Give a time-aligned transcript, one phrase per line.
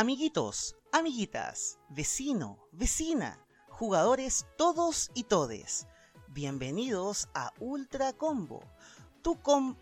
[0.00, 5.86] Amiguitos, amiguitas, vecino, vecina, jugadores todos y todes.
[6.28, 8.62] Bienvenidos a Ultra Combo.
[9.20, 9.76] Tu com...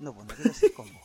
[0.00, 0.98] No, bueno, quiero decir combo.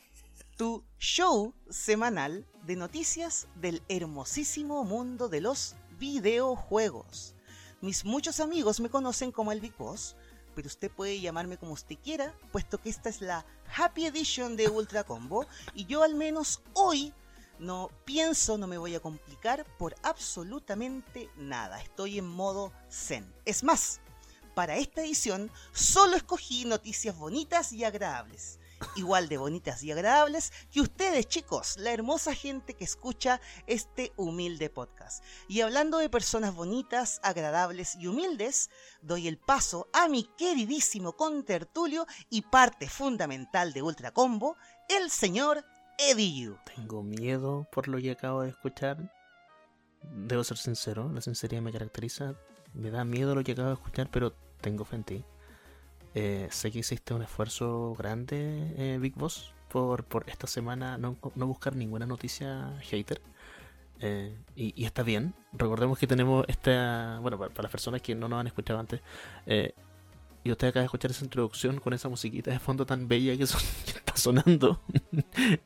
[0.56, 7.34] Tu show semanal de noticias del hermosísimo mundo de los videojuegos.
[7.82, 10.16] Mis muchos amigos me conocen como el Big Boss,
[10.54, 13.44] pero usted puede llamarme como usted quiera, puesto que esta es la
[13.76, 17.12] Happy Edition de Ultra Combo y yo al menos hoy
[17.62, 21.80] no pienso, no me voy a complicar por absolutamente nada.
[21.80, 23.32] Estoy en modo zen.
[23.44, 24.00] Es más,
[24.54, 28.58] para esta edición solo escogí noticias bonitas y agradables
[28.96, 34.70] igual de bonitas y agradables que ustedes, chicos, la hermosa gente que escucha este humilde
[34.70, 35.24] podcast.
[35.48, 42.06] Y hablando de personas bonitas, agradables y humildes, doy el paso a mi queridísimo contertulio
[42.30, 44.56] y parte fundamental de Ultra Combo,
[44.88, 45.64] el señor
[45.98, 49.12] Eddie Tengo miedo por lo que acabo de escuchar.
[50.02, 52.34] Debo ser sincero, la sinceridad me caracteriza.
[52.74, 55.24] Me da miedo lo que acabo de escuchar, pero tengo fe en ti.
[56.14, 61.16] Eh, sé que existe un esfuerzo grande, eh, Big Boss, por, por esta semana no,
[61.34, 63.20] buscar ninguna noticia hater.
[64.00, 65.34] Eh, y, está bien.
[65.52, 67.18] Recordemos que tenemos esta.
[67.22, 69.00] Bueno, para, las personas que no nos han escuchado antes.
[70.44, 73.42] Y usted acaba de escuchar esa introducción con esa musiquita de fondo tan bella que,
[73.44, 74.80] está sonando.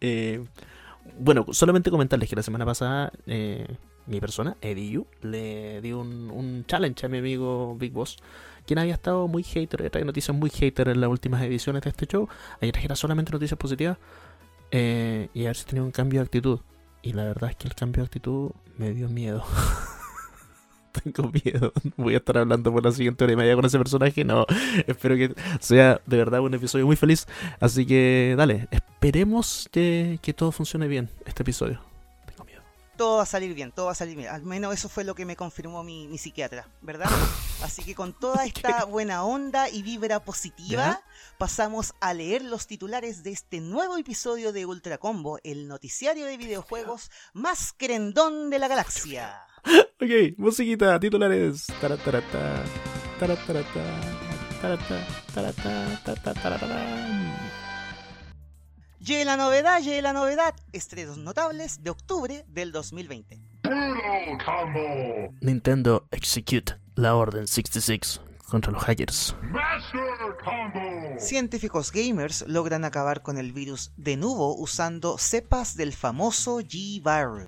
[1.18, 3.12] bueno, solamente comentarles que la semana pasada
[4.06, 8.18] mi persona, Eddie le dio un, un challenge a mi amigo Big Boss
[8.66, 12.06] quien había estado muy hater, trae noticias muy hater en las últimas ediciones de este
[12.06, 12.28] show.
[12.60, 13.96] Ayer trajera solamente noticias positivas.
[14.72, 16.60] Eh, y a ver si tenía un cambio de actitud.
[17.02, 19.44] Y la verdad es que el cambio de actitud me dio miedo.
[21.02, 21.72] Tengo miedo.
[21.96, 24.24] Voy a estar hablando por la siguiente hora y media con ese personaje.
[24.24, 24.46] No,
[24.86, 27.26] espero que sea de verdad un episodio muy feliz.
[27.60, 31.80] Así que dale, esperemos que todo funcione bien este episodio
[32.96, 34.28] todo va a salir bien, todo va a salir bien.
[34.30, 37.10] Al menos eso fue lo que me confirmó mi, psiquiatra, ¿verdad?
[37.62, 41.02] Así que con toda esta buena onda y vibra positiva,
[41.38, 46.36] pasamos a leer los titulares de este nuevo episodio de Ultra Combo, el noticiario de
[46.36, 49.42] videojuegos más crendón de la galaxia.
[50.00, 51.66] Ok, musiquita, titulares.
[51.80, 52.64] Taratarata,
[58.98, 60.54] Llegue la novedad, llegue la novedad.
[60.72, 63.38] Estrenos notables de octubre del 2020.
[65.40, 69.36] Nintendo Execute la Orden 66 contra los hackers.
[71.18, 77.46] Científicos gamers logran acabar con el virus de nuevo usando cepas del famoso G-Virus.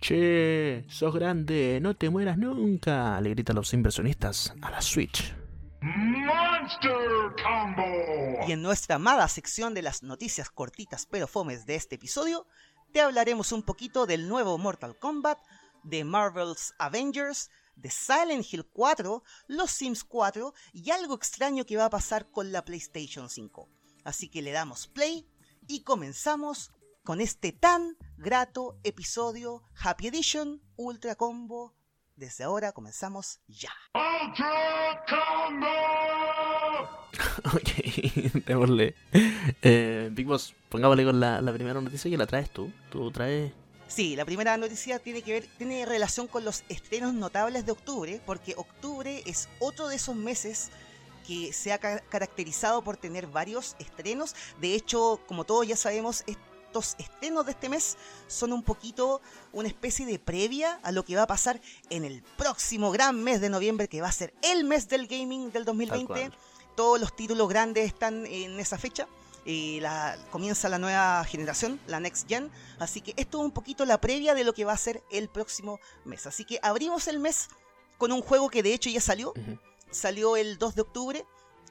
[0.00, 5.34] Che, sos grande, no te mueras nunca, le gritan los inversionistas a la Switch.
[5.82, 6.96] Monster
[7.42, 8.46] Combo.
[8.46, 12.46] Y en nuestra amada sección de las noticias cortitas pero fomes de este episodio,
[12.92, 15.38] te hablaremos un poquito del nuevo Mortal Kombat,
[15.82, 21.86] de Marvel's Avengers, de Silent Hill 4, Los Sims 4 y algo extraño que va
[21.86, 23.68] a pasar con la PlayStation 5.
[24.04, 25.26] Así que le damos play
[25.66, 31.74] y comenzamos con este tan grato episodio Happy Edition Ultra Combo
[32.16, 33.72] desde ahora comenzamos ya.
[37.44, 37.68] ok,
[38.46, 38.94] démosle.
[39.62, 42.70] Eh, Big Boss, pongámosle con la, primera noticia que la traes tú.
[42.90, 43.52] Tú traes.
[43.94, 48.20] Sí, la primera noticia tiene que ver, tiene relación con los estrenos notables de octubre,
[48.26, 50.70] porque octubre es otro de esos meses
[51.24, 54.34] que se ha caracterizado por tener varios estrenos.
[54.60, 57.96] De hecho, como todos ya sabemos, estos estrenos de este mes
[58.26, 59.20] son un poquito
[59.52, 63.40] una especie de previa a lo que va a pasar en el próximo gran mes
[63.40, 66.32] de noviembre, que va a ser el mes del gaming del 2020.
[66.74, 69.06] Todos los títulos grandes están en esa fecha.
[69.44, 72.50] Y la, comienza la nueva generación, la Next Gen.
[72.78, 75.28] Así que esto es un poquito la previa de lo que va a ser el
[75.28, 76.26] próximo mes.
[76.26, 77.48] Así que abrimos el mes
[77.98, 79.34] con un juego que de hecho ya salió.
[79.90, 81.24] Salió el 2 de octubre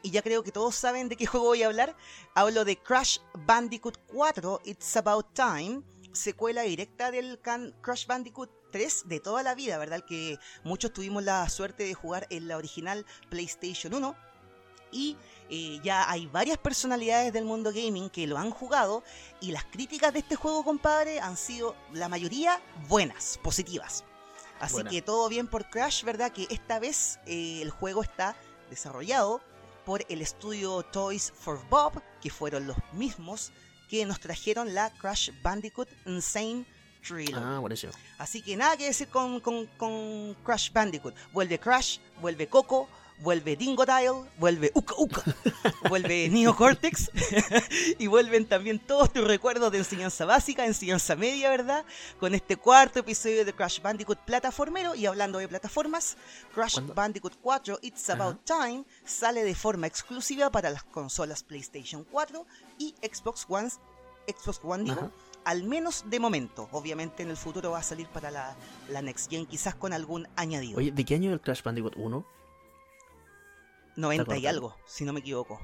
[0.03, 1.95] y ya creo que todos saben de qué juego voy a hablar.
[2.35, 5.81] Hablo de Crash Bandicoot 4, It's About Time,
[6.11, 10.03] secuela directa del Crash Bandicoot 3 de toda la vida, ¿verdad?
[10.05, 14.15] Que muchos tuvimos la suerte de jugar en la original PlayStation 1.
[14.93, 15.17] Y
[15.49, 19.03] eh, ya hay varias personalidades del mundo gaming que lo han jugado
[19.41, 24.03] y las críticas de este juego, compadre, han sido la mayoría buenas, positivas.
[24.59, 26.31] Así que todo bien por Crash, ¿verdad?
[26.31, 28.37] Que esta vez eh, el juego está
[28.69, 29.41] desarrollado
[29.85, 33.51] por el estudio Toys for Bob, que fueron los mismos
[33.89, 36.65] que nos trajeron la Crash Bandicoot Insane
[37.05, 37.33] Trilogy.
[37.35, 37.61] Ah.
[38.17, 41.13] Así que nada que decir con, con, Crash Bandicoot.
[41.33, 42.87] Vuelve Crash, vuelve Coco,
[43.19, 45.23] vuelve Dingodile, vuelve Uka Uka,
[45.89, 47.11] vuelve Neo Cortex
[47.99, 51.85] y vuelven también todos tus recuerdos de enseñanza básica, enseñanza media, ¿verdad?
[52.19, 56.17] Con este cuarto episodio de Crash Bandicoot plataformero y hablando de plataformas,
[56.53, 62.45] Crash Bandicoot 4 It's About Time sale de forma exclusiva para las consolas PlayStation 4
[62.77, 63.69] y Xbox One,
[64.27, 65.11] Xbox One digo,
[65.45, 66.69] al menos de momento.
[66.71, 68.55] Obviamente en el futuro va a salir para la,
[68.89, 70.77] la Next Gen, quizás con algún añadido.
[70.77, 72.25] Oye, ¿de qué año es el Crash Bandicoot 1?
[73.95, 75.59] 90 y algo, si no me equivoco.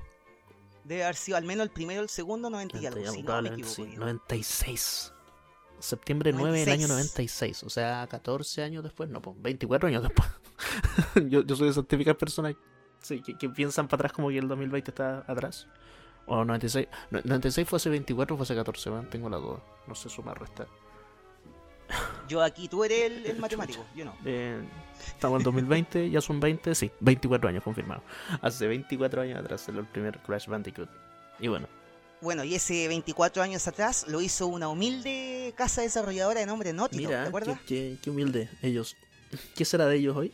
[0.84, 3.50] Debe haber sido al menos el primero, el segundo, 90, y algo, si no me
[3.50, 3.84] equivoco.
[3.98, 5.14] 96.
[5.80, 10.28] Septiembre 9 del año 96, o sea, 14 años después, no, pues 24 años después.
[11.30, 12.56] yo, yo soy de esas típicas personas
[13.02, 15.68] sí, que, piensan para atrás como que el 2020 está atrás.
[16.26, 16.88] O 96.
[17.12, 19.64] 96 fue hace 24 fue hace 14, tengo la duda.
[19.88, 20.68] No sé sumar, restar.
[22.28, 24.16] Yo aquí, tú eres el, matemático, yo no.
[24.24, 24.62] Eh,
[25.08, 28.04] estamos en 2020, ya son 20, sí, 24 años confirmado.
[28.42, 30.90] Hace 24 años atrás el primer Crash Bandicoot.
[31.40, 31.68] Y bueno.
[32.22, 37.08] Bueno, y ese 24 años atrás lo hizo una humilde casa desarrolladora de nombre Naughty
[37.08, 37.58] ¿te acuerdas?
[37.66, 38.96] Qué, qué, humilde ellos.
[39.56, 40.34] ¿Qué será de ellos hoy?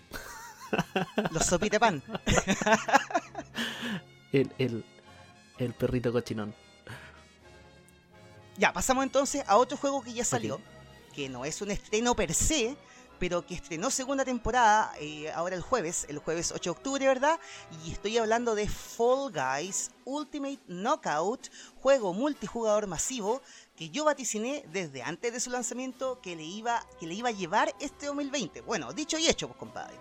[1.32, 2.02] Los sopitepan.
[4.32, 4.84] el, el,
[5.60, 6.56] el perrito cochinón.
[8.58, 10.60] Ya, pasamos entonces a otro juego que ya salió
[11.16, 12.76] que no es un estreno per se,
[13.20, 17.40] pero que estrenó segunda temporada eh, ahora el jueves, el jueves 8 de octubre, ¿verdad?
[17.86, 21.50] Y estoy hablando de Fall Guys Ultimate Knockout,
[21.82, 23.42] juego multijugador masivo
[23.78, 27.34] que yo vaticiné desde antes de su lanzamiento que le iba, que le iba a
[27.34, 28.62] llevar este 2020.
[28.62, 29.96] Bueno, dicho y hecho, pues compadre.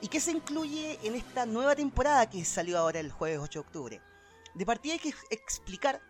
[0.00, 3.66] ¿Y qué se incluye en esta nueva temporada que salió ahora el jueves 8 de
[3.66, 4.00] octubre?
[4.54, 6.00] De partida hay que explicar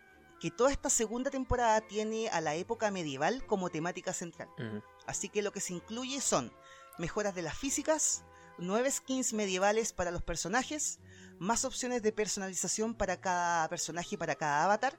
[0.41, 4.49] que toda esta segunda temporada tiene a la época medieval como temática central.
[5.07, 6.53] Así que lo que se incluye son
[6.99, 8.25] mejoras de las físicas,
[8.59, 10.99] nueve skins medievales para los personajes,
[11.39, 14.99] más opciones de personalización para cada personaje y para cada avatar,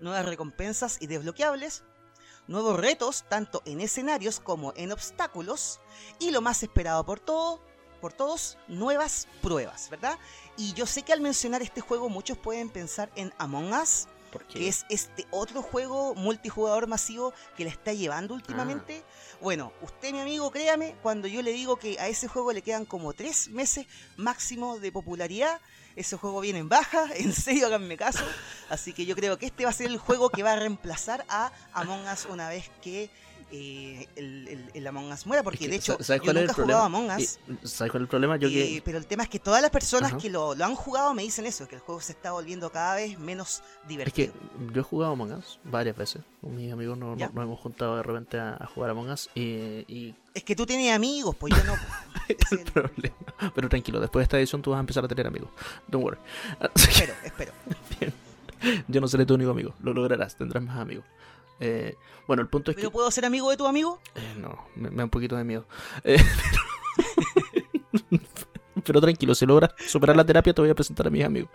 [0.00, 1.84] nuevas recompensas y desbloqueables,
[2.46, 5.80] nuevos retos tanto en escenarios como en obstáculos
[6.18, 7.60] y lo más esperado por todo,
[8.00, 10.18] por todos, nuevas pruebas, ¿verdad?
[10.56, 14.06] Y yo sé que al mencionar este juego muchos pueden pensar en Among Us,
[14.52, 19.02] que es este otro juego multijugador masivo que le está llevando últimamente.
[19.04, 19.38] Ah.
[19.40, 22.84] Bueno, usted, mi amigo, créame, cuando yo le digo que a ese juego le quedan
[22.84, 23.86] como tres meses
[24.16, 25.60] máximo de popularidad,
[25.96, 28.24] ese juego viene en baja, en serio, háganme caso.
[28.68, 31.24] Así que yo creo que este va a ser el juego que va a reemplazar
[31.28, 33.10] a Among Us una vez que
[33.50, 37.38] eh, el, el, Among Us muera, porque de hecho yo nunca he jugado Among Us.
[37.64, 38.36] ¿Sabes cuál es el problema?
[38.36, 38.82] Yo que...
[38.84, 41.46] Pero el tema es que todas las personas que lo, lo, han jugado me dicen
[41.46, 44.32] eso, que el juego se está volviendo cada vez menos divertido.
[44.32, 46.22] Es que yo he jugado Among Us varias veces.
[46.40, 50.44] Con mis amigos nos, no, hemos juntado de repente a, jugar Among Us y, Es
[50.44, 51.74] que tú tienes amigos, pues yo no.
[52.50, 53.16] el problema.
[53.54, 55.50] Pero tranquilo, después de esta edición tú vas a empezar a tener amigos.
[55.86, 56.18] Don't worry.
[56.74, 57.52] espero, espero.
[58.00, 58.12] Bien.
[58.88, 61.04] Yo no seré tu único amigo, lo lograrás, tendrás más amigos.
[61.60, 61.96] Eh,
[62.26, 64.00] bueno, el punto es ¿Pero puedo ser amigo de tu amigo?
[64.14, 65.66] Eh, no, me, da un poquito de miedo.
[66.04, 66.18] Eh,
[68.84, 71.50] pero tranquilo, si logras superar la terapia, te voy a presentar a mis amigos.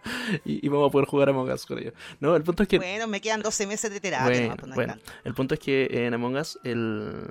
[0.46, 1.94] Y, vamos a poder jugar a Among Us con ellos.
[2.20, 2.78] No, el punto es que.
[2.78, 4.56] Bueno, me quedan 12 meses de terapia.
[4.56, 4.90] Bueno, pues
[5.24, 7.28] el punto es que en Among Us el,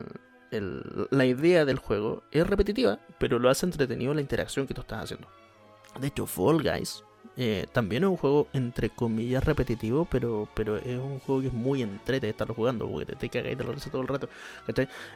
[0.50, 4.80] el, la idea del juego es repetitiva, pero lo hace entretenido la interacción que tú
[4.80, 5.28] estás haciendo.
[6.00, 7.04] De hecho, Fall Guys
[7.36, 11.52] eh, también es un juego entre comillas repetitivo, pero, pero es un juego que es
[11.52, 14.28] muy entrete estarlo jugando, porque te, cagas y te lo todo el rato.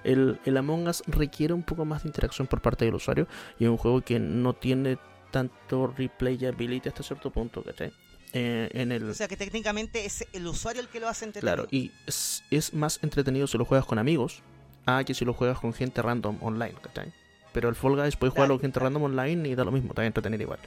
[0.02, 3.26] El, el Among Us requiere un poco más de interacción por parte del usuario
[3.58, 4.98] y es un juego que no tiene
[5.30, 7.92] tanto replayability hasta cierto punto, ¿cachai?
[8.32, 9.10] Eh, en el...
[9.10, 11.56] O sea que técnicamente es el usuario el que lo hace entretenido.
[11.56, 14.42] Claro, y es, es, más entretenido si lo juegas con amigos
[14.86, 17.12] a que si lo juegas con gente random online, ¿cachai?
[17.52, 20.04] Pero el Fall Guys puedes jugarlo con gente random online y da lo mismo, está
[20.04, 20.58] entretenido igual.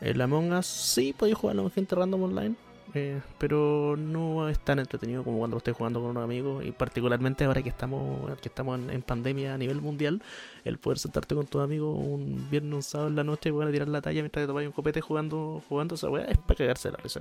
[0.00, 2.54] El Among Us sí podéis jugarlo con gente random online,
[2.94, 6.72] eh, pero no es tan entretenido como cuando lo estés jugando con unos amigos y
[6.72, 10.22] particularmente ahora que estamos que estamos en, pandemia a nivel mundial,
[10.64, 13.70] el poder sentarte con tus amigos un viernes, un sábado en la noche y poder
[13.72, 16.90] tirar la talla mientras te tomas un copete jugando jugando esa weá es para cagarse
[16.90, 17.20] la risa.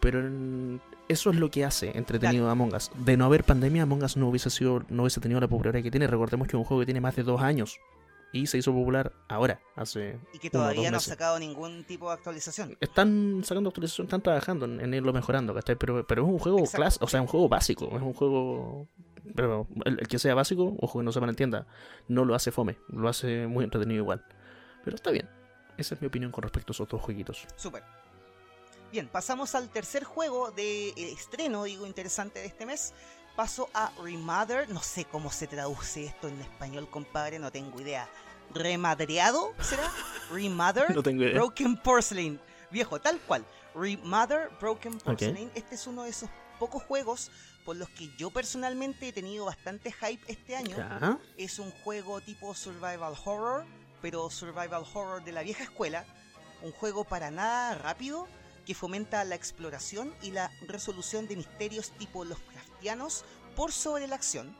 [0.00, 0.20] Pero
[1.08, 2.92] eso es lo que hace entretenido Among Us.
[3.04, 5.90] De no haber pandemia, Among Us no hubiese sido, no hubiese tenido la popularidad que
[5.90, 6.06] tiene.
[6.06, 7.80] Recordemos que es un juego que tiene más de dos años
[8.32, 10.18] y se hizo popular ahora, hace.
[10.32, 12.76] Y que todavía no ha sacado ningún tipo de actualización.
[12.80, 15.76] Están sacando actualización, están trabajando en, irlo mejorando, ¿cachai?
[15.76, 18.86] Pero, pero es un juego clase, o sea, un juego básico, es un juego.
[19.34, 21.66] Pero el, que sea básico, ojo que no se malentienda,
[22.08, 24.24] no lo hace fome, lo hace muy entretenido igual.
[24.84, 25.28] Pero está bien,
[25.76, 27.46] esa es mi opinión con respecto a esos otros jueguitos.
[27.56, 27.82] Súper.
[28.90, 32.94] Bien, pasamos al tercer juego de eh, estreno, digo, interesante de este mes,
[33.38, 34.68] paso a Remother.
[34.68, 38.08] No sé cómo se traduce esto en español, compadre, no tengo idea.
[38.52, 39.92] remadreado, ¿será?
[40.32, 41.34] Remathered No tengo idea.
[41.34, 42.40] Broken Porcelain.
[42.72, 43.44] Viejo, tal cual.
[43.76, 45.52] Remother Broken Porcelain.
[45.54, 46.28] Este es uno de esos
[46.58, 47.30] pocos juegos
[47.64, 50.76] por los que yo personalmente he tenido bastante hype este año.
[50.76, 51.20] Ya.
[51.36, 53.64] Es un juego tipo survival horror,
[54.02, 56.04] pero survival horror de la vieja escuela.
[56.60, 58.26] Un juego para nada rápido
[58.66, 62.38] que fomenta la exploración y la resolución de misterios tipo los
[63.56, 64.54] por sobre la acción.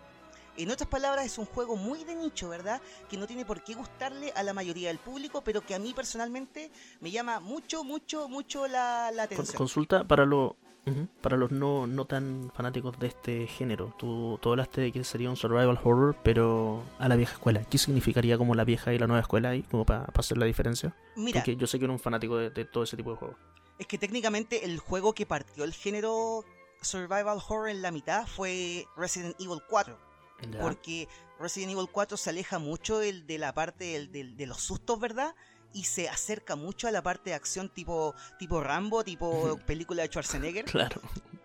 [0.56, 2.80] En otras palabras, es un juego muy de nicho, ¿verdad?
[3.08, 5.92] Que no tiene por qué gustarle a la mayoría del público, pero que a mí
[5.94, 9.56] personalmente me llama mucho, mucho, mucho la, atención.
[9.56, 13.94] consulta para los ujú, para los no, no tan fanáticos de este género.
[13.98, 17.62] Tú, tú hablaste de que sería un survival horror, pero a la vieja escuela.
[17.62, 19.62] ¿Qué significaría como la vieja y la nueva escuela ahí?
[19.62, 20.92] Como para hacer la diferencia.
[21.14, 23.36] Mira, Porque yo sé que eres un fanático de, de todo ese tipo de juegos.
[23.78, 26.44] es que técnicamente el juego que partió el género
[26.80, 30.08] survival horror en la mitad fue Resident Evil 4.
[30.52, 30.60] Ya.
[30.60, 31.08] porque
[31.40, 35.00] Resident Evil 4 se aleja mucho del- de la parte del- del- de los sustos,
[35.00, 35.34] ¿verdad?
[35.72, 40.08] Y se acerca mucho a la parte de acción tipo, tipo Rambo, tipo película de
[40.08, 40.64] Schwarzenegger.
[40.94, 41.00] Claro.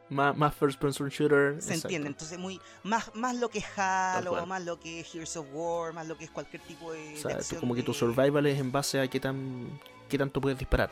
[0.09, 1.53] Más, más first person shooter.
[1.59, 1.87] Se exacto.
[1.87, 5.47] entiende, entonces muy más, más lo que es Halo, más lo que es Heroes of
[5.51, 7.59] War, más lo que es cualquier tipo de, O sea, acción.
[7.61, 10.91] como que tu de- survival es en base a qué tan qué tanto puedes disparar.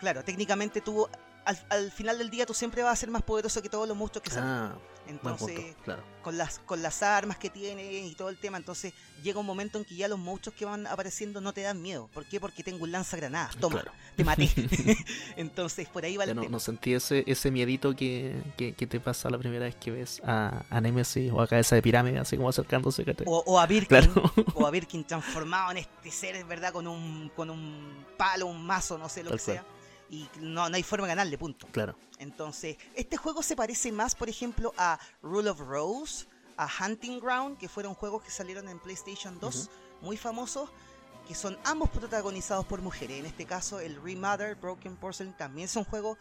[0.00, 1.08] Claro, técnicamente tú,
[1.46, 3.96] al, al final del día tú siempre vas a ser más poderoso que todos los
[3.96, 4.48] monstruos que salen.
[4.50, 4.96] Ah, punto.
[5.08, 6.02] Entonces, Claro.
[6.20, 9.78] con las, con las armas que tienes y todo el tema, entonces llega un momento
[9.78, 12.08] en que ya los monstruos que van apareciendo no te dan miedo.
[12.12, 12.40] ¿Por qué?
[12.40, 13.56] Porque tengo un lanzagranadas.
[13.56, 13.92] Toma, Claro.
[14.16, 14.50] te maté.
[15.36, 16.52] entonces, por ahí va el Ya no, tema.
[16.52, 20.20] no sentí ese, ese miedito que, que, que te pasa la primera vez que ves
[20.24, 23.04] a, a Nemesis o a Cabeza de Pirámide, así como acercándose.
[23.04, 23.26] ¿cachai?
[23.28, 24.32] O, o a Birkin, Claro.
[24.54, 26.72] o a Birkin transformado en este ser, ¿verdad?
[26.72, 29.56] Con un, con un palo, un mazo, no sé lo Tal que cual.
[29.58, 29.66] sea.
[30.08, 31.66] Y no, no hay forma de ganarle, punto.
[31.72, 31.96] Claro.
[32.18, 37.58] Entonces, este juego se parece más, por ejemplo, a Rule of Rose, a Hunting Ground,
[37.58, 39.70] que fueron juegos que salieron en PlayStation 2,
[40.02, 40.70] muy famosos,
[41.26, 43.18] que son ambos protagonizados por mujeres.
[43.18, 46.16] En este caso, el Remother Broken Porcelain también es un juego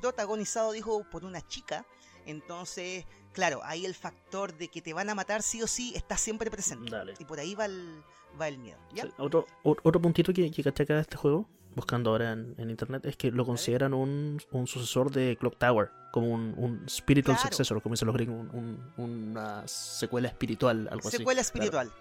[0.00, 1.84] protagonizado, dijo, por una chica.
[2.26, 6.16] Entonces, claro, ahí el factor de que te van a matar sí o sí está
[6.16, 6.90] siempre presente.
[6.90, 7.14] Dale.
[7.18, 8.02] Y por ahí va el,
[8.40, 8.78] va el miedo.
[9.18, 13.04] Otro, otro puntito que, que caché acá de este juego, buscando ahora en, en internet,
[13.06, 17.48] es que lo consideran un, un sucesor de Clock Tower, como un, un spiritual Claro.
[17.48, 21.16] successor, como dicen los gringos, un- un- una secuela espiritual, algo así.
[21.18, 21.46] Secuela Claro.
[21.80, 21.92] espiritual.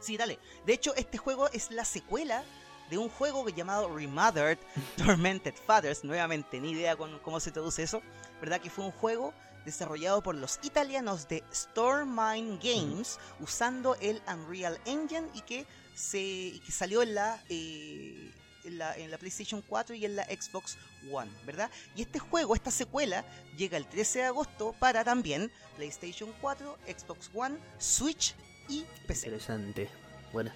[0.00, 0.38] Sí, dale.
[0.64, 2.44] De hecho, este juego es la secuela
[2.90, 4.58] de un juego llamado Remothered
[4.96, 6.04] Tormented Fathers.
[6.04, 8.00] Nuevamente, ni idea con cómo se traduce eso.
[8.40, 8.60] ¿Verdad?
[8.60, 9.34] Que fue un juego
[9.64, 15.66] desarrollado por los italianos de Stormine Games usando el Unreal Engine y que,
[15.98, 18.32] se, que salió en la, eh,
[18.64, 20.76] en la, en la PlayStation 4 y en la Xbox
[21.10, 21.70] One, ¿verdad?
[21.96, 23.24] Y este juego, esta secuela,
[23.56, 28.34] llega el 13 de agosto para también PlayStation 4, Xbox One, Switch
[28.68, 29.26] y PC.
[29.26, 29.88] Interesante.
[30.32, 30.52] Bueno,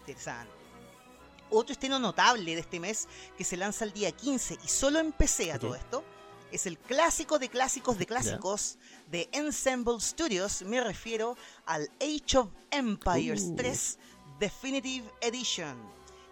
[0.00, 0.52] Interesante.
[1.50, 5.10] Otro estreno notable de este mes que se lanza el día 15 y solo en
[5.10, 6.04] PC a todo esto
[6.52, 8.78] es el clásico de clásicos de clásicos
[9.10, 10.62] de Ensemble Studios.
[10.62, 11.36] Me refiero
[11.66, 13.56] al Age of Empires Uh.
[13.56, 13.98] 3
[14.40, 15.76] Definitive Edition.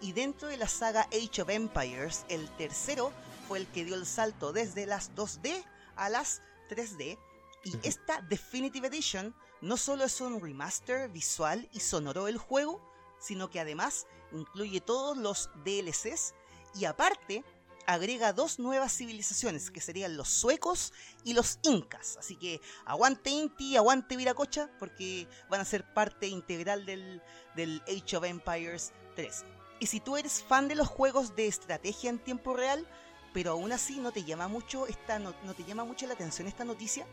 [0.01, 3.13] Y dentro de la saga Age of Empires, el tercero
[3.47, 5.63] fue el que dio el salto desde las 2D
[5.95, 7.19] a las 3D.
[7.65, 12.81] Y esta Definitive Edition no solo es un remaster visual y sonoro del juego,
[13.19, 16.33] sino que además incluye todos los DLCs
[16.73, 17.43] y aparte
[17.93, 20.93] agrega dos nuevas civilizaciones que serían los suecos
[21.23, 22.17] y los incas.
[22.17, 27.21] Así que aguante Inti, aguante Viracocha, porque van a ser parte integral del,
[27.87, 29.43] Age of Empires 3.
[29.79, 32.87] Y si tú eres fan de los juegos de estrategia en tiempo real,
[33.33, 36.65] pero aún así no te llama mucho esta no te llama mucho la atención esta
[36.65, 37.07] noticia,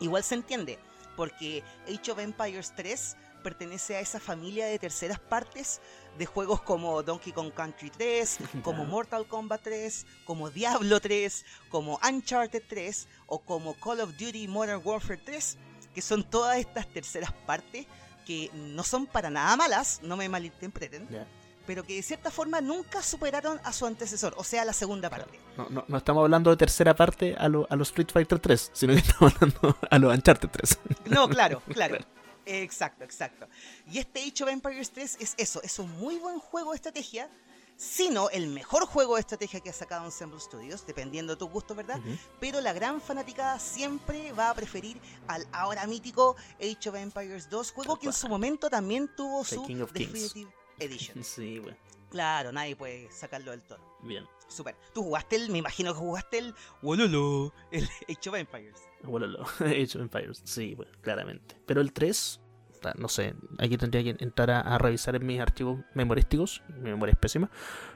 [0.00, 0.78] igual se entiende,
[1.16, 5.80] porque Age of Empires 3 pertenece a esa familia de terceras partes
[6.18, 8.84] de juegos como Donkey Kong Country 3, como.
[8.84, 14.80] Mortal Kombat 3, como Diablo 3, como Uncharted 3 o como Call of Duty Modern
[14.84, 15.58] Warfare 3,
[15.94, 17.86] que son todas estas terceras partes
[18.26, 21.26] que no son para nada malas, no me malinterpreten, ya.
[21.66, 25.38] pero que de cierta forma nunca superaron a su antecesor, o sea, la segunda parte.
[25.56, 28.70] No, no, no estamos hablando de tercera parte a lo, a los Street Fighter 3,
[28.72, 30.78] sino que estamos hablando a los Uncharted 3.
[31.06, 31.96] No, claro, claro.
[32.04, 32.13] Claro.
[32.46, 33.48] Exacto, exacto.
[33.90, 37.28] Y este Age of Empires 3 es eso, es un muy buen juego de estrategia,
[37.76, 41.74] sino el mejor juego de estrategia que ha sacado Ensemble Studios, dependiendo de tu gusto,
[41.74, 42.00] ¿verdad?
[42.40, 47.72] Pero la gran fanaticada siempre va a preferir al ahora mítico Age of Empires 2,
[47.72, 49.66] juego que en su momento también tuvo The su.
[49.92, 51.24] Definitive Edition.
[51.24, 51.76] Sí, bueno.
[52.10, 53.82] Claro, nadie puede sacarlo del toro.
[54.02, 54.24] Bien.
[54.54, 54.76] Super.
[54.92, 58.88] Tú jugaste el, me imagino que jugaste el Wololo, el Age of Empires.
[59.02, 61.56] Bueno, lo- Age of Empires, sí, bueno, claramente.
[61.66, 62.40] Pero el 3,
[62.72, 67.12] puta, no sé, aquí tendría que entrar a, revisar en mis archivos memorísticos, mi memoria
[67.12, 67.50] es pésima.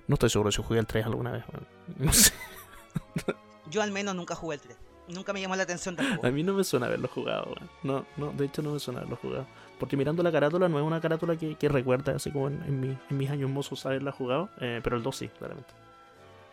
[0.09, 1.45] No estoy seguro si jugué el 3 alguna vez,
[1.99, 2.33] no sé.
[3.71, 4.77] Yo al menos nunca jugué el 3.
[5.09, 6.27] Nunca me llamó la atención tampoco.
[6.27, 9.17] A mí no me suena haberlo jugado, No, no, de hecho no me suena haberlo
[9.17, 9.47] jugado.
[9.79, 13.49] Porque mirando la carátula no es una carátula que, recuerda así como en, mis años
[13.49, 15.73] mozos haberla jugado, eh, pero el 2 sí, claramente.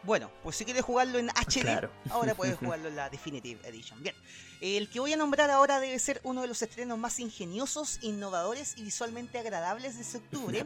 [0.06, 4.02] Bueno, pues si quieres jugarlo en HD, ahora puedes jugarlo en la Definitive Edition.
[4.04, 4.16] Bien,
[4.62, 8.76] el que voy a nombrar ahora debe ser uno de los estrenos más ingeniosos, innovadores
[8.78, 10.66] y visualmente agradables de ese octubre.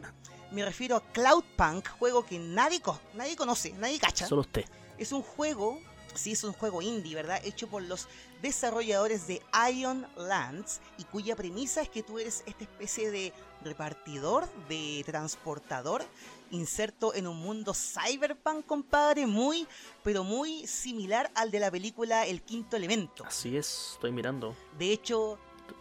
[0.50, 2.82] Me refiero a Cloudpunk, juego que nadie,
[3.14, 4.26] nadie conoce, nadie cacha.
[4.26, 4.64] Solo usted.
[4.98, 5.80] Es un juego
[6.14, 7.40] Sí, es un juego indie, ¿verdad?
[7.44, 8.08] Hecho por los
[8.42, 9.42] desarrolladores de
[9.72, 13.32] Ion Lands y cuya premisa es que tú eres esta especie de
[13.62, 16.04] repartidor, de transportador,
[16.50, 19.66] inserto en un mundo cyberpunk, compadre, muy,
[20.02, 23.24] pero muy similar al de la película El Quinto Elemento.
[23.24, 24.54] Así es, estoy mirando.
[24.78, 25.38] De hecho,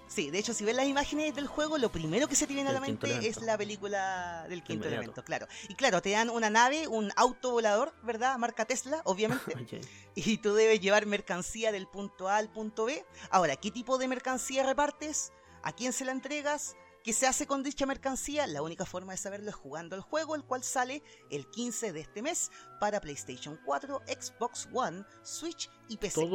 [0.09, 2.71] Sí, de hecho, si ves las imágenes del juego, lo primero que se te viene
[2.71, 5.47] a la mente es la película del quinto elemento, claro.
[5.67, 8.37] Y claro, te dan una nave, un auto volador, ¿verdad?
[8.39, 9.55] Marca Tesla, obviamente.
[10.15, 13.05] Y tú debes llevar mercancía del punto A al punto B.
[13.29, 15.31] Ahora, ¿qué tipo de mercancía repartes?
[15.61, 16.75] ¿A quién se la entregas?
[17.03, 18.45] ¿Qué se hace con dicha mercancía?
[18.45, 22.01] La única forma de saberlo es jugando el juego, el cual sale el 15 de
[22.01, 26.29] este mes para PlayStation 4, Xbox One, Switch y PC.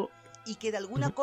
[0.47, 1.15] Y que de alguna,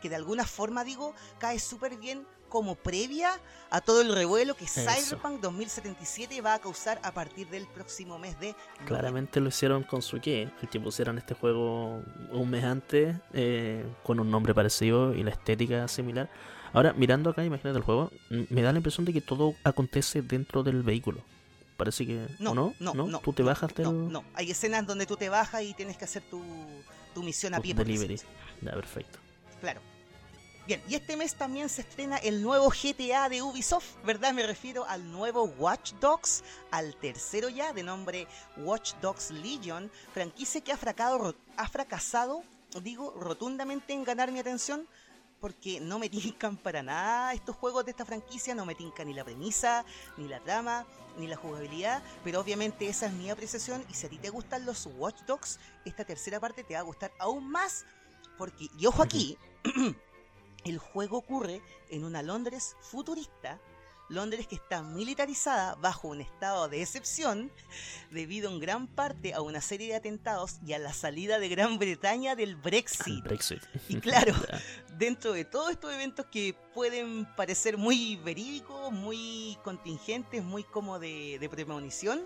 [0.00, 4.66] que de alguna forma, digo, cae súper bien como previa a todo el revuelo que
[4.66, 8.54] Cyberpunk 2077 va a causar a partir del próximo mes de...
[8.86, 13.84] Claramente lo hicieron con su qué, el que pusieron este juego un mes antes, eh,
[14.02, 16.30] con un nombre parecido y la estética similar.
[16.76, 20.62] Ahora, mirando acá, imagínate el juego, me da la impresión de que todo acontece dentro
[20.62, 21.22] del vehículo.
[21.78, 22.26] Parece que...
[22.38, 22.74] No, no?
[22.80, 23.84] No, no, ¿Tú te bajas del...
[23.84, 26.42] No, no, hay escenas donde tú te bajas y tienes que hacer tu,
[27.14, 27.72] tu misión a pie.
[27.72, 28.20] Delivery.
[28.60, 29.18] Ya, perfecto.
[29.58, 29.80] Claro.
[30.66, 34.34] Bien, y este mes también se estrena el nuevo GTA de Ubisoft, ¿verdad?
[34.34, 38.26] Me refiero al nuevo Watch Dogs, al tercero ya, de nombre
[38.58, 42.42] Watch Dogs Legion, franquicia que ha fracasado, ha fracasado,
[42.82, 44.86] digo, rotundamente en ganar mi atención,
[45.40, 49.14] porque no me tincan para nada estos juegos de esta franquicia, no me tinca ni
[49.14, 49.84] la premisa,
[50.16, 50.86] ni la trama,
[51.18, 54.66] ni la jugabilidad, pero obviamente esa es mi apreciación y si a ti te gustan
[54.66, 57.86] los Watch Dogs, esta tercera parte te va a gustar aún más,
[58.36, 59.38] porque, y ojo aquí,
[60.66, 63.60] El juego ocurre en una Londres futurista,
[64.08, 67.50] Londres que está militarizada bajo un estado de excepción
[68.10, 71.78] debido en gran parte a una serie de atentados y a la salida de Gran
[71.78, 73.24] Bretaña del Brexit.
[73.88, 74.34] Y claro,
[74.96, 81.38] dentro de todos estos eventos que pueden parecer muy verídicos, muy contingentes, muy como de,
[81.40, 82.20] de premonición,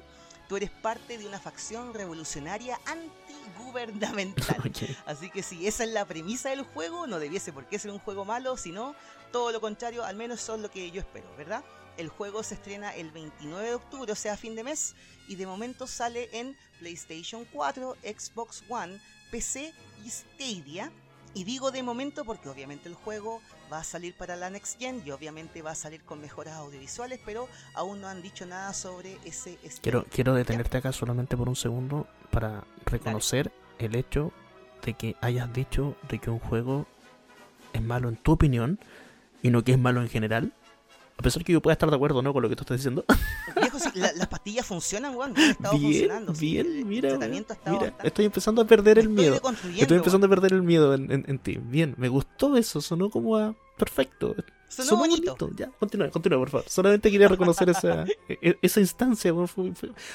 [0.50, 4.72] tú eres parte de una facción revolucionaria antigubernamental.
[5.06, 8.00] Así que si esa es la premisa del juego, no debiese por qué ser un
[8.00, 8.96] juego malo, sino
[9.30, 11.62] todo lo contrario, al menos son lo que yo espero, ¿verdad?
[11.96, 14.96] El juego se estrena el 29 de octubre, o sea, fin de mes,
[15.28, 19.72] y de momento sale en PlayStation 4, Xbox One, PC
[20.04, 20.90] y Stadia.
[21.32, 23.40] Y digo de momento porque obviamente el juego
[23.72, 27.20] va a salir para la Next Gen y obviamente va a salir con mejoras audiovisuales,
[27.24, 29.58] pero aún no han dicho nada sobre ese...
[29.80, 34.32] Quiero, quiero detenerte acá solamente por un segundo para reconocer el hecho
[34.84, 36.86] de que hayas dicho de que un juego
[37.72, 38.78] es malo en tu opinión
[39.42, 40.52] y no que es malo en general.
[41.20, 43.04] A pesar que yo pueda estar de acuerdo no con lo que tú estás diciendo.
[43.60, 45.34] Viejo, las pastillas funcionan, weón.
[45.36, 46.32] Han estado bien, funcionando.
[46.32, 49.38] Bien, mira, mira estoy empezando a perder el miedo.
[49.76, 51.58] Estoy empezando a perder el miedo en, ti.
[51.62, 52.80] Bien, me gustó eso.
[52.80, 53.54] Sonó como a...
[53.76, 54.34] Perfecto.
[54.68, 55.36] Sonó, bonito.
[55.54, 56.68] Ya, continúa, continúa, por favor.
[56.70, 59.34] Solamente quería reconocer esa, e, e, esa instancia.
[59.46, 59.74] Fue,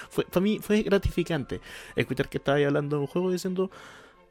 [0.10, 1.62] fue, para mí fue gratificante
[1.96, 3.70] escuchar que estaba hablando de un juego diciendo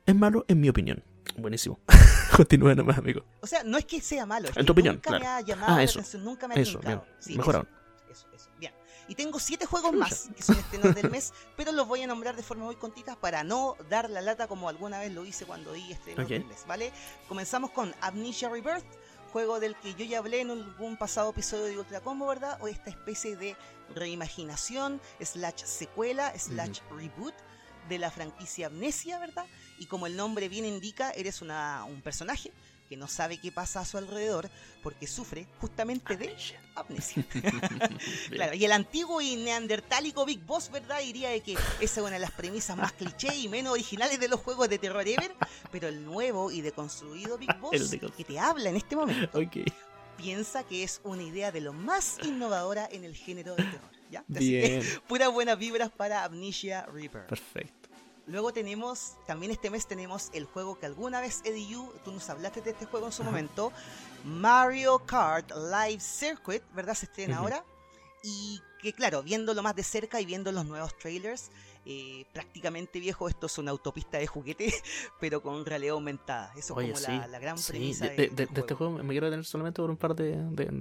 [0.06, 1.04] es malo en mi opinión.
[1.36, 1.78] Buenísimo.
[2.36, 3.24] Continúa nomás, amigo.
[3.40, 4.48] O sea, no es que sea malo.
[4.54, 7.00] en tu opinión, nunca me ha llamado ah, la atención, nunca me ha eso, bien.
[7.18, 7.66] Sí, Mejor
[8.10, 8.72] eso, eso, bien.
[9.08, 12.36] Y tengo siete juegos más que son estrenos del mes, pero los voy a nombrar
[12.36, 15.72] de forma muy contita para no dar la lata como alguna vez lo hice cuando
[15.72, 16.92] di este del mes, ¿vale?
[17.28, 18.84] Comenzamos con Amnesia Rebirth,
[19.32, 22.58] juego del que yo ya hablé en algún pasado episodio de Ultra Combo, ¿verdad?
[22.62, 23.56] O esta especie de
[23.94, 27.34] reimaginación, slash secuela, slash reboot
[27.88, 29.46] de la franquicia Amnesia, ¿verdad?
[29.78, 32.50] Y como el nombre bien indica, eres una, un personaje
[32.88, 34.50] que no sabe qué pasa a su alrededor
[34.82, 36.36] porque sufre justamente de
[36.74, 37.24] amnesia.
[38.30, 41.00] claro, y el antiguo y neandertálico Big Boss, ¿verdad?
[41.00, 44.28] Diría de que esa es una de las premisas más cliché y menos originales de
[44.28, 45.34] los juegos de terror ever,
[45.70, 49.40] pero el nuevo y deconstruido Big Boss que te habla en este momento.
[50.16, 53.93] Piensa que es una idea de lo más innovadora en el género de terror.
[54.14, 54.24] ¿Ya?
[54.28, 54.80] Bien.
[55.08, 57.26] Así buenas vibras para Amnesia Reaper.
[57.26, 57.88] Perfecto.
[58.26, 62.62] Luego tenemos, también este mes tenemos el juego que alguna vez Eddie tú nos hablaste
[62.62, 63.70] de este juego en su momento,
[64.24, 66.94] Mario Kart Live Circuit, ¿verdad?
[66.94, 67.62] Se estrena ahora.
[68.22, 71.50] Y que claro, viéndolo más de cerca y viendo los nuevos trailers,
[71.86, 74.72] eh, prácticamente viejo, esto es una autopista de juguete,
[75.20, 76.52] pero con realidad aumentada.
[76.56, 79.02] Eso es como la, gran premisa de, este juego.
[79.02, 80.36] Me quiero tener solamente por un par de,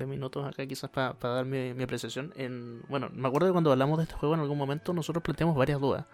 [0.05, 2.33] minutos acá, quizás para dar mi, mi, apreciación.
[2.35, 5.55] En, bueno, me acuerdo que cuando hablamos de este juego en algún momento, nosotros planteamos
[5.55, 6.05] varias dudas.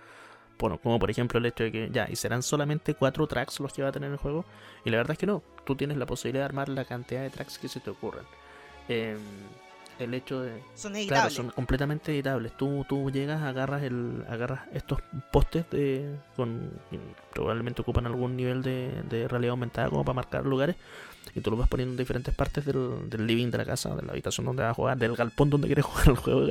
[0.60, 3.71] Bueno, como por ejemplo el hecho de que ya, y serán solamente cuatro tracks los
[3.71, 4.43] que va a tener el juego.
[4.84, 7.30] Y la verdad es que no, tú tienes la posibilidad de armar la cantidad de
[7.30, 8.25] tracks que se te ocurran.
[8.89, 9.17] Eh,
[9.99, 11.33] el hecho de son editables.
[11.33, 14.99] son completamente editables tú tú llegas agarras el agarras estos
[15.31, 16.71] postes de con
[17.33, 20.77] probablemente ocupan algún nivel de, de realidad aumentada como para marcar lugares
[21.35, 24.01] y tú lo vas poniendo en diferentes partes del, del, living de la casa de
[24.01, 26.47] la habitación donde vas a jugar del galpón donde quieres jugar el juego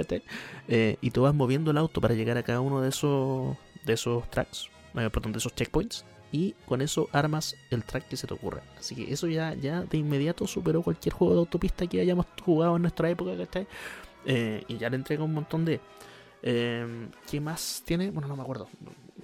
[0.69, 3.95] eh, y tú vas moviendo el auto para llegar a cada uno de esos de
[3.95, 8.27] esos tracks eh, perdón de esos checkpoints y con eso armas el track que se
[8.27, 8.61] te ocurre.
[8.79, 12.77] Así que eso ya, ya de inmediato superó cualquier juego de autopista que hayamos jugado
[12.77, 13.67] en nuestra época, ¿cachai?
[14.25, 15.81] Eh, y ya le entrega un montón de...
[16.43, 18.11] Eh, ¿Qué más tiene?
[18.11, 18.69] Bueno, no me acuerdo.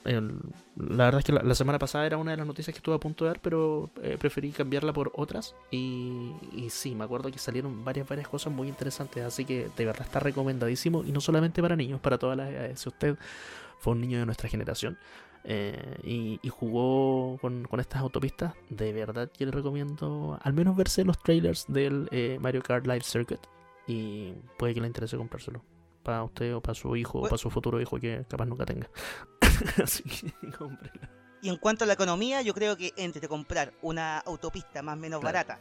[0.04, 2.98] la verdad es que la, semana pasada era una de las noticias que estuve a
[2.98, 5.54] punto de dar, pero eh, preferí cambiarla por otras.
[5.70, 9.22] Y, y, sí, me acuerdo que salieron varias, varias cosas muy interesantes.
[9.24, 11.04] Así que de verdad está recomendadísimo.
[11.04, 12.80] Y no solamente para niños, para todas las edades.
[12.80, 13.16] Si usted
[13.78, 14.98] fue un niño de nuestra generación,
[15.44, 21.18] eh, y, jugó con, estas autopistas, de verdad que le recomiendo al menos verse los
[21.18, 23.40] trailers del eh, Mario Kart Live Circuit.
[23.86, 25.62] Y puede que le interese comprárselo.
[26.02, 28.88] Para usted o para su hijo o para su futuro hijo que capaz nunca tenga.
[29.82, 30.32] Así que
[31.42, 35.00] Y en cuanto a la economía, yo creo que entre comprar una autopista más o
[35.00, 35.58] menos barata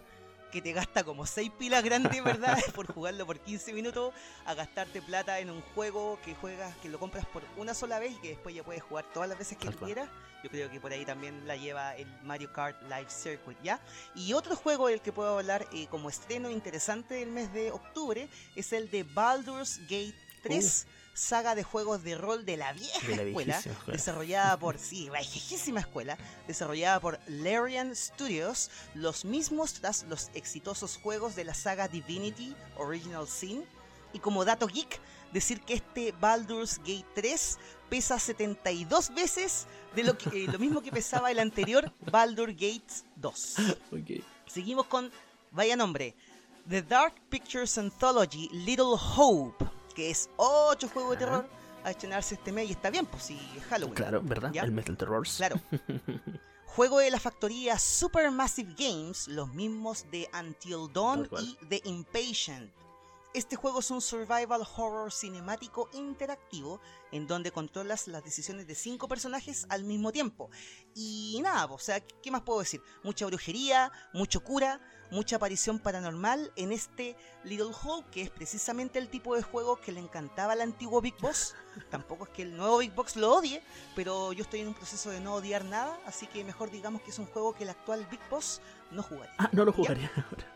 [0.54, 2.56] que te gasta como 6 pilas grandes, ¿verdad?
[2.76, 4.14] por jugarlo por 15 minutos,
[4.46, 8.12] a gastarte plata en un juego que juegas, que lo compras por una sola vez
[8.12, 10.08] y que después ya puedes jugar todas las veces que quieras.
[10.44, 13.80] Yo creo que por ahí también la lleva el Mario Kart Live Circuit, ¿ya?
[14.14, 18.30] Y otro juego del que puedo hablar eh, como estreno interesante del mes de octubre
[18.56, 23.62] es el de Baldur's Gate 3 saga de juegos de rol de la vieja escuela,
[23.88, 30.98] desarrollada por, sí, la viejísima escuela, desarrollada por Larian Studios, los mismos tras los exitosos
[30.98, 33.64] juegos de la saga Divinity Original Sin.
[34.12, 35.00] Y como dato geek,
[35.32, 37.58] decir que este Baldur's Gate 3
[37.90, 42.94] pesa 72 veces de lo, que, eh, lo mismo que pesaba el anterior Baldur's Gate
[43.16, 43.56] 2.
[44.48, 45.12] Seguimos con,
[45.52, 46.16] vaya nombre,
[46.70, 51.50] The Dark Pictures Anthology Little Hope que es otro juego de terror
[51.84, 53.96] a estrenarse este mes y está bien, pues si es Halloween.
[53.96, 54.56] Claro, ¿verdad?
[54.56, 55.28] El mes del terror.
[55.38, 55.60] Claro.
[56.76, 62.72] juego de la factoría Supermassive Games, los mismos de Until Dawn y The Impatient.
[63.34, 66.80] Este juego es un survival horror cinemático interactivo
[67.12, 70.50] en donde controlas las decisiones de cinco personajes al mismo tiempo.
[70.96, 72.82] Y nada, o sea, ¿qué más puedo decir?
[73.04, 74.80] Mucha brujería, mucho cura,
[75.12, 79.92] mucha aparición paranormal en este Little Hope, que es precisamente el tipo de juego que
[79.92, 81.56] le encantaba al antiguo Big Boss.
[81.90, 83.62] Tampoco es que el nuevo Big Boss lo odie,
[83.96, 87.12] pero yo estoy en un proceso de no odiar nada, así que mejor digamos que
[87.12, 88.62] es un juego que el actual Big Boss
[88.92, 89.34] no jugaría.
[89.38, 90.54] Ah, no lo jugaría ahora.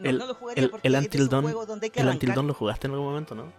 [0.00, 2.06] No, no lo jugaría porque el es un juego donde hay que El
[2.46, 3.52] lo jugaste en algún momento, ¿no?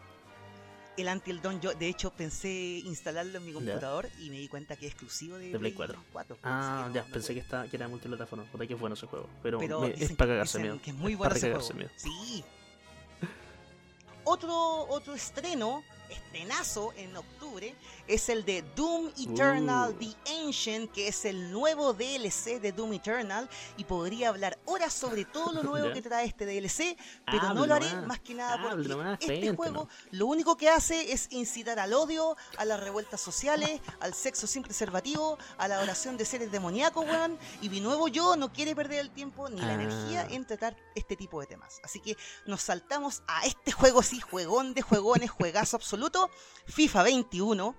[0.98, 4.76] El Until Dawn, yo de hecho pensé instalarlo en mi computador y me di cuenta
[4.76, 5.98] que es exclusivo de, Play 4.
[6.44, 8.46] ah, ya, pensé que, está, que era multiplataforma.
[8.52, 9.28] Joder, que es bueno ese juego.
[9.42, 10.80] Pero, es para cagarse miedo.
[10.84, 11.90] Que es muy bueno ese juego.
[11.96, 12.44] Sí.
[14.26, 17.76] Otro, otro estreno estrenazo en octubre
[18.08, 19.94] es el de Doom Eternal uh.
[19.94, 23.50] The Ancient, que es el nuevo DLC de Doom Eternal.
[23.78, 27.74] Y podría hablar horas sobre todo lo nuevo que trae este DLC, pero no lo
[27.74, 32.36] haré más, que nada porque este juego lo único que hace es incitar al odio,
[32.58, 37.38] a las revueltas sociales, al sexo sin preservativo, a la oración de seres demoníacos, weón.
[37.62, 40.34] Y mi nuevo yo no quiere perder el tiempo ni la energía ah.
[40.34, 41.80] en tratar este tipo de temas.
[41.84, 46.30] Así que nos saltamos a este juego, sí, juegón de juegones, juegazo absoluto,
[46.66, 47.76] FIFA 21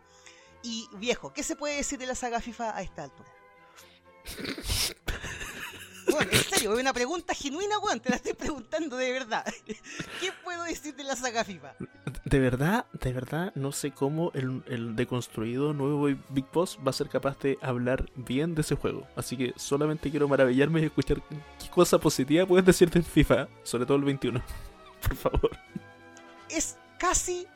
[0.65, 3.29] y viejo, ¿qué se puede decir de la saga FIFA a esta altura?
[6.11, 8.01] Bueno, en serio, es una pregunta genuina, weón.
[8.01, 9.45] Te la estoy preguntando de verdad.
[10.21, 11.75] ¿Qué puedo decir de la saga FIFA?
[12.25, 16.93] De verdad, de verdad, no sé cómo el, el, deconstruido nuevo Big Boss va a
[16.93, 19.07] ser capaz de hablar bien de ese juego.
[19.17, 23.85] Así que solamente quiero maravillarme y escuchar qué cosa positiva puedes decirte en FIFA, sobre
[23.85, 24.43] todo el 21.
[25.03, 25.51] Por favor.
[26.49, 27.47] Es casi,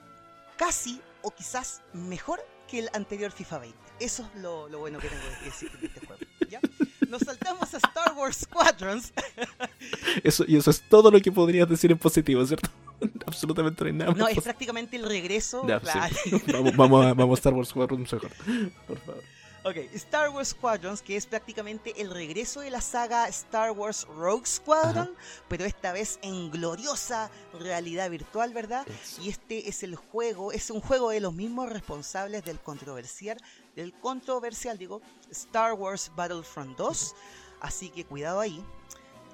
[0.57, 3.79] casi o quizás mejor que el anterior FIFA 20.
[4.01, 6.23] Eso es lo, lo bueno que tengo que decir de este juego.
[6.49, 6.61] ¿ya?
[7.09, 9.13] Nos saltamos a Star Wars Squadrons.
[10.23, 12.71] Eso, y eso es todo lo que podrías decir en positivo, ¿cierto?
[13.27, 14.13] Absolutamente no hay nada.
[14.13, 15.63] No, es prácticamente el regreso.
[16.53, 18.31] vamos, vamos, a, vamos a Star Wars Squadrons mejor.
[18.87, 19.23] Por favor.
[19.69, 24.47] Ok, Star Wars Squadrons, que es prácticamente el regreso de la saga Star Wars Rogue
[24.47, 25.15] Squadron,
[25.47, 28.87] pero esta vez en gloriosa realidad virtual, ¿verdad?
[29.21, 33.37] Y este es el juego, es un juego de los mismos responsables del controversial,
[33.77, 37.15] del controversial, digo, Star Wars Battlefront 2.
[37.61, 38.65] Así que cuidado ahí.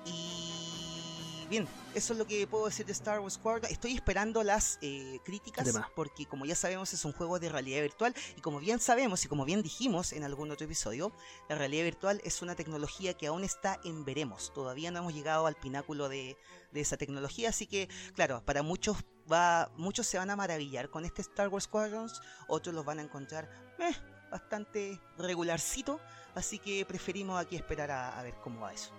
[0.05, 1.14] Y
[1.55, 3.71] bien, eso es lo que puedo decir de Star Wars Squadron.
[3.71, 8.13] Estoy esperando las eh, críticas porque como ya sabemos es un juego de realidad virtual
[8.37, 11.13] y como bien sabemos y como bien dijimos en algún otro episodio,
[11.49, 14.53] la realidad virtual es una tecnología que aún está en veremos.
[14.53, 16.37] Todavía no hemos llegado al pináculo de,
[16.73, 18.97] esa tecnología, así que claro, para muchos
[19.33, 23.03] va, muchos se van a maravillar con este Star Wars Squadrons, otros los van a
[23.03, 23.95] encontrar eh,
[24.29, 26.01] bastante regularcito,
[26.35, 28.91] así que preferimos aquí esperar a ver cómo va eso.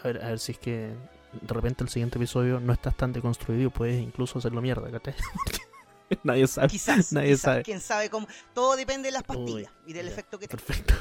[0.00, 0.96] A ver, a ver si es que
[1.32, 4.88] de repente el siguiente episodio no estás tan deconstruido, puedes incluso hacerlo mierda,
[6.24, 6.68] nadie sabe.
[6.68, 7.62] Quizás, nadie sabe.
[7.62, 8.26] Quién sabe cómo.
[8.54, 10.94] Todo depende de las pastillas y del efecto que Perfecto.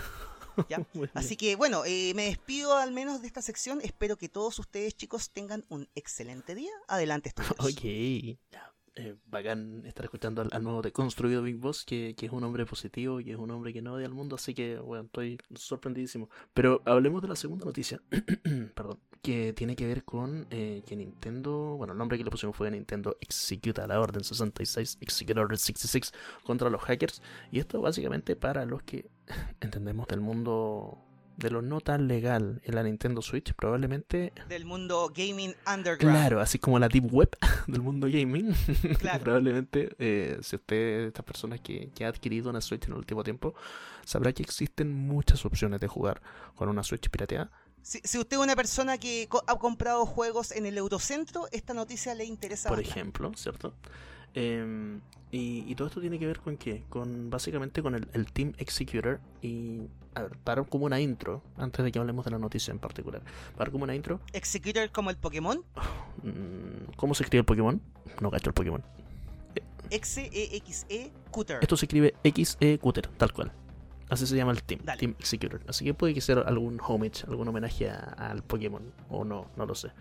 [1.13, 3.79] Así que bueno, eh, me despido al menos de esta sección.
[3.83, 6.71] Espero que todos ustedes, chicos, tengan un excelente día.
[6.87, 7.55] Adelante, estudios.
[7.59, 12.43] Ok, ya eh, bacán estar escuchando al, nuevo deconstruido Big Boss, que, que, es un
[12.43, 15.37] hombre positivo y es un hombre que no odia al mundo, así que bueno, estoy
[15.55, 16.29] sorprendidísimo.
[16.53, 18.01] Pero hablemos de la segunda noticia,
[18.75, 22.55] perdón, que tiene que ver con eh, que Nintendo, bueno, el nombre que le pusimos
[22.55, 28.35] fue Nintendo Executa la Orden 66, Execute Order 66 contra los hackers, y esto básicamente
[28.35, 29.09] para los que
[29.61, 31.06] entendemos del mundo
[31.37, 34.33] de lo no tan legal en la Nintendo Switch, probablemente...
[34.49, 36.17] Del mundo gaming underground.
[36.17, 37.29] Claro, así como la deep web
[37.67, 38.53] del mundo gaming.
[38.99, 39.23] Claro.
[39.23, 43.23] probablemente, eh, si usted, estas personas que, que ha adquirido una Switch en el último
[43.23, 43.53] tiempo,
[44.03, 46.21] sabrá que existen muchas opciones de jugar
[46.55, 47.51] con una Switch pirateada.
[47.83, 52.15] Si, si, usted es una persona que ha comprado juegos en el Eurocentro, esta noticia
[52.15, 52.69] le interesa.
[52.69, 53.73] Por ejemplo, ¿cierto?
[54.33, 56.83] Em, y, todo esto tiene que ver con qué?
[56.89, 59.19] Con básicamente con el, Team Executor.
[59.41, 59.81] Y
[60.15, 63.21] a ver, para como una intro, antes de que hablemos de la noticia en particular.
[63.57, 64.19] Para como una intro.
[64.33, 65.63] ¿Executor como el Pokémon?
[66.23, 67.81] Mm, ¿Cómo se escribe el Pokémon?
[68.21, 68.83] No cacho el Pokémon.
[69.89, 71.59] X-E-X-E Cutter.
[71.61, 73.51] Esto se escribe X-E Cutter, tal cual.
[74.09, 75.61] Así se llama el team, Team Executor.
[75.67, 79.75] Así que puede que sea algún homage, algún homenaje al Pokémon, o no, no lo
[79.75, 79.91] sé.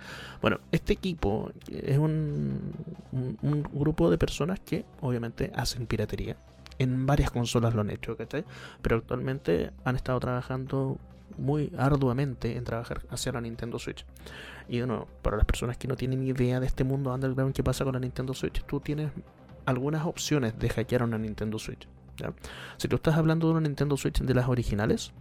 [0.40, 2.72] Bueno, este equipo es un,
[3.12, 6.36] un, grupo de personas que obviamente hacen piratería.
[6.78, 8.44] En varias consolas lo han hecho, ¿cachai?
[8.80, 10.98] Pero actualmente han estado trabajando
[11.38, 14.04] muy arduamente en trabajar hacia la Nintendo Switch.
[14.68, 17.64] Y de nuevo, para las personas que no tienen idea de este mundo underground que
[17.64, 19.10] pasa con la Nintendo Switch, tú tienes
[19.64, 21.88] algunas opciones de hackear una Nintendo Switch.
[22.76, 25.12] Si tú estás hablando de una Nintendo Switch de las originales,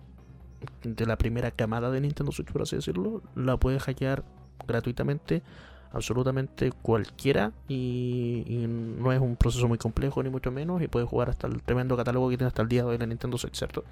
[0.84, 4.24] de la primera camada de Nintendo Switch, por así decirlo, la puedes hackear
[4.68, 5.44] gratuitamente
[5.96, 11.30] absolutamente cualquiera y, no es un proceso muy complejo ni mucho menos y puedes jugar
[11.30, 13.86] hasta el tremendo catálogo que tiene hasta el día de hoy la Nintendo Switch, ¿cierto?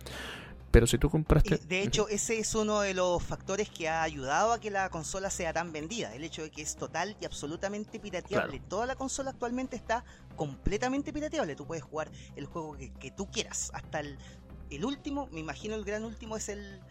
[0.73, 1.59] Pero si tú compraste...
[1.67, 5.29] De hecho, ese es uno de los factores que ha ayudado a que la consola
[5.29, 6.15] sea tan vendida.
[6.15, 8.59] El hecho de que es total y absolutamente pirateable.
[8.67, 10.03] Toda la consola actualmente está
[10.35, 11.55] completamente pirateable.
[11.55, 13.69] Tú puedes jugar el juego que, tú quieras.
[13.75, 14.17] Hasta el,
[14.71, 16.81] el último, me imagino el gran último es el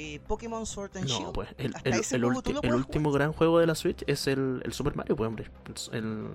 [0.00, 1.26] eh, Pokémon Sword and Shield.
[1.26, 5.28] No, pues el, el, último gran juego de la Switch es el, Super Mario, pues
[5.28, 5.50] hombre.
[5.92, 6.28] El,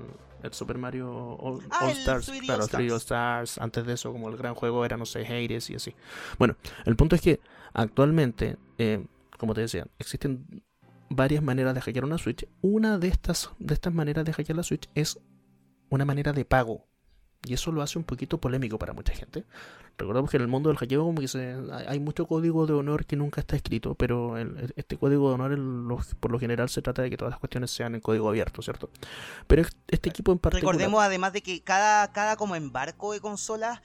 [0.51, 3.57] Super Mario All, ah, Stars, claro, 3 All Stars.
[3.57, 5.95] Antes de eso, como el gran juego era, no sé, Hades y así.
[6.37, 7.39] Bueno, el punto es que
[7.73, 9.03] actualmente, eh,
[9.39, 10.63] como te decía, existen
[11.09, 12.47] varias maneras de hackear una Switch.
[12.61, 15.19] Una de estas, de estas maneras de hackear la Switch es
[15.89, 16.85] una manera de pago
[17.45, 19.45] y eso lo hace un poquito polémico para mucha gente.
[19.97, 21.55] Recordamos que en el mundo del hackeo como que se,
[21.87, 24.37] hay mucho código de honor que nunca está escrito, pero
[24.75, 27.95] este código de honor por lo general se trata de que todas las cuestiones sean
[27.95, 28.89] en código abierto, ¿cierto?
[29.47, 30.73] Pero este equipo en particular...
[30.73, 33.81] Recordemos además de que cada, cada como embarco de consolas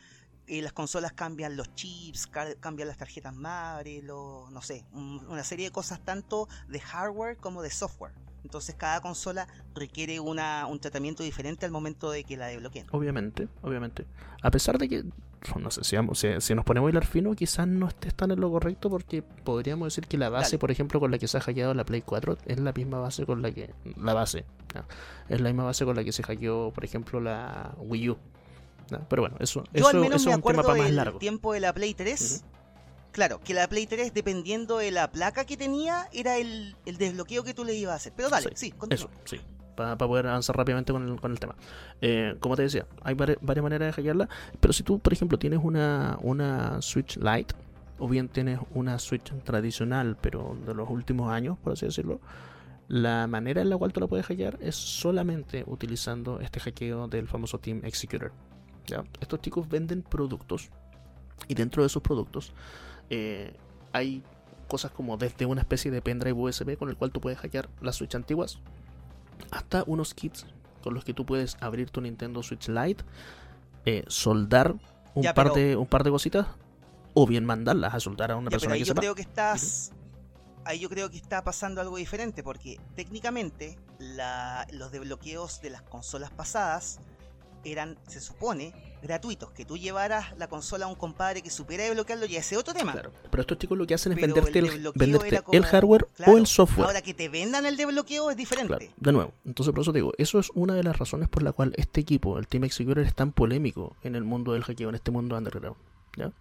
[0.51, 5.66] eh, las consolas cambian los chips, cambian las tarjetas madre, lo, no sé, una serie
[5.66, 8.12] de cosas tanto de hardware como de software.
[8.42, 9.46] Entonces cada consola
[9.77, 12.87] requiere una, un tratamiento diferente al momento de que la desbloqueen.
[12.90, 14.07] Obviamente, obviamente.
[14.42, 15.05] A pesar de que,
[15.59, 15.96] no sé, si,
[16.40, 19.87] si, nos ponemos a hilar fino, quizás no esté tan en lo correcto porque podríamos
[19.87, 22.37] decir que la base, por ejemplo, con la que se ha hackeado la Play 4
[22.46, 23.70] es la misma base con la que...
[23.96, 24.44] La base.
[25.29, 28.18] es la misma base con la que se hackeó, por ejemplo, la Wii U.
[29.09, 31.18] Pero bueno, eso, Yo al menos me es un acuerdo tema más largo.
[31.18, 32.44] tiempo de la Play 3.
[33.12, 37.55] Claro, que la Play 3, dependiendo de la placa que tenía, era el, desbloqueo que
[37.55, 38.12] tú le ibas a hacer.
[38.16, 39.40] Pero dale, sí, Eso, sí.
[39.84, 41.54] Para poder avanzar rápidamente con el, tema.
[42.00, 44.28] Eh, como te decía, hay varias maneras de hackearla.
[44.60, 47.54] Pero si tú, por ejemplo, tienes una, una Switch Lite,
[47.98, 52.20] o bien tienes una Switch tradicional, pero de los últimos años, por así decirlo,
[52.88, 57.28] la manera en la cual tú la puedes hackear es solamente utilizando este hackeo del
[57.28, 58.32] famoso Team Executor.
[58.86, 59.04] ¿ya?
[59.20, 60.70] Estos chicos venden productos
[61.46, 62.52] Y dentro de esos productos
[63.10, 63.52] eh,
[63.92, 64.22] hay
[64.66, 67.96] cosas como desde una especie de pendrive USB con el cual tú puedes hackear las
[67.96, 68.60] Switch antiguas
[69.50, 70.46] hasta unos kits
[70.83, 73.05] con los que tú puedes abrir tu Nintendo Switch Lite,
[73.85, 74.74] eh, soldar
[75.14, 76.46] un, par de, un par de cositas
[77.14, 79.92] o bien mandarlas a soldar a una persona que yo creo que estás
[80.64, 86.31] ahí yo creo que está pasando algo diferente porque técnicamente los desbloqueos de las consolas
[86.31, 87.00] pasadas
[87.64, 89.51] eran, se supone, gratuitos.
[89.53, 92.92] Que tú llevaras la consola a un compadre que supiera desbloquearlo y ese otro tema.
[92.92, 96.46] Claro, pero estos chicos lo que hacen es venderte, el, venderte el, hardware o el
[96.46, 96.87] software.
[96.87, 98.92] Ahora que te vendan el desbloqueo es diferente.
[98.96, 101.53] de nuevo, entonces por eso te digo, eso es una de las razones por la
[101.53, 104.94] cual este equipo, el Team Executor, es tan polémico en el mundo del hackeo, en
[104.94, 105.77] este mundo underground.
[106.16, 106.33] ¿ya?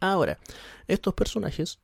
[0.00, 0.38] Ahora,
[0.86, 1.80] estos personajes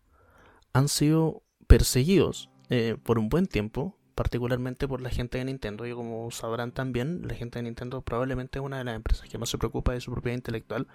[0.73, 5.87] han sido perseguidos eh, por un buen tiempo particularmente por la gente de Nintendo.
[5.87, 9.39] Y como sabrán también, la gente de Nintendo probablemente es una de las empresas que
[9.39, 10.87] más se preocupa de su propiedad intelectual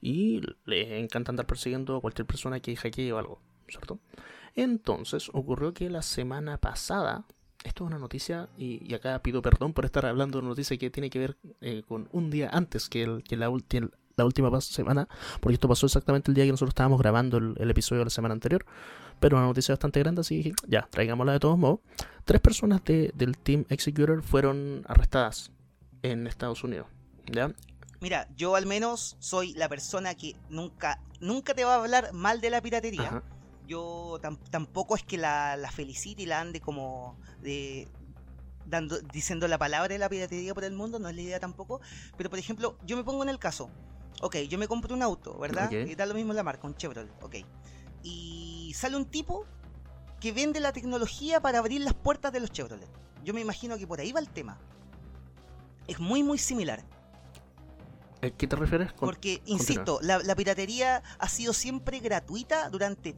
[0.00, 4.00] y le encanta andar persiguiendo a cualquier persona que hackee o algo, ¿cierto?
[4.56, 7.24] Entonces ocurrió que la semana pasada,
[7.62, 10.90] esto es una noticia, y, acá pido perdón por estar hablando de una noticia que
[10.90, 13.48] tiene que ver eh, con un día antes que, el, que la,
[14.16, 15.06] la última semana,
[15.40, 18.34] porque esto pasó exactamente el día que nosotros estábamos grabando el episodio de la semana
[18.34, 18.66] anterior
[19.22, 21.78] pero una noticia bastante grande, así que ya, traigámosla de todos modos.
[22.24, 25.52] Tres personas del Team Executor fueron arrestadas
[26.02, 26.88] en Estados Unidos.
[27.30, 27.54] ¿ya?
[28.00, 32.40] Mira, yo al menos soy la persona que nunca, nunca te va a hablar mal
[32.40, 33.22] de la piratería.
[33.68, 34.18] Yo
[34.50, 37.86] tampoco es que la, la, felicite y la ande como de,
[38.66, 41.80] dando, diciendo la palabra de la piratería por el mundo, no es la idea tampoco.
[42.16, 43.70] Pero por ejemplo, yo me pongo en el caso.
[44.20, 45.70] Ok, yo me compro un auto, ¿verdad?
[45.70, 47.36] Y da lo mismo la marca, un Chevrolet, ok.
[48.02, 49.44] Y sale un tipo
[50.20, 52.88] que vende la tecnología para abrir las puertas de los Chevrolet.
[53.24, 54.58] Yo me imagino que por ahí va el tema.
[55.86, 56.84] Es muy, muy similar.
[58.22, 58.92] ¿A qué te refieres?
[58.92, 63.16] Porque, insisto, la, piratería ha sido siempre gratuita durante,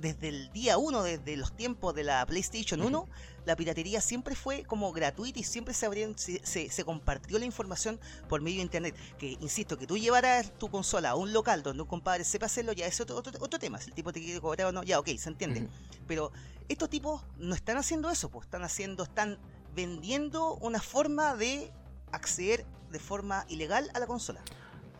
[0.00, 3.08] desde el día 1, desde los tiempos de la PlayStation 1,
[3.44, 8.56] la piratería siempre fue como gratuita y siempre se, se, compartió la información por medio
[8.56, 8.96] de internet.
[9.18, 12.72] Que, insisto, que tú llevaras tu consola a un local donde un compadre sepa hacerlo,
[12.72, 13.80] ya es otro, otro, tema.
[13.80, 15.68] Si el tipo te quiere cobrar o no, ya, ok, se entiende.
[16.06, 16.32] Pero
[16.68, 19.38] estos tipos no están haciendo eso, pues están haciendo, están
[19.74, 21.70] vendiendo una forma de
[22.12, 24.40] acceder de forma ilegal a la consola.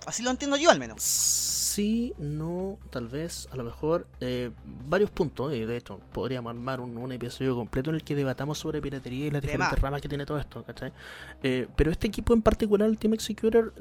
[0.06, 4.52] Así lo entiendo yo al menos sí, no, tal vez, a lo mejor, eh,
[4.88, 8.80] varios puntos, y de hecho podríamos armar un, episodio completo en el que debatamos sobre
[8.80, 10.92] piratería y las diferentes ramas que tiene todo esto, ¿cachai?
[11.42, 13.74] Eh, pero este equipo en particular, el Team Executor,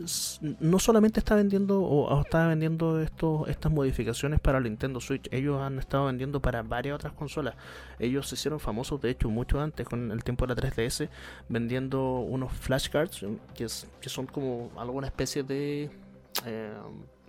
[0.60, 5.62] no solamente está vendiendo o, está vendiendo estos, estas modificaciones para el Nintendo Switch, ellos
[5.62, 7.54] han estado vendiendo para varias otras consolas.
[8.00, 11.10] Ellos se hicieron famosos, de hecho, mucho antes, con el tiempo de la 3DS,
[11.48, 13.68] vendiendo unos flashcards que,
[14.02, 15.92] que son como alguna especie de...
[16.42, 16.74] Eh,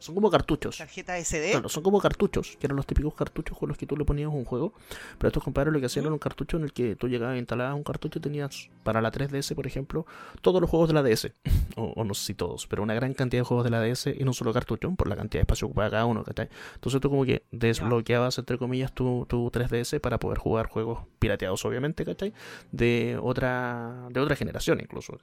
[0.05, 0.77] son como cartuchos.
[0.77, 1.53] ¿Tarjeta SD?
[1.53, 4.29] Claro, son como cartuchos, que eran los típicos cartuchos con los que tú le ponías
[4.29, 4.75] un juego.
[5.17, 7.75] Pero estos compadres lo que hacían era un cartucho en el que tú llegabas, instalabas
[7.75, 10.05] un cartucho y tenías para la 3DS, por ejemplo,
[10.43, 11.33] todos los juegos de la DS.
[11.77, 14.29] o, no sé si todos, pero una gran cantidad de juegos de la DS en
[14.29, 16.23] un solo cartucho, por la cantidad de espacio ocupado cada uno.
[16.27, 21.65] Entonces tú como que desbloqueabas, entre comillas, tu, tu 3DS para poder jugar juegos pirateados,
[21.65, 22.35] obviamente, ¿cachai?
[22.73, 25.19] De otra, de otra generación incluso,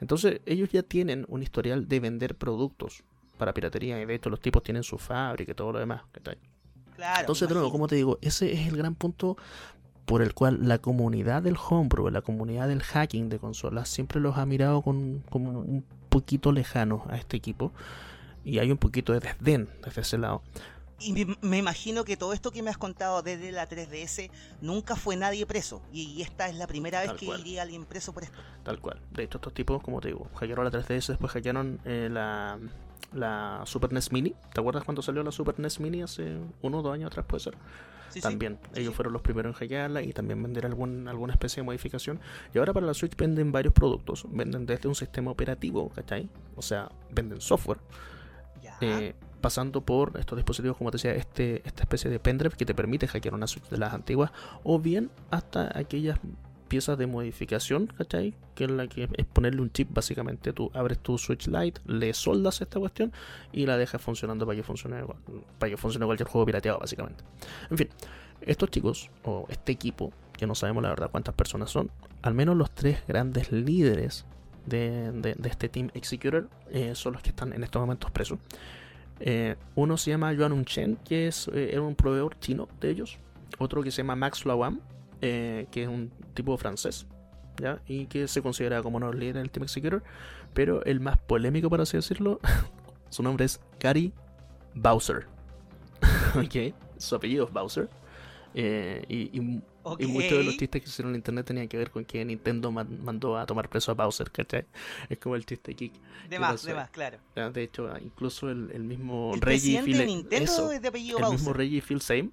[0.00, 3.04] Entonces ellos ya tienen un historial de vender productos
[3.38, 6.02] para piratería y de hecho los tipos tienen su fábrica y todo lo demás.
[6.96, 9.36] Claro, Entonces, de nuevo, como te digo, ese es el gran punto
[10.04, 14.36] por el cual la comunidad del homebrew, la comunidad del hacking de consolas, siempre los
[14.38, 17.72] ha mirado con, como un poquito lejano a este equipo
[18.44, 20.42] y hay un poquito de desdén desde ese lado.
[21.00, 25.16] Y me, imagino que todo esto que me has contado desde la 3DS nunca fue
[25.16, 25.80] nadie preso.
[25.92, 28.38] Y, esta es la primera vez que iría alguien preso por esto.
[28.64, 29.00] Tal cual.
[29.12, 32.58] De hecho, estos tipos, como te digo, hackearon la 3DS, después hackearon eh, la,
[33.12, 34.34] la Super NES Mini.
[34.52, 37.26] ¿Te acuerdas cuando salió la Super NES Mini hace uno o dos años atrás?
[37.26, 37.56] Puede ser.
[38.22, 42.20] también ellos fueron los primeros en hackearla y también vender algún, alguna especie de modificación.
[42.54, 44.24] Y ahora para la Switch venden varios productos.
[44.30, 46.28] Venden desde un sistema operativo, ¿cachai?
[46.56, 47.78] O sea, venden software.
[48.80, 52.74] Eh, pasando por estos dispositivos, como te decía, este, esta especie de pendrive que te
[52.74, 54.30] permite hackear una Switch de las antiguas,
[54.62, 56.18] o bien hasta aquellas
[56.68, 58.34] piezas de modificación, ¿cachai?
[58.54, 60.52] Que es la que es ponerle un chip básicamente.
[60.52, 63.12] Tú abres tu Switch Lite, le soldas esta cuestión
[63.52, 65.02] y la dejas funcionando para que funcione,
[65.58, 67.24] para que funcione cualquier juego pirateado, básicamente.
[67.70, 67.88] En fin,
[68.40, 71.90] estos chicos, o este equipo, que no sabemos la verdad cuántas personas son,
[72.22, 74.24] al menos los tres grandes líderes
[74.66, 78.38] de, este Team Executor eh, son los que están en estos momentos presos.
[79.20, 83.18] Eh, uno se llama Yuan Chen, que es eh, un proveedor chino de ellos.
[83.58, 84.80] Otro que se llama Max Lawam,
[85.20, 87.06] eh, que es un tipo francés,
[87.60, 87.80] ¿ya?
[87.86, 90.02] Y que se considera como uno de los líderes del Team Executor,
[90.54, 92.40] pero el más polémico, por así decirlo,
[93.10, 94.12] su nombre es Gary
[94.74, 95.26] Bowser.
[96.36, 97.88] ok, su apellido es Bowser.
[98.54, 102.04] Eh, y, y, muchos de los chistes que hicieron en internet tenían que ver con
[102.04, 104.66] que Nintendo mandó a tomar preso a Bowser, ¿cachai?
[105.08, 105.92] Es como el chiste Kick.
[106.28, 107.18] De más, de más, claro.
[107.34, 110.04] De hecho, incluso el, el mismo el Reggie Phil.
[110.04, 112.30] Nintendo es de apellido el mismo Reggie Phil Same,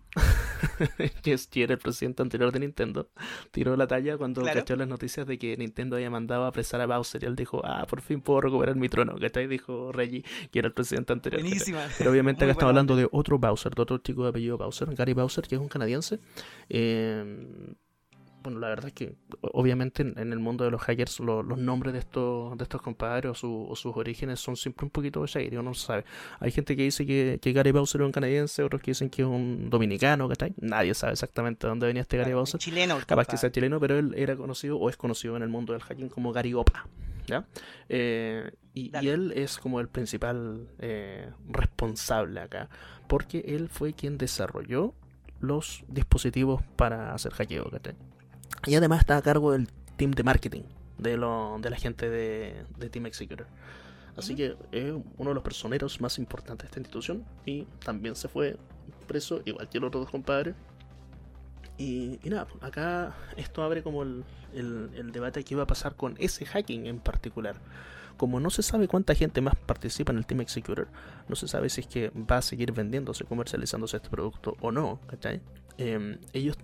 [1.23, 3.09] que es era el presidente anterior de Nintendo,
[3.51, 6.85] tiró la talla cuando cachó las noticias de que Nintendo había mandado a apresar a
[6.85, 9.47] Bowser y él dijo, ah, por fin puedo recuperar mi trono, ¿cachai?
[9.47, 11.41] Dijo Reggie, que era el presidente anterior.
[11.41, 11.87] Buenísima.
[11.97, 15.13] Pero obviamente acá estamos hablando de otro Bowser, de otro chico de apellido Bowser, Gary
[15.13, 16.19] Bowser, que es un canadiense.
[16.69, 17.75] Eh,
[18.45, 21.99] bueno, la verdad es que obviamente en, el mundo de los hackers los nombres de
[21.99, 26.05] estos de estos compadres o, sus orígenes son siempre un poquito shady, uno no sabe.
[26.39, 29.27] Hay gente que dice que, Gary Bowser es un canadiense, otros que dicen que es
[29.27, 30.53] un dominicano, ¿cachai?
[30.57, 32.59] Nadie sabe exactamente de dónde venía este Gary Bowser.
[32.59, 32.99] Chileno.
[33.07, 35.81] Capaz que sea chileno, pero él era conocido o es conocido en el mundo del
[35.81, 36.87] hacking como Gary Opa.
[37.25, 37.47] ¿ya?
[37.89, 42.69] Eh, y, él es como el principal eh, responsable acá,
[43.07, 44.93] porque él fue quien desarrolló
[45.39, 47.95] los dispositivos para hacer hackeo, ¿cachai?
[48.65, 50.63] Y además está a cargo del team de marketing
[50.97, 53.47] de, lo, de la gente de, Team Executor.
[54.17, 57.25] Así que es uno de los personeros más importantes de esta institución.
[57.45, 58.57] Y también se fue
[59.07, 60.55] preso, igual que los otros dos compadres.
[61.77, 66.45] Y, nada, acá esto abre como el, el, debate que iba a pasar con ese
[66.45, 67.57] hacking en particular.
[68.15, 70.87] Como no se sabe cuánta gente más participa en el Team Executor,
[71.27, 75.01] no se sabe si es que va a seguir vendiéndose, comercializándose este producto o no,
[75.07, 75.41] ¿cachai?
[75.77, 76.55] Eh, ellos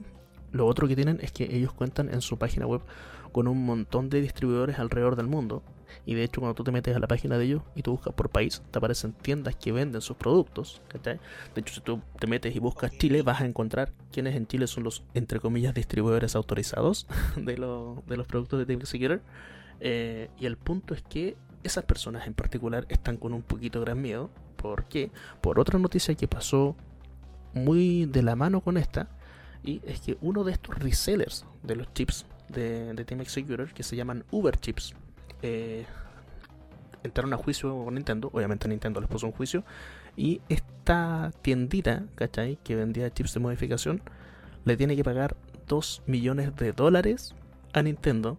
[0.51, 2.81] lo otro que tienen es que ellos cuentan en su página web
[3.31, 5.63] con un montón de distribuidores alrededor del mundo.
[6.05, 8.13] Y de hecho, cuando tú te metes a la página de ellos y tú buscas
[8.13, 10.81] por país, te aparecen tiendas que venden sus productos.
[11.03, 11.19] De
[11.55, 14.83] hecho, si tú te metes y buscas Chile, vas a encontrar quiénes en Chile son
[14.83, 19.21] los, entre comillas, distribuidores autorizados de, de los productos de Team Secure.
[19.79, 24.01] Eh, y el punto es que esas personas en particular están con un poquito gran
[24.01, 24.29] miedo.
[24.55, 25.11] ¿Por qué?
[25.41, 26.75] Por otra noticia que pasó
[27.53, 29.09] muy de la mano con esta
[29.63, 33.95] y es que uno de estos resellers de los chips de, Team Executor, que se
[33.95, 34.93] llaman Uber Chips,
[35.41, 35.85] eh,
[37.03, 38.29] entraron a juicio con Nintendo.
[38.33, 39.63] Obviamente Nintendo les puso un juicio.
[40.15, 42.57] Y esta tiendita, ¿cachai?
[42.63, 44.01] Que vendía chips de modificación,
[44.65, 45.35] le tiene que pagar
[45.67, 47.33] 2 millones de dólares
[47.73, 48.37] a Nintendo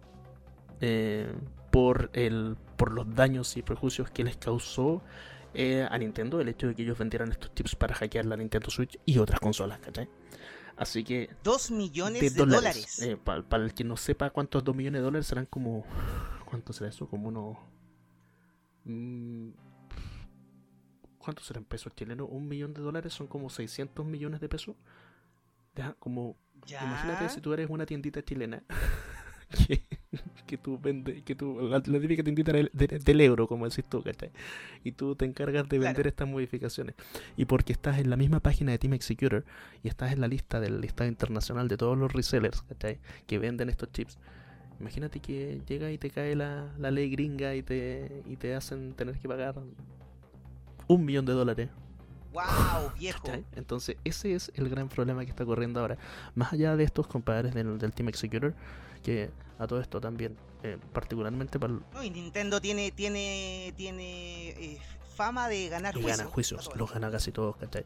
[0.81, 1.31] eh,
[1.71, 5.01] por, el, por los daños y prejuicios que les causó
[5.55, 8.69] eh, a Nintendo el hecho de que ellos vendieran estos chips para hackear la Nintendo
[8.69, 10.07] Switch y otras consolas, ¿cachai?
[10.77, 11.29] Así que.
[11.43, 13.01] Dos millones de, dólares.
[13.01, 15.85] Eh, para, el que no sepa cuántos dos millones de dólares serán como.
[16.45, 17.07] ¿Cuánto será eso?
[17.07, 17.57] Como unos.
[18.85, 19.49] Mm,
[21.17, 22.27] ¿Cuánto serán pesos chilenos?
[22.29, 24.75] Un millón de dólares son como 600 millones de pesos.
[25.75, 26.37] Ya, como.
[26.67, 28.63] Imagínate si tú eres una tiendita chilena.
[29.67, 29.85] que,
[30.61, 34.31] tú vendes, que tú, la, típica tiendita del, euro, como decís tú, ¿cachai?
[34.83, 36.95] Y tú te encargas de vender estas modificaciones.
[37.37, 39.45] Y porque estás en la misma página de Team Executor
[39.83, 42.99] y estás en la lista del listado internacional de todos los resellers, ¿cachai?
[43.27, 44.17] Que venden estos chips.
[44.79, 48.93] Imagínate que llega y te cae la, la ley gringa y te, y te hacen
[48.93, 49.55] tener que pagar
[50.87, 51.69] un millón de dólares
[52.33, 53.27] ¡Wow, viejo!
[53.55, 55.97] Entonces, ese es el gran problema que está ocurriendo ahora.
[56.35, 58.53] Más allá de estos compadres del, del Team Executor,
[59.03, 59.29] que
[59.59, 61.73] a todo esto también, eh, particularmente para...
[61.73, 64.81] No, y Nintendo tiene, tiene, tiene eh,
[65.15, 66.17] fama de ganar juicios.
[66.17, 67.85] Gana juicios, los gana casi todos, ¿cachai?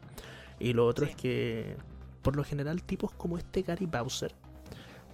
[0.58, 1.76] Y lo otro es que,
[2.22, 4.34] por lo general, tipos como este Gary Bowser,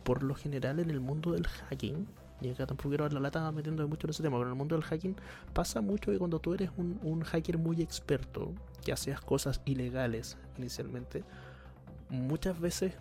[0.04, 2.06] por lo general en el mundo del hacking,
[2.44, 4.58] y acá tampoco quiero dar la lata metiendo mucho en ese tema, pero en el
[4.58, 5.16] mundo del hacking
[5.52, 8.52] pasa mucho que cuando tú eres un, un hacker muy experto,
[8.84, 11.24] que hacías cosas ilegales inicialmente,
[12.10, 12.94] muchas veces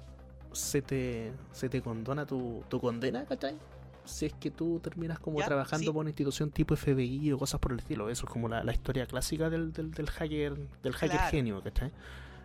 [0.53, 3.57] se te, se te condona tu, tu condena, ¿cachai?
[4.05, 7.71] Si es que tú terminas como trabajando por una institución tipo FBI o cosas por
[7.71, 8.09] el estilo.
[8.09, 11.91] Eso es como la, historia clásica del, del, del hacker del hacker genio, ¿cachai?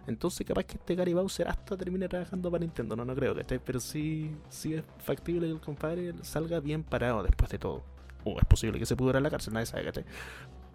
[0.08, 3.60] Entonces capaz que este Gary Bowser hasta termine trabajando para Nintendo, no, no creo, ¿cachai?
[3.64, 7.82] Pero sí, sí es factible que el compadre salga bien parado después de todo.
[8.24, 10.04] O es posible que se pudiera en la cárcel, nadie sabe, ¿cachai?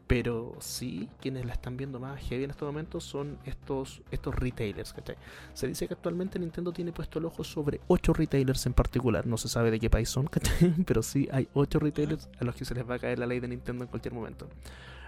[0.05, 4.93] Pero sí, quienes la están viendo más heavy en estos momentos son estos, estos retailers,
[4.93, 5.15] ¿cachai?
[5.53, 9.25] Se dice que actualmente Nintendo tiene puesto el ojo sobre 8 retailers en particular.
[9.25, 10.73] No se sabe de qué país son, ¿cachai?
[10.85, 13.39] Pero sí hay 8 retailers a los que se les va a caer la ley
[13.39, 14.49] de Nintendo en cualquier momento.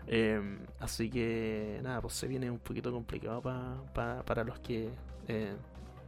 [0.08, 4.90] Em, así que nada, pues se viene un poquito complicado para los que
[5.28, 5.56] eh,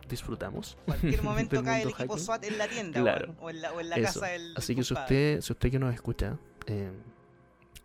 [0.08, 0.78] disfrutamos.
[0.86, 4.54] Cualquier momento cae el equipo SWAT en la tienda o, en la, casa del.
[4.56, 6.38] Así que si usted, si usted que nos escucha,
[6.68, 6.91] eh,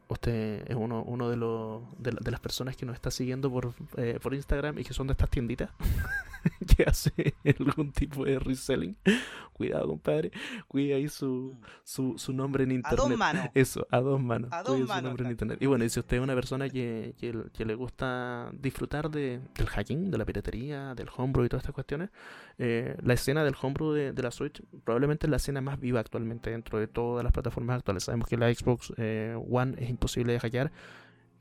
[0.09, 4.19] usted es uno, uno de, los, de, las personas que nos está siguiendo por, eh,
[4.23, 5.71] por Instagram y que son de estas tienditas,
[6.77, 8.97] que hace algún tipo de reselling,
[9.53, 10.33] cuidado, compadre,
[10.69, 11.65] cuida ahí su, mm.
[11.85, 13.01] su, su nombre en internet.
[13.01, 13.47] A dos manos.
[13.55, 14.51] Eso, a dos manos.
[14.53, 15.59] A dos manos, su nombre en internet.
[15.61, 20.11] Y bueno, si usted es una persona que, que, le gusta disfrutar de, del hacking,
[20.11, 22.11] de la piratería, del homebrew y todas estas cuestiones,
[22.59, 26.01] eh, la escena del homebrew de, de, la Switch probablemente es la escena más viva
[26.01, 28.05] actualmente dentro de todas las plataformas actuales.
[28.05, 30.73] Sabemos que la Xbox eh, One es imposible de hackear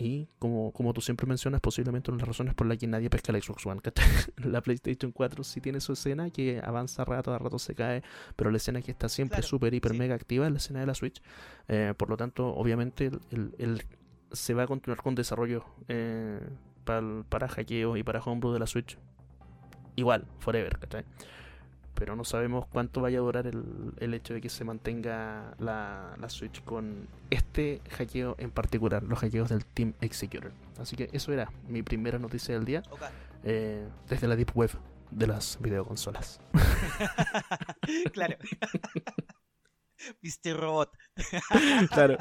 [0.02, 3.10] y como, como tú siempre mencionas, posiblemente una de las razones por las que nadie
[3.10, 3.82] pesca la Xbox One.
[4.38, 8.02] la PlayStation 4 sí tiene su escena que avanza rato, a rato se cae,
[8.36, 10.96] pero la escena que está siempre súper, hiper, mega activa es la escena de la
[10.96, 11.22] Switch.
[11.68, 13.84] Eh, por lo tanto, obviamente, el,
[14.32, 16.40] se va a continuar con desarrollo eh,
[16.84, 18.98] para, para hackeo y para homebrew de la Switch.
[19.96, 21.06] Igual, forever, ¿cachai?
[21.94, 26.64] Pero no sabemos cuánto vaya a durar el, hecho de que se mantenga la, Switch
[26.64, 30.52] con este hackeo en particular, los hackeos del Team Executor.
[30.80, 32.84] Así que eso era mi primera noticia del día
[33.44, 34.72] eh, desde la Deep Web
[35.12, 36.40] de las videoconsolas.
[38.14, 38.38] claro.
[40.22, 40.92] Viste robot.
[41.92, 42.18] claro.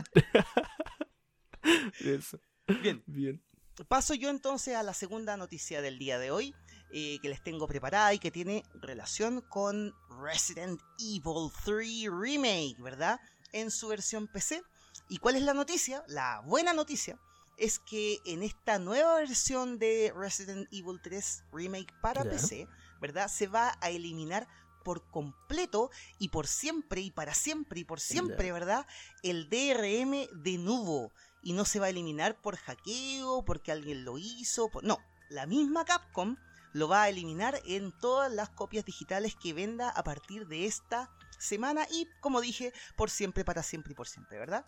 [2.82, 3.02] Bien.
[3.06, 3.42] Bien.
[3.88, 6.54] Paso yo entonces a la segunda noticia del día de hoy.
[6.92, 13.20] Eh, que les tengo preparada y que tiene relación con Resident Evil 3 Remake, ¿verdad?
[13.52, 14.62] En su versión PC.
[15.08, 16.02] ¿Y cuál es la noticia?
[16.08, 17.16] La buena noticia
[17.56, 22.66] es que en esta nueva versión de Resident Evil 3 Remake para PC,
[23.00, 23.28] ¿verdad?
[23.28, 24.48] Se va a eliminar
[24.82, 28.84] por completo y por siempre y para siempre y por siempre, ¿verdad?
[29.22, 31.12] El DRM de nuevo.
[31.42, 34.70] Y no se va a eliminar por hackeo, porque alguien lo hizo.
[34.82, 36.36] No, la misma Capcom
[36.72, 41.10] lo va a eliminar en todas las copias digitales que venda a partir de esta
[41.38, 44.64] semana y, como dije, por siempre, para siempre y por siempre, ¿verdad?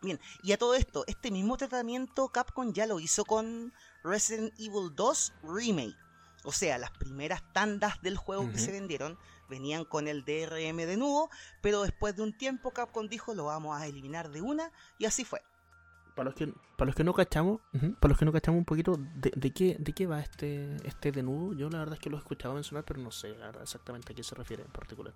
[0.00, 3.72] Bien, y a todo esto, este mismo tratamiento Capcom ya lo hizo con
[4.04, 5.96] Resident Evil 2 Remake.
[6.44, 9.18] O sea, las primeras tandas del juego que se vendieron
[9.48, 11.28] venían con el DRM de nuevo,
[11.60, 15.24] pero después de un tiempo Capcom dijo lo vamos a eliminar de una y así
[15.24, 15.42] fue
[16.16, 17.60] para los que para los que no cachamos,
[18.00, 21.22] para los que no cachamos un poquito de, de, qué de qué va este este
[21.22, 24.16] nudo, yo la verdad es que lo he escuchado mencionar, pero no sé exactamente a
[24.16, 25.14] qué se refiere en particular.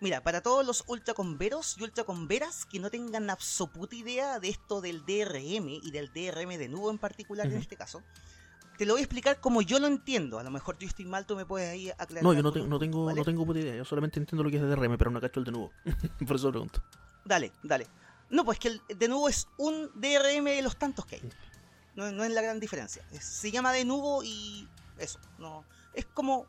[0.00, 5.06] Mira, para todos los ultraconveros y ultraconveras que no tengan absoluta idea de esto del
[5.06, 8.02] DRM y del DRM de nudo en particular en este caso,
[8.76, 10.40] te lo voy a explicar como yo lo entiendo.
[10.40, 12.24] A lo mejor yo estoy mal, tú me puedes ahí aclarar.
[12.24, 13.76] No, yo no, no tengo, no tengo puta idea.
[13.76, 15.70] Yo solamente entiendo lo que es DRM, pero no cacho el de nudo.
[16.26, 16.82] Por eso lo pregunto.
[17.24, 17.86] Dale, dale.
[18.32, 21.22] No, pues que el, de nuevo es un DRM de los tantos que hay.
[21.94, 23.04] No, es la gran diferencia.
[23.20, 24.66] se llama de nuevo y
[24.98, 25.20] eso.
[25.38, 26.46] No, es como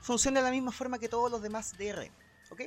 [0.00, 2.10] funciona de la misma forma que todos los demás DRM.
[2.50, 2.62] ¿Ok?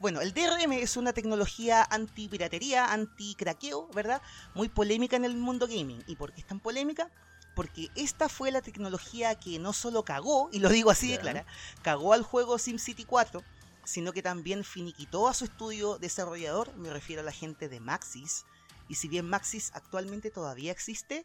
[0.00, 4.22] Bueno, el DRM es una tecnología anti-piratería, anti-craqueo, ¿verdad?
[4.54, 6.02] Muy polémica en el mundo gaming.
[6.06, 7.10] ¿Y por qué es tan polémica?
[7.54, 11.44] Porque esta fue la tecnología que no solo cagó, y lo digo así de clara,
[11.82, 13.42] cagó al juego SimCity 4,
[13.84, 18.44] sino que también finiquitó a su estudio desarrollador, me refiero a la gente de Maxis,
[18.88, 21.24] y si bien Maxis actualmente todavía existe,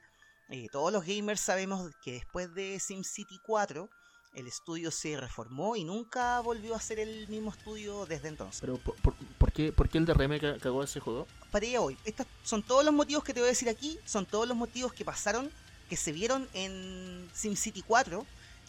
[0.49, 3.89] eh, todos los gamers sabemos que después de SimCity 4,
[4.35, 8.61] el estudio se reformó y nunca volvió a ser el mismo estudio desde entonces.
[8.61, 11.27] Pero, ¿por, qué, por qué, el DRM cagó ese juego?
[11.51, 11.97] Para allá hoy.
[12.05, 14.93] Estos son todos los motivos que te voy a decir aquí, son todos los motivos
[14.93, 15.51] que pasaron,
[15.89, 18.25] que se vieron en SimCity 4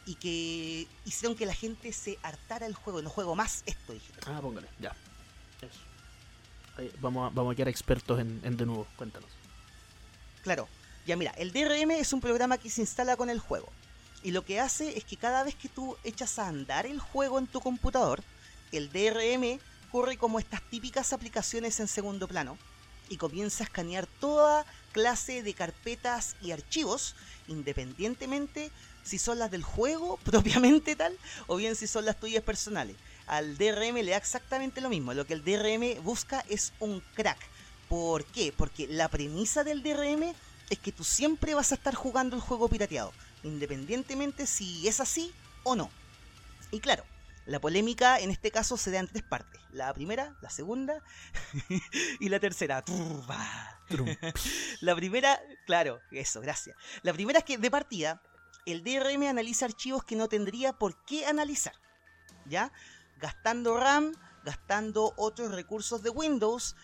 [0.06, 3.02] y que hicieron que la gente se hartara el juego.
[3.02, 4.12] No juego más esto, dije.
[4.26, 4.94] Ah, póngale, ya.
[5.60, 6.90] Eso.
[7.00, 9.30] vamos, a, vamos a quedar expertos en, en de nuevo, cuéntanos.
[10.42, 10.68] Claro,
[11.06, 13.68] ya mira, el DRM es un programa que se instala con el juego.
[14.22, 17.38] Y lo que hace es que cada vez que tú echas a andar el juego
[17.38, 18.22] en tu computador,
[18.72, 19.58] el DRM
[19.90, 22.58] corre como estas típicas aplicaciones en segundo plano
[23.08, 27.16] y comienza a escanear toda clase de carpetas y archivos,
[27.48, 28.70] independientemente
[29.02, 32.96] si son las del juego propiamente tal o bien si son las tuyas personales.
[33.26, 35.14] Al DRM le da exactamente lo mismo.
[35.14, 37.38] Lo que el DRM busca es un crack.
[37.88, 38.52] ¿Por qué?
[38.56, 40.34] Porque la premisa del DRM
[40.70, 45.32] es que tú siempre vas a estar jugando el juego pirateado, independientemente si es así
[45.64, 45.90] o no.
[46.70, 47.04] Y claro,
[47.46, 49.60] la polémica en este caso se da en tres partes.
[49.72, 51.02] La primera, la segunda
[52.20, 52.84] y la tercera.
[54.80, 56.76] la primera, claro, eso, gracias.
[57.02, 58.22] La primera es que de partida
[58.66, 61.74] el DRM analiza archivos que no tendría por qué analizar.
[62.46, 62.72] ¿Ya?
[63.18, 64.12] Gastando RAM,
[64.44, 66.76] gastando otros recursos de Windows,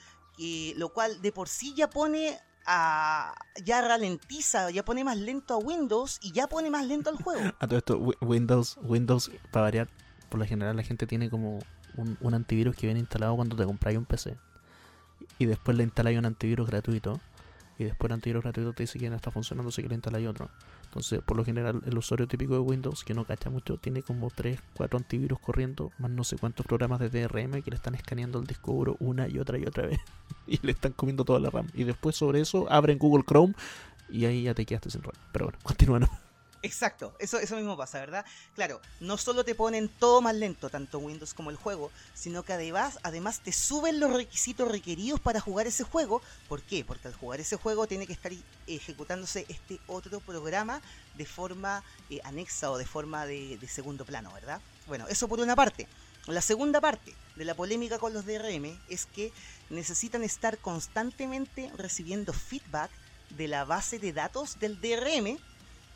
[0.77, 5.59] lo cual de por sí ya pone a, ya ralentiza, ya pone más lento a
[5.59, 7.41] Windows y ya pone más lento al juego.
[7.61, 9.89] A todo esto, Windows, Windows, para variar,
[10.29, 11.61] por lo general la gente tiene como
[11.97, 14.37] un, antivirus que viene instalado cuando te compras un PC.
[15.39, 17.21] Y después le instaláis un antivirus gratuito.
[17.79, 20.27] Y después el antivirus gratuito te dice que no está funcionando, así que le instaláis
[20.29, 20.51] otro.
[20.97, 24.31] Entonces, por lo general, el usuario típico de Windows, que no cacha mucho, tiene como
[24.31, 28.39] 3, 4 antivirus corriendo, más no sé cuántos programas de DRM que le están escaneando
[28.39, 30.01] el disco duro una y otra y otra vez.
[30.47, 31.67] y le están comiendo toda la RAM.
[31.75, 33.53] Y después sobre eso abren Google Chrome
[34.09, 35.13] y ahí ya te quedaste sin RAM.
[35.33, 36.26] Pero bueno, continúan.
[36.67, 38.25] Exacto, eso, eso mismo pasa, ¿verdad?
[38.57, 42.55] Claro, no solo te ponen todo más lento, tanto Windows como el juego, sino que
[42.55, 46.23] además, además te suben los requisitos requeridos para jugar ese juego.
[46.49, 46.85] ¿Por qué?
[46.85, 48.33] Porque al jugar ese juego tiene que estar
[48.67, 50.83] ejecutándose este otro programa
[51.15, 54.61] de forma eh, anexa o de forma de, de segundo plano, ¿verdad?
[54.89, 55.87] Bueno, eso por una parte.
[56.27, 59.33] La segunda parte de la polémica con los DRM es que
[59.71, 62.91] necesitan estar constantemente recibiendo feedback
[63.31, 65.39] de la base de datos del DRM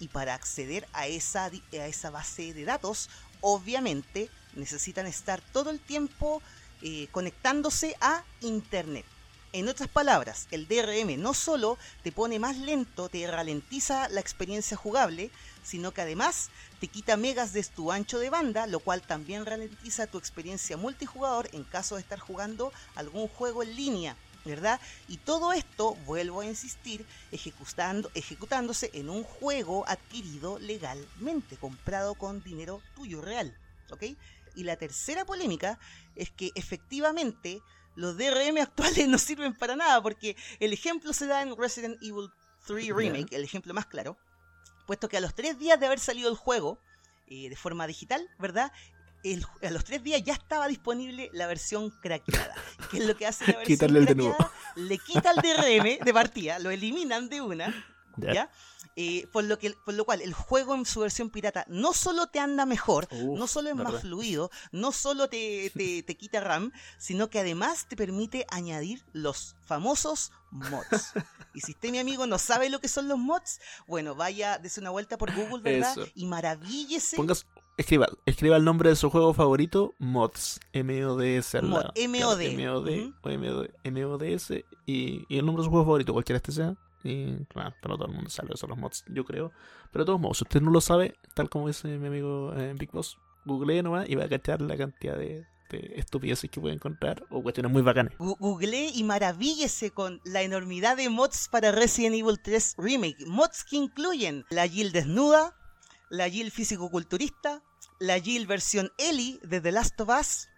[0.00, 3.08] y para acceder a esa, a esa base de datos,
[3.40, 6.42] obviamente necesitan estar todo el tiempo
[6.82, 9.04] eh, conectándose a Internet.
[9.52, 14.76] En otras palabras, el DRM no solo te pone más lento, te ralentiza la experiencia
[14.76, 15.30] jugable,
[15.64, 20.06] sino que además te quita megas de tu ancho de banda, lo cual también ralentiza
[20.06, 24.16] tu experiencia multijugador en caso de estar jugando algún juego en línea.
[24.44, 24.80] ¿Verdad?
[25.08, 32.42] Y todo esto, vuelvo a insistir, ejecutando, ejecutándose en un juego adquirido legalmente, comprado con
[32.42, 33.56] dinero tuyo real,
[33.90, 34.04] ¿ok?
[34.54, 35.78] Y la tercera polémica
[36.16, 37.62] es que efectivamente
[37.96, 42.30] los DRM actuales no sirven para nada, porque el ejemplo se da en Resident Evil
[42.66, 44.16] 3 Remake, el ejemplo más claro,
[44.86, 46.78] puesto que a los tres días de haber salido el juego,
[47.26, 48.72] eh, de forma digital, ¿verdad?
[49.62, 52.54] A los tres días ya estaba disponible la versión craqueada.
[52.90, 54.34] ¿Qué es lo que hace la versión Quitarle el de
[54.76, 58.50] Le quita el DRM de partida, lo eliminan de una, ¿ya?
[58.96, 62.26] Eh, por, lo que, por lo cual el juego en su versión pirata no solo
[62.26, 65.70] te anda mejor, no solo es más fluido, no solo te,
[66.06, 71.12] te, quita RAM, sino que además te permite añadir los famosos mods.
[71.54, 74.80] y si usted, mi amigo, no sabe lo que son los mods, bueno, vaya, dése
[74.80, 75.96] una vuelta por Google, ¿verdad?
[76.14, 77.16] Y maravíllese.
[77.16, 77.46] Pongas,
[77.80, 81.62] escriba, escriba el nombre de su juego favorito, mods, M-O-D-S.
[81.62, 82.52] Mod, M-O-D.
[82.52, 86.76] M-O-D, M-O-D-S, y, y el nombre de su juego favorito, cualquiera este sea.
[87.02, 89.52] Y claro, pero todo el mundo sabe eso, los mods, yo creo.
[89.90, 92.74] Pero de todos modos, si usted no lo sabe, tal como dice mi amigo eh,
[92.78, 97.24] Big Boss, googlee nomás y va a cachar la cantidad de, estupideces que puede encontrar
[97.30, 98.12] o cuestiones muy bacanas.
[98.18, 103.24] Googleé y maravíllese con la enormidad de mods para Resident Evil 3 Remake.
[103.26, 105.56] Mods que incluyen la Jill desnuda,
[106.08, 107.62] la Jill físico-culturista,
[107.98, 110.48] la Jill versión Ellie de The Last of Us,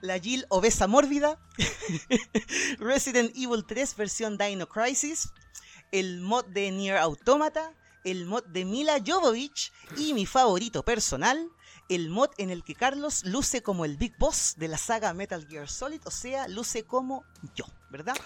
[0.00, 1.40] la Jill obesa mórbida,
[2.78, 5.30] Resident Evil 3 versión Dino Crisis,
[5.92, 7.72] el mod de Nier Automata,
[8.04, 9.72] el mod de Mila Jovovich.
[9.96, 11.50] Y mi favorito personal,
[11.88, 15.46] el mod en el que Carlos luce como el Big Boss de la saga Metal
[15.48, 17.64] Gear Solid, o sea, luce como yo,
[17.94, 18.16] ¿verdad?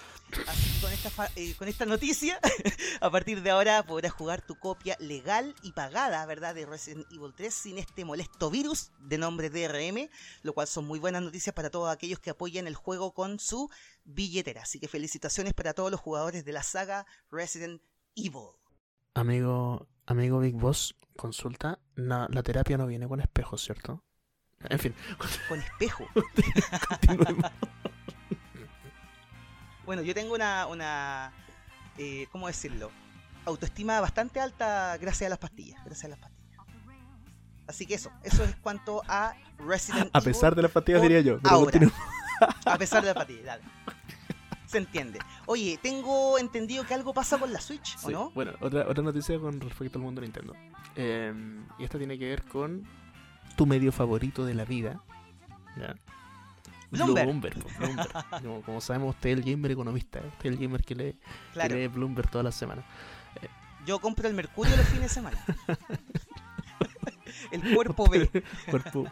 [0.47, 2.39] Así con esta, eh, con esta noticia,
[3.01, 6.55] a partir de ahora podrás jugar tu copia legal y pagada, ¿verdad?
[6.55, 10.09] De Resident Evil 3 sin este molesto virus de nombre DRM,
[10.41, 13.69] lo cual son muy buenas noticias para todos aquellos que apoyan el juego con su
[14.05, 14.63] billetera.
[14.63, 17.79] Así que felicitaciones para todos los jugadores de la saga Resident
[18.15, 18.49] Evil.
[19.13, 21.79] Amigo, amigo Big Boss, consulta.
[21.93, 24.03] la terapia no viene con espejo, ¿cierto?
[24.61, 24.95] En fin.
[25.47, 26.07] Con espejo.
[29.89, 31.31] bueno, yo tengo una, una
[31.97, 32.91] eh, ¿cómo decirlo?
[33.45, 35.83] Autoestima bastante alta gracias a las pastillas.
[35.83, 36.59] Gracias a las pastillas.
[37.65, 41.39] Así que eso, eso es cuanto a Resident A pesar de las pastillas, diría yo.
[42.65, 43.63] a pesar de las pastillas, dale
[44.67, 45.17] se entiende.
[45.47, 48.29] Oye, tengo entendido que algo pasa con la Switch, ¿o no?
[48.35, 50.53] Bueno, otra, otra noticia con respecto al mundo de Nintendo.
[50.95, 52.87] Em, y esta tiene que ver con
[53.55, 55.01] tu medio favorito de la vida.
[55.75, 55.95] ¿ya?
[56.91, 57.59] Bloomberg.
[58.65, 60.19] como, sabemos, usted es el gamer economista.
[60.19, 61.15] Usted es el gamer que lee,
[61.69, 62.85] lee Bloomberg todas las semanas.
[63.41, 63.47] Eh,
[63.85, 65.43] Yo compro el Mercurio los fines de semana.
[67.51, 68.29] el cuerpo B.
[68.69, 69.05] cuerpo,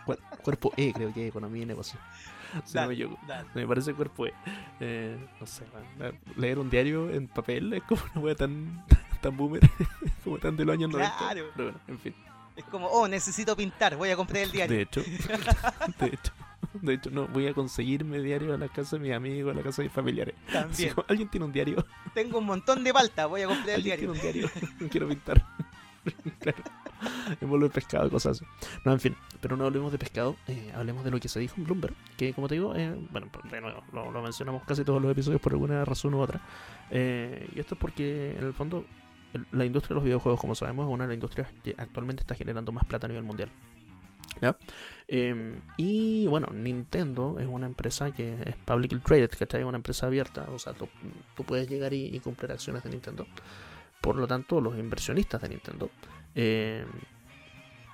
[0.44, 2.00] cuerpo E, creo que economía y negocio.
[3.54, 4.34] me, parece cuerpo E.
[4.80, 5.66] Eh, no sé,
[6.36, 8.84] leer un diario en papel es como una wea tan,
[9.22, 9.62] tan boomer,
[10.24, 11.46] como tan de los años claro.
[11.56, 12.16] Pero bueno, en fin.
[12.56, 14.76] Es como, oh, necesito pintar, voy a comprar el diario.
[14.76, 15.04] De hecho,
[16.00, 16.34] de hecho.
[16.82, 19.64] De hecho, no, voy a conseguirme diario a la casa de mis amigos, a la
[19.64, 20.36] casa de mis familiares.
[20.52, 20.94] También.
[21.08, 21.86] ¿Alguien tiene un diario?
[22.14, 24.12] Tengo un montón de palta, voy a comprar el diario.
[24.12, 24.90] Tiene un diario?
[24.90, 25.46] Quiero pintar.
[26.40, 26.64] claro.
[27.42, 28.46] Envolver pescado y cosas así.
[28.84, 31.56] No, en fin, pero no hablemos de pescado, eh, hablemos de lo que se dijo
[31.58, 35.12] en Bloomberg, que como te digo, eh, bueno, de nuevo, lo, mencionamos casi todos los
[35.12, 36.42] episodios por alguna razón u otra.
[36.90, 38.86] Eh, y esto es porque, en el fondo,
[39.52, 42.34] la industria de los videojuegos, como sabemos, es una de las industrias que actualmente está
[42.34, 43.50] generando más plata a nivel mundial.
[45.08, 49.62] Em, y bueno, Nintendo es una empresa que es publicly traded, ¿cachai?
[49.62, 50.88] Es una empresa abierta, o sea, tú,
[51.46, 53.26] puedes llegar y, comprar acciones de Nintendo.
[54.02, 55.90] Por lo tanto, los inversionistas de Nintendo
[56.36, 56.86] eh,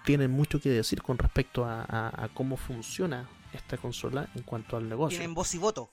[0.06, 5.20] tienen mucho que decir con respecto a, cómo funciona esta consola en cuanto al negocio.
[5.20, 5.92] Tienen voz y voto.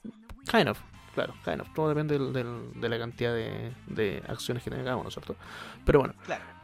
[0.50, 0.80] Kind of,
[1.14, 1.68] claro, kind of.
[1.74, 5.36] Todo depende de la cantidad de, acciones que tengamos, ¿no es cierto?
[5.84, 6.14] Pero bueno,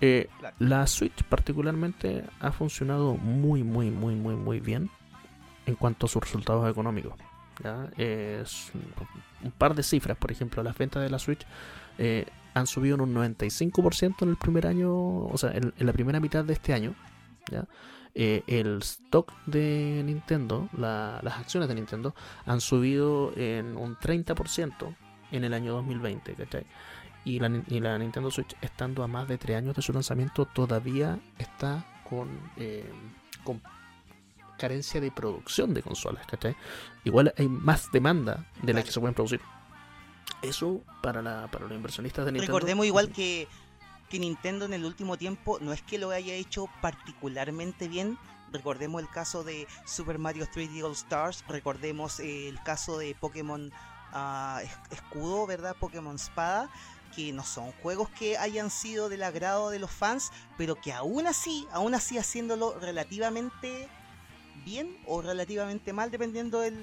[0.01, 0.29] eh,
[0.59, 4.91] la Switch particularmente ha funcionado muy, muy, muy, muy, muy bien
[5.67, 7.15] en cuanto a sus resultados económicos.
[7.63, 7.89] ¿ya?
[7.97, 8.73] Es
[9.43, 11.47] un par de cifras, por ejemplo, las ventas de la Switch
[11.99, 16.21] eh, han subido en un 95% en el primer año, o sea, en, la primera
[16.21, 16.95] mitad de este año.
[17.51, 17.67] ¿ya?
[18.19, 22.15] Eh, el stock de Nintendo, las acciones de Nintendo,
[22.47, 24.97] han subido en un 30%
[25.33, 26.65] en el año 2020, ¿cachai?
[27.27, 30.47] Y la, y la, Nintendo Switch, estando a más de 3 años de su lanzamiento,
[30.47, 32.91] todavía está con, eh,
[33.45, 33.61] con
[34.57, 36.57] carencia de producción de consolas, ¿cachai?
[37.05, 39.43] Igual hay más demanda de la que se pueden producir.
[40.41, 42.51] Eso para, la, para los inversionistas de Nintendo.
[42.51, 43.47] Recordemos igual que,
[44.09, 48.19] que Nintendo en el último tiempo no es que lo haya hecho particularmente bien.
[48.53, 53.73] Recordemos el caso de Super Mario 3D All Stars, recordemos el caso de Pokémon
[54.13, 54.59] uh,
[54.91, 55.77] Escudo, ¿verdad?
[55.79, 56.71] Pokémon Espada
[57.15, 61.27] que no son juegos que hayan sido del agrado de los fans, pero que aún
[61.27, 63.89] así, aún así haciéndolo relativamente
[64.67, 66.77] bien o relativamente mal, dependiendo del,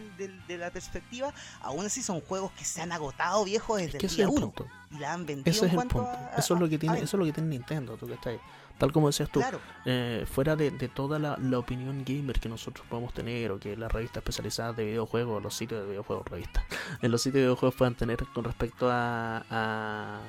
[0.47, 4.29] de la perspectiva, aún así son juegos que se han agotado viejos desde el día
[4.29, 4.53] 1
[4.91, 5.51] y la han vendido.
[5.51, 6.09] Ese es el punto.
[6.37, 8.33] eso, es lo que tiene, eso es lo que tiene Nintendo, tú que estás
[8.77, 9.39] Tal como decías tú,
[9.85, 14.17] eh, fuera de, toda la, opinión gamer que nosotros podemos tener, o que las revistas
[14.17, 16.65] especializadas de videojuegos, los sitios de videojuegos, revistas,
[17.01, 20.21] en los sitios de videojuegos puedan tener con respecto a, a,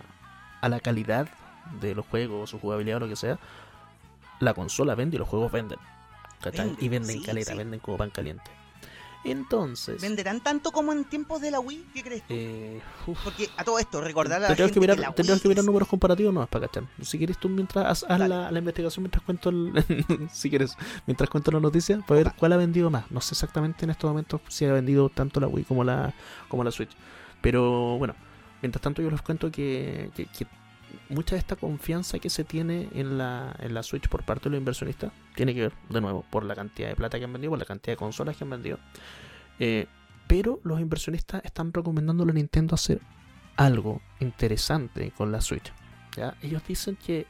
[0.60, 1.28] a la calidad
[1.80, 3.38] de los juegos, su jugabilidad o lo que sea,
[4.40, 5.78] la consola vende y los juegos venden
[6.78, 8.50] y venden caleta, venden como pan caliente.
[9.24, 10.02] Entonces.
[10.02, 11.86] ¿Venderán tanto como en tiempos de la Wii?
[11.94, 12.22] ¿Qué crees?
[12.28, 12.80] Eh,
[13.24, 16.32] Porque a todo esto, recordar a la gente que mirar, que, que mirar números comparativos
[16.32, 16.84] no para cachar.
[17.00, 20.76] Si quieres tú mientras haz, la, investigación mientras cuento el, si quieres,
[21.06, 23.10] mientras cuento la noticia, para ver cuál ha vendido más.
[23.10, 26.14] No sé exactamente en estos momentos si ha vendido tanto la Wii como la
[26.48, 26.90] como la Switch.
[27.40, 28.14] Pero bueno,
[28.60, 30.46] mientras tanto yo les cuento que, que, que
[31.08, 34.50] mucha de esta confianza que se tiene en la, en la Switch por parte de
[34.50, 37.50] los inversionistas tiene que ver, de nuevo, por la cantidad de plata que han vendido,
[37.50, 38.78] por la cantidad de consolas que han vendido.
[39.58, 39.86] Eh,
[40.26, 43.00] pero los inversionistas están recomendando a Nintendo hacer
[43.56, 45.72] algo interesante con la Switch.
[46.16, 46.36] ¿ya?
[46.42, 47.26] Ellos dicen que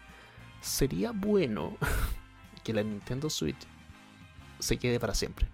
[0.60, 1.76] sería bueno
[2.64, 3.66] que la Nintendo Switch
[4.58, 5.48] se quede para siempre.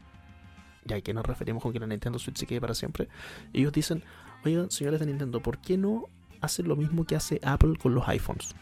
[0.84, 3.08] ¿Ya a qué nos referimos con que la Nintendo Switch se quede para siempre?
[3.52, 4.02] Ellos dicen,
[4.44, 6.08] oigan, señores de Nintendo, ¿por qué no
[6.40, 8.54] hacen lo mismo que hace Apple con los iPhones.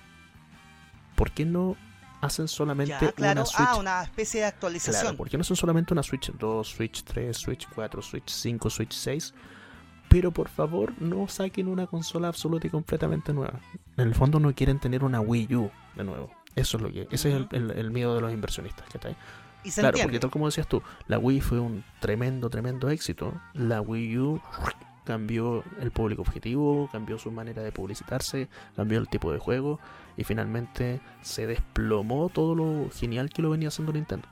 [1.15, 1.77] ¿Por qué no
[2.21, 3.69] hacen solamente una Switch?
[3.69, 5.03] Ah, una especie de actualización.
[5.03, 8.71] Claro, ¿por qué no hacen solamente una Switch 2, Switch 3, Switch 4, Switch 5,
[8.71, 9.35] Switch 6?
[10.09, 13.61] Pero por favor, no saquen una consola absoluta y completamente nueva.
[13.97, 16.31] En el fondo no quieren tener una Wii U de nuevo.
[16.55, 17.07] Eso es lo que.
[17.11, 18.87] Ese es el, miedo de los inversionistas.
[18.93, 19.11] ¿está
[19.65, 23.35] y claro, porque tal como decías tú, la Wii fue un tremendo, tremendo éxito.
[23.55, 24.41] La Wii U
[25.09, 29.81] cambió el público objetivo, cambió su manera de publicitarse, cambió el tipo de juego
[30.19, 34.29] y finalmente se desplomó todo lo genial que lo venía haciendo Nintendo.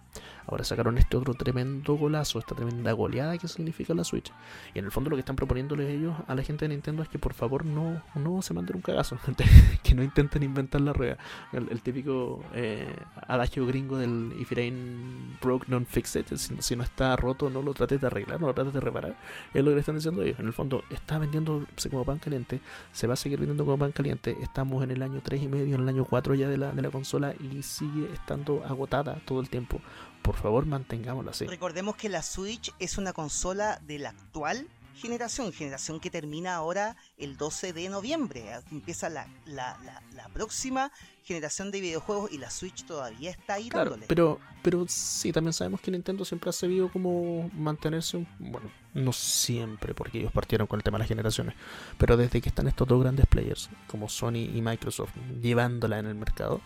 [0.46, 4.32] Ahora sacaron este otro tremendo golazo, esta tremenda goleada que significa la Switch.
[4.74, 7.08] Y en el fondo lo que están proponiéndoles ellos a la gente de Nintendo es
[7.08, 9.18] que por favor no, no se manden un cagazo,
[9.82, 11.18] que no intenten inventar la rueda.
[11.52, 12.94] El, típico eh,
[13.26, 16.28] adagio gringo del if it ain't broke, don't fix it.
[16.36, 19.16] Si, no está roto, no lo trates de arreglar, no lo trates de reparar.
[19.52, 20.38] Es lo que le están diciendo ellos.
[20.38, 22.60] En el fondo está vendiéndose como pan caliente,
[22.92, 24.36] se va a seguir vendiendo como pan caliente.
[24.40, 26.82] Estamos en el año 3 y medio, en el año 4 ya de la, de
[26.82, 29.80] la consola y sigue estando agotada todo el tiempo
[30.26, 31.46] por favor mantengámoslo así.
[31.46, 34.66] Recordemos que la Switch es una consola de la actual
[34.96, 38.44] generación, generación que termina ahora el 12 de noviembre.
[38.70, 39.78] Empieza la, la,
[40.14, 40.92] la, próxima
[41.22, 45.80] generación de videojuegos y la Switch todavía está ahí claro, Pero, pero sí, también sabemos
[45.80, 50.84] que Nintendo siempre ha sabido como mantenerse, bueno, no siempre, porque ellos partieron con el
[50.84, 51.54] tema de las generaciones,
[51.98, 56.14] pero desde que están estos dos grandes players, como Sony y Microsoft, llevándola en el
[56.14, 56.60] mercado,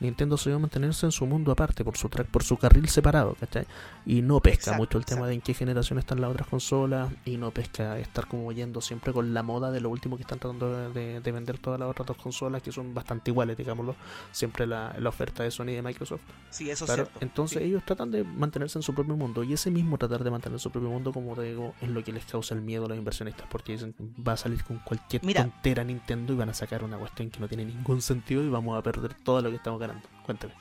[0.00, 3.66] Nintendo se a mantenerse en su mundo aparte, por su por su carril separado, ¿cachai?
[4.04, 7.36] Y no pesca mucho el tema de en qué generación están las otras consolas, y
[7.36, 10.90] no pesca estar como yendo siempre con la moda de lo último que están tratando
[10.90, 13.96] de, vender todas las otras dos consolas, que son bastante iguales, digámoslo,
[14.32, 16.20] siempre la, oferta de Sony y de Microsoft.
[16.50, 17.18] Sí, eso es cierto.
[17.20, 20.58] Entonces ellos tratan de mantenerse en su propio mundo, y ese mismo tratar de mantener
[20.58, 22.98] su propio mundo, como te digo, es lo que les causa el miedo a los
[22.98, 23.94] inversionistas, porque dicen,
[24.26, 27.48] va a salir con cualquier tontera Nintendo y van a sacar una cuestión que no
[27.48, 29.80] tiene ningún sentido y vamos a perder todo lo que estamos
[30.24, 30.54] Cuéntame.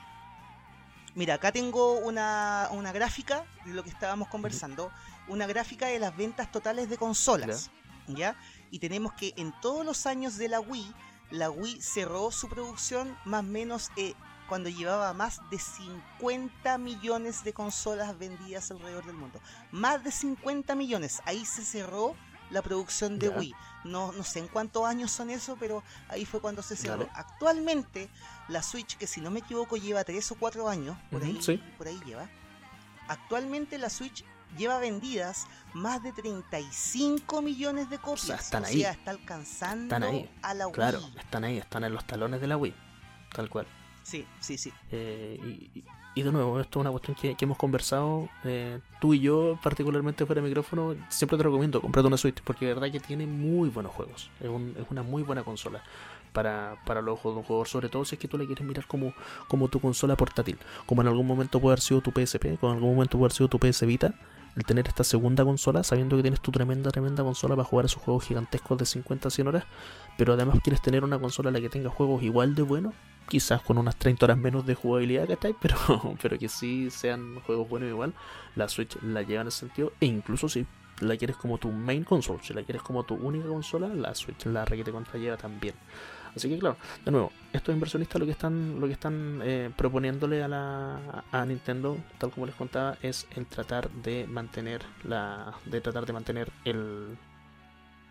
[1.16, 4.92] Mira, acá tengo una, gráfica de lo que estábamos conversando,
[5.30, 7.72] una gráfica de las ventas totales de consolas,
[8.08, 8.36] ¿ya?
[8.70, 10.94] Y tenemos que en todos los años de la Wii,
[11.32, 14.14] la Wii cerró su producción más o menos eh,
[14.50, 19.40] cuando llevaba más de 50 millones de consolas vendidas alrededor del mundo.
[19.72, 21.22] Más de 50 millones.
[21.26, 22.16] Ahí se cerró
[22.50, 23.56] la producción de Wii.
[23.86, 27.08] No, no sé en cuántos años son eso, pero ahí fue cuando se cerró.
[27.14, 28.10] Actualmente,
[28.48, 31.40] la Switch, que si no me equivoco lleva 3 o 4 años, por, ahí,
[31.78, 32.30] por ahí lleva.
[33.08, 34.24] Actualmente la Switch
[34.58, 38.24] lleva vendidas más de 35 millones de copias.
[38.24, 38.84] O sea, están ahí.
[38.84, 40.74] está alcanzando a la Wii.
[40.74, 42.74] Claro, están ahí, están en los talones de la Wii,
[43.34, 43.68] tal cual.
[44.04, 44.72] Sí, sí, sí.
[44.92, 45.72] Eh,
[46.16, 50.26] y, de nuevo, esto es una cuestión que, hemos conversado eh, tú y yo, particularmente
[50.26, 50.96] fuera de micrófono.
[51.10, 54.30] Siempre te recomiendo, comprate una Switch, porque de verdad que tiene muy buenos juegos.
[54.40, 55.84] Es, es una muy buena consola
[56.36, 58.64] para, para los ojos de un jugador, sobre todo si es que tú le quieres
[58.68, 59.14] mirar como,
[59.48, 62.78] como tu consola portátil, como en algún momento puede haber sido tu PSP, como en
[62.78, 64.14] algún momento puede haber sido tu PS Vita,
[64.56, 68.04] el tener esta segunda consola, sabiendo que tienes tu tremenda, tremenda consola para jugar esos
[68.04, 69.64] juegos gigantescos de 50 a 100 horas,
[70.18, 72.94] pero además quieres tener una consola en la que tenga juegos igual de buenos,
[73.30, 75.56] quizás con unas 30 horas menos de jugabilidad, ¿cachai?
[75.62, 75.78] Pero,
[76.22, 78.14] pero que sí sean juegos buenos igual,
[78.56, 80.66] la Switch la lleva en ese sentido, e incluso si
[81.02, 84.46] la quieres como tu main console, si la quieres como tu única consola, la Switch
[84.46, 85.76] la requiere contra lleva también.
[86.36, 86.76] Así que claro,
[87.06, 91.46] de nuevo, estos inversionistas lo que están, lo que están eh, proponiéndole a, la, a
[91.46, 96.52] Nintendo, tal como les contaba, es el tratar de mantener la, de tratar de mantener
[96.66, 97.18] el,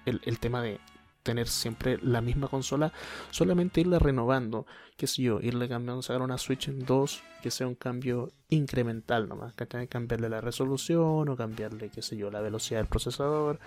[0.06, 0.80] el, el tema de
[1.24, 2.92] tener siempre la misma consola,
[3.30, 4.66] solamente irla renovando,
[4.96, 9.28] qué sé yo, irle cambiando, sacar una Switch en 2, que sea un cambio incremental
[9.28, 13.58] nomás, que cambiarle la resolución o cambiarle, qué sé yo, la velocidad del procesador.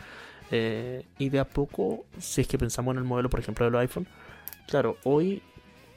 [0.50, 3.76] Eh, y de a poco, si es que pensamos en el modelo, por ejemplo, del
[3.76, 4.08] iPhone,
[4.68, 5.42] Claro, hoy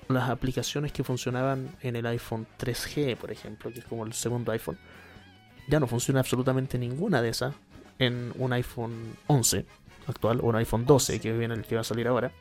[0.09, 4.53] las aplicaciones que funcionaban en el iPhone 3G, por ejemplo, que es como el segundo
[4.53, 4.79] iPhone,
[5.69, 7.55] ya no funciona absolutamente ninguna de esas
[7.99, 9.67] en un iPhone 11
[10.07, 12.33] actual o un iPhone 12 que viene el que va a salir ahora.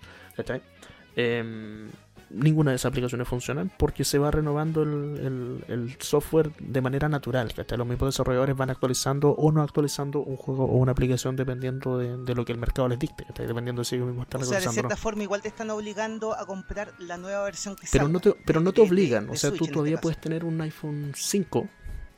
[1.15, 1.89] Eh,
[2.29, 7.53] ninguna de esas aplicaciones funcionan porque se va renovando el, software de manera natural.
[7.55, 12.35] Los mismos desarrolladores van actualizando o no actualizando un juego o una aplicación dependiendo de,
[12.35, 14.69] lo que el mercado les dicte, dependiendo de si ellos mismos están O sea, de
[14.69, 18.33] cierta forma igual te están obligando a comprar la nueva versión que pero No te,
[18.45, 21.67] pero no te obligan, o sea, tú todavía este puedes tener un iPhone 5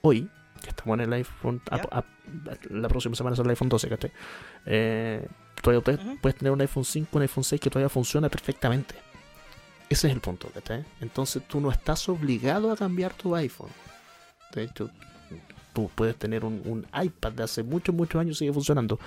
[0.02, 0.30] hoy,
[0.62, 1.62] que estamos en el iPhone,
[2.70, 4.12] la próxima semana es el iPhone 12, ¿cachai?
[4.66, 5.28] Eh,
[5.62, 8.96] todavía puedes tener un iPhone 5, un iPhone 6 que todavía funciona perfectamente
[9.92, 10.86] ese es el punto, ¿cachai?
[11.02, 13.70] Entonces tú no estás obligado a cambiar tu iPhone.
[14.56, 14.90] De hecho,
[15.74, 18.98] tú puedes tener un, iPad de hace muchos, muchos años sigue funcionando.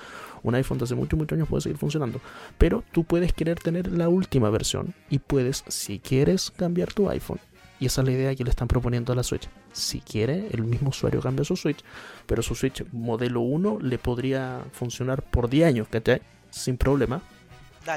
[0.43, 2.21] Un iPhone de hace muchos, muchos años puede seguir funcionando.
[2.59, 7.41] Pero tú puedes querer tener la última versión y puedes, si quieres, cambiar tu iPhone.
[7.81, 9.49] Y esa es la idea que le están proponiendo a la Switch.
[9.75, 11.85] Si quiere, el mismo usuario cambia su Switch,
[12.27, 16.23] pero su Switch modelo 1 le podría funcionar por 10 años, ¿cachai?
[16.51, 17.21] Sin problema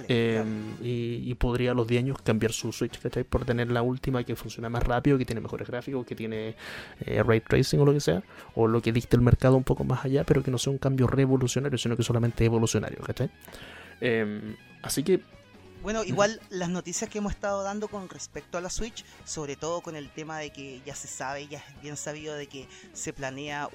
[0.08, 3.24] Em, y, podría a los 10 años cambiar su Switch, ¿cachai?
[3.24, 6.56] Por tener la última que funciona más rápido, que tiene mejores gráficos, que tiene
[7.02, 8.24] eh, ray tracing o lo que sea,
[8.56, 10.78] o lo que dicte el mercado un poco más allá, pero que no sea un
[10.78, 13.30] cambio revolucionario, sino que solamente evolucionario, ¿cachai?
[14.02, 15.22] Em, así que
[15.84, 19.82] bueno, igual las noticias que hemos estado dando con respecto a la Switch, sobre todo
[19.82, 23.14] con el tema de que ya se sabe, ya es bien sabido de que se
[23.14, 23.70] planea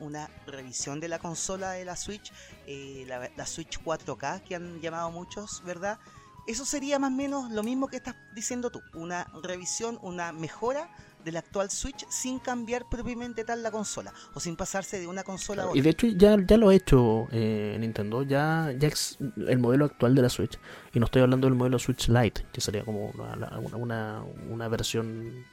[0.00, 2.32] una revisión de la consola de la Switch,
[2.66, 5.98] eh, la, la Switch 4K que han llamado muchos, ¿verdad?
[6.46, 10.90] Eso sería más o menos lo mismo que estás diciendo tú, una revisión, una mejora
[11.28, 15.64] del actual Switch sin cambiar propiamente tal la consola o sin pasarse de una consola
[15.64, 15.78] a otra.
[15.78, 19.84] Y de hecho ya, ya lo ha hecho eh, Nintendo, ya, ya es el modelo
[19.84, 20.58] actual de la Switch.
[20.94, 25.44] Y no estoy hablando del modelo Switch Lite, que sería como una, una, versión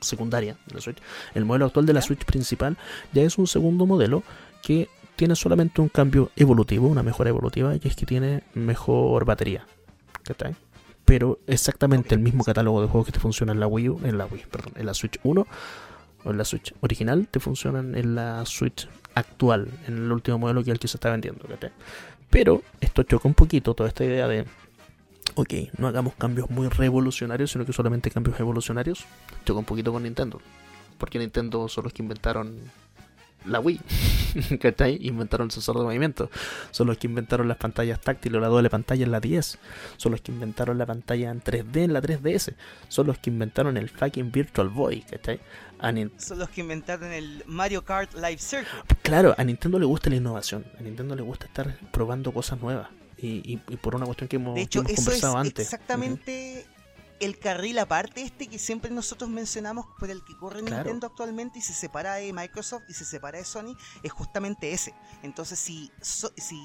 [0.00, 0.98] secundaria de la Switch.
[1.34, 2.76] El modelo actual de la Switch principal
[3.12, 4.24] ya es un segundo modelo
[4.60, 9.66] que tiene solamente un cambio evolutivo, una mejora evolutiva, y es que tiene mejor batería.
[10.24, 10.56] ¿Qué tal?
[11.04, 14.18] Pero exactamente el mismo catálogo de juegos que te funciona en la Wii U, en
[14.18, 15.46] la Wii, perdón, en la Switch 1
[16.24, 20.64] o en la Switch original, te funcionan en la Switch actual, en el último modelo
[20.64, 21.44] que el que se está vendiendo.
[22.30, 24.46] Pero esto choca un poquito toda esta idea de,
[25.34, 29.04] ok, no hagamos cambios muy revolucionarios, sino que solamente cambios evolucionarios.
[29.44, 30.40] Choca un poquito con Nintendo.
[30.98, 32.58] Porque Nintendo son los que inventaron
[33.46, 33.80] la Wii,
[34.60, 34.98] ¿cachai?
[35.00, 36.30] Inventaron el sensor de movimiento.
[36.70, 39.58] Son los que inventaron las pantallas táctiles o la doble pantalla en la 10.
[39.96, 42.54] Son los que inventaron la pantalla en 3D en la 3DS.
[42.88, 45.40] Son los que inventaron el fucking Virtual Boy, ¿cachai?
[46.16, 48.84] Son los que inventaron el Mario Kart Live Circuit.
[49.02, 50.64] Claro, a Nintendo le gusta la innovación.
[50.78, 52.88] A Nintendo le gusta estar probando cosas nuevas.
[53.18, 55.22] Y, por una cuestión que hemos, de hecho, eso es
[55.60, 56.66] Exactamente
[57.24, 61.62] el carril aparte este que siempre nosotros mencionamos por el que corre Nintendo actualmente y
[61.62, 64.94] se separa de Microsoft y se separa de Sony es justamente ese.
[65.22, 66.56] Entonces si, si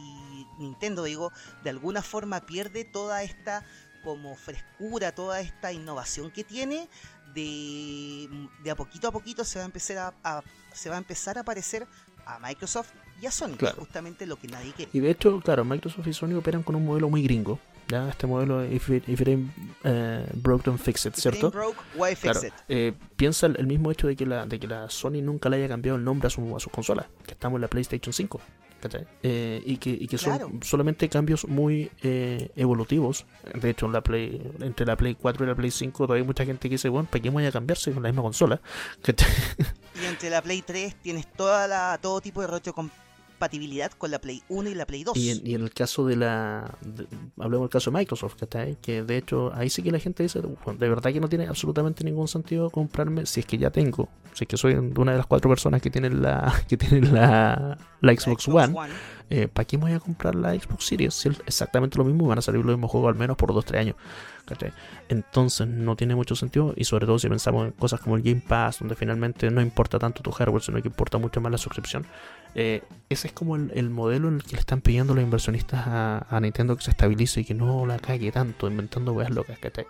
[0.57, 1.31] Nintendo, digo,
[1.63, 3.65] de alguna forma pierde toda esta
[4.03, 6.87] como frescura, toda esta innovación que tiene,
[7.33, 8.29] de,
[8.63, 10.43] de a poquito a poquito se va a empezar a,
[10.73, 11.87] se va a empezar a parecer
[12.25, 12.91] a Microsoft
[13.21, 14.91] y a Sony, justamente lo que nadie quiere.
[14.93, 17.59] Y de hecho, claro, Microsoft y Sony operan con un modelo muy gringo.
[17.87, 18.09] ¿Ya?
[18.09, 19.39] Este modelo, if it, if it
[19.83, 21.51] eh, broke, don't fix it, ¿cierto?
[21.51, 22.53] Broke, why fix it?
[22.67, 25.67] Eh, piensa el, mismo hecho de que, la, de que la Sony nunca le haya
[25.67, 28.41] cambiado el nombre a su, a su consola, que estamos en la PlayStation 5.
[29.23, 33.25] Eh, y que, y que son solamente cambios muy eh, evolutivos.
[33.53, 36.45] De hecho, la Play, entre la Play 4 y la Play 5 todavía hay mucha
[36.45, 38.61] gente que dice, bueno, ¿para qué voy a cambiarse con la misma consola?
[40.01, 42.47] y entre la Play 3 tienes toda la, todo tipo de
[43.37, 45.15] compatibilidad con la Play 1 y la Play 2.
[45.15, 46.75] Y en, el caso de la.
[47.39, 48.35] hablemos del caso de Microsoft,
[48.81, 52.03] que de hecho ahí sí que la gente dice: de verdad que no tiene absolutamente
[52.03, 55.27] ningún sentido comprarme, si es que ya tengo, si es que soy una de las
[55.27, 58.73] cuatro personas que tienen la, que tienen la, la Xbox, One,
[59.29, 61.13] eh, ¿para qué me voy a comprar la Xbox Series?
[61.13, 63.77] Si es exactamente lo mismo, van a salir los mismos juegos al menos por 2-3
[63.77, 63.95] años.
[65.09, 68.41] Entonces no tiene mucho sentido y sobre todo si pensamos en cosas como el Game
[68.47, 72.05] Pass, donde finalmente no importa tanto tu hardware, sino que importa mucho más la suscripción.
[72.55, 76.39] Eh, ese es como el, modelo en el que le están pidiendo los inversionistas a,
[76.41, 79.85] Nintendo que se estabilice y que no la cague tanto inventando weas locas, ¿cachai?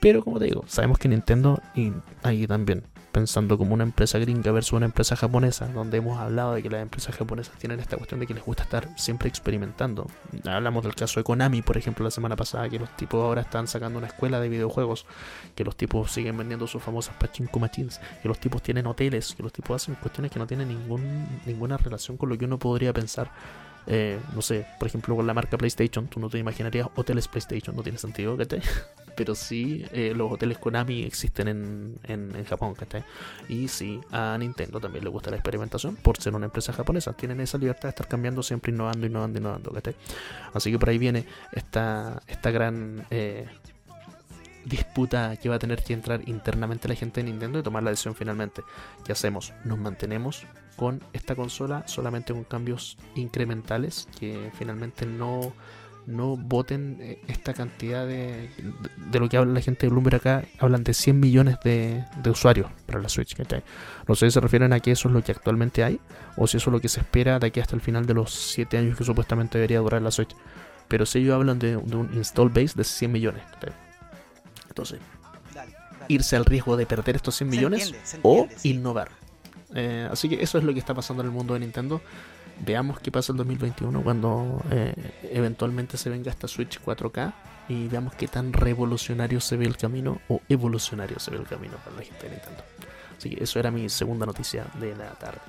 [0.00, 2.82] Pero como te digo, sabemos que Nintendo, y ahí también,
[3.14, 6.82] pensando como una empresa gringa versus una empresa japonesa, donde hemos hablado de que las
[6.82, 10.08] empresas japonesas tienen esta cuestión de que les gusta estar siempre experimentando.
[10.44, 13.68] Hablamos del caso de Konami, por ejemplo, la semana pasada, que los tipos ahora están
[13.68, 15.06] sacando una escuela de videojuegos,
[15.54, 19.44] que los tipos siguen vendiendo sus famosas pachinko machines, que los tipos tienen hoteles, que
[19.44, 22.92] los tipos hacen cuestiones que no tienen ningún, ninguna relación con lo que uno podría
[22.92, 23.30] pensar
[23.86, 27.76] eh, no sé, por ejemplo, con la marca PlayStation, tú no te imaginarías hoteles PlayStation,
[27.76, 28.62] no tiene sentido, ¿cachai?
[29.16, 33.04] Pero sí, eh, los hoteles Konami existen en, en, Japón, ¿cachai?
[33.48, 37.12] Y sí, a Nintendo también le gusta la experimentación por ser una empresa japonesa.
[37.12, 39.94] Tienen esa libertad de estar cambiando, siempre innovando, innovando, innovando, ¿cachai?
[40.52, 43.46] Así que por ahí viene esta, esta gran eh,
[44.64, 47.90] disputa que va a tener que entrar internamente la gente de Nintendo y tomar la
[47.90, 48.62] decisión finalmente.
[49.04, 49.52] ¿Qué hacemos?
[49.64, 50.46] ¿Nos mantenemos
[50.76, 55.52] con esta consola solamente con cambios incrementales que finalmente no,
[56.06, 58.50] no voten eh, esta cantidad de,
[58.96, 60.44] de, lo que habla la gente de Bloomberg acá?
[60.58, 63.36] Hablan de 100 millones de, de usuarios para la Switch.
[64.06, 66.00] No sé si se refieren a que eso es lo que actualmente hay
[66.36, 68.32] o si eso es lo que se espera de aquí hasta el final de los
[68.32, 70.34] 7 años que supuestamente debería durar la Switch.
[70.88, 73.42] Pero si ellos hablan de, un install base de 100 millones.
[74.68, 75.00] Entonces,
[76.08, 79.10] irse al riesgo de perder estos 100 millones o innovar.
[79.74, 82.00] Eh, así que eso es lo que está pasando en el mundo de Nintendo.
[82.60, 84.94] Veamos qué pasa en 2021 cuando eh,
[85.30, 87.32] eventualmente se venga esta Switch 4K
[87.68, 91.76] y veamos qué tan revolucionario se ve el camino o evolucionario se ve el camino
[91.84, 92.62] para la gente de Nintendo.
[93.16, 95.40] Así que eso era mi segunda noticia de la tarde.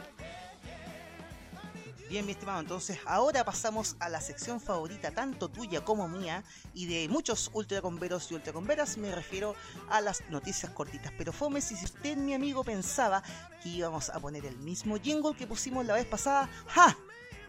[2.07, 6.43] Bien, mi estimado, entonces ahora pasamos a la sección favorita, tanto tuya como mía,
[6.73, 9.55] y de muchos ultracomberos y ultracomberas, me refiero
[9.89, 11.71] a las noticias cortitas pero fomes.
[11.71, 13.23] Y si usted, mi amigo, pensaba
[13.63, 16.95] que íbamos a poner el mismo jingle que pusimos la vez pasada, ¡ja!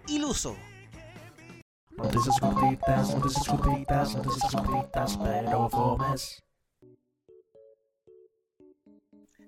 [0.09, 0.57] Iluso.
[1.91, 6.43] Noticias cortitas, noticias cortitas, noticias cortitas, pero fomes.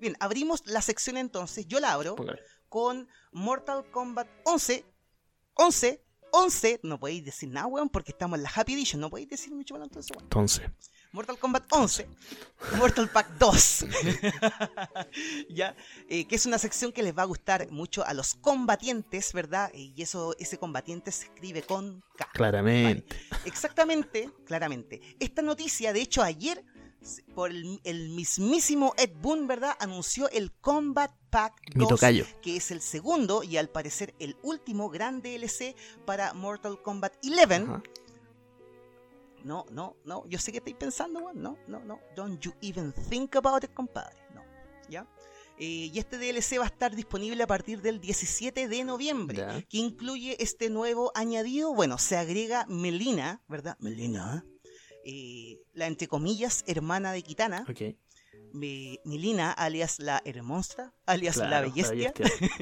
[0.01, 2.15] Bien, abrimos la sección entonces, yo la abro
[2.69, 4.85] con Mortal Kombat 11
[5.59, 6.01] 11,
[6.31, 9.53] 11, no podéis decir nada, weón, porque estamos en la Happy Edition, no podéis decir
[9.53, 10.25] mucho más entonces, weón.
[10.25, 10.71] Entonces.
[11.11, 12.07] Mortal Kombat 11,
[12.77, 13.87] Mortal Pack 2,
[15.49, 15.75] ya,
[16.09, 19.73] eh, que es una sección que les va a gustar mucho a los combatientes, ¿verdad?
[19.73, 22.29] Y eso, ese combatiente se escribe con K.
[22.35, 23.17] Claramente.
[23.47, 25.01] Exactamente, claramente.
[25.19, 26.63] Esta noticia, de hecho, ayer
[27.35, 29.77] por el, mismísimo Ed Boon, ¿verdad?
[29.81, 32.01] Anunció el Combat Pack 2,
[32.43, 35.75] que es el segundo y al parecer el último gran DLC
[36.05, 37.83] para Mortal Kombat 11.
[39.45, 43.37] No, no, no, yo sé que estáis pensando, no, no, no, don't you even think
[43.37, 44.43] about it, compadre, no,
[44.91, 45.07] ¿ya?
[45.59, 49.79] Eh, y este DLC va a estar disponible a partir del 17 de noviembre, que
[49.79, 53.77] incluye este nuevo añadido, bueno, se agrega Melina, ¿verdad?
[53.81, 54.58] Melina, eh,
[55.73, 57.65] la entre comillas hermana de Kitana.
[58.53, 62.13] Milina, alias la Hermonstra, alias la Bellestia.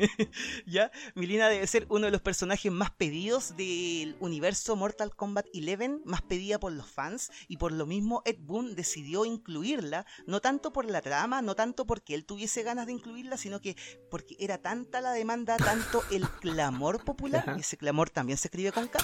[0.66, 6.02] ya, Milina debe ser uno de los personajes más pedidos del universo Mortal Kombat 11,
[6.04, 10.72] más pedida por los fans, y por lo mismo Ed Boon decidió incluirla, no tanto
[10.72, 13.76] por la trama, no tanto porque él tuviese ganas de incluirla, sino que
[14.10, 18.72] porque era tanta la demanda, tanto el clamor popular, y ese clamor también se escribe
[18.72, 18.98] con K,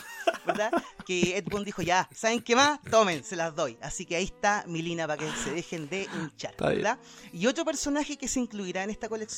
[0.47, 0.72] ¿verdad?
[1.05, 2.80] Que Ed Boon dijo, ya, ¿saben qué más?
[2.90, 3.76] Tomen, se las doy.
[3.82, 6.99] Así que ahí está Milina para que se dejen de hinchar, ¿verdad?
[7.32, 9.31] Y otro personaje que se incluirá en esta colección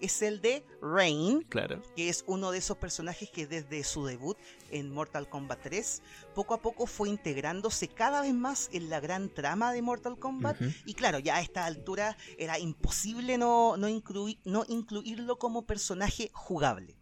[0.00, 1.80] es el de Rain, Claro.
[1.96, 4.36] que es uno de esos personajes que desde su debut
[4.70, 6.02] en Mortal Kombat 3,
[6.34, 10.58] poco a poco fue integrándose cada vez más en la gran trama de Mortal Kombat.
[10.84, 16.30] Y claro, ya a esta altura era imposible no, no, incluir, no incluirlo como personaje
[16.32, 16.96] jugable.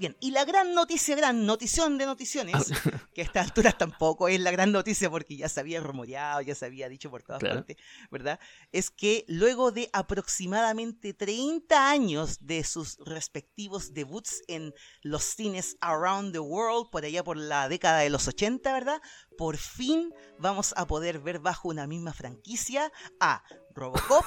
[0.00, 2.54] Bien, y la gran noticia, gran notición de noticiones,
[3.14, 6.54] que a estas alturas tampoco es la gran noticia porque ya se había rumoreado, ya
[6.54, 7.56] se había dicho por todas Claro.
[7.56, 7.76] partes,
[8.10, 8.40] ¿verdad?
[8.72, 14.72] Es que luego de aproximadamente 30 años de sus respectivos debuts en
[15.02, 19.02] los cines around the world, por allá por la década de los 80, ¿verdad?
[19.36, 22.90] Por fin vamos a poder ver bajo una misma franquicia
[23.20, 23.42] a
[23.74, 24.24] Robocop,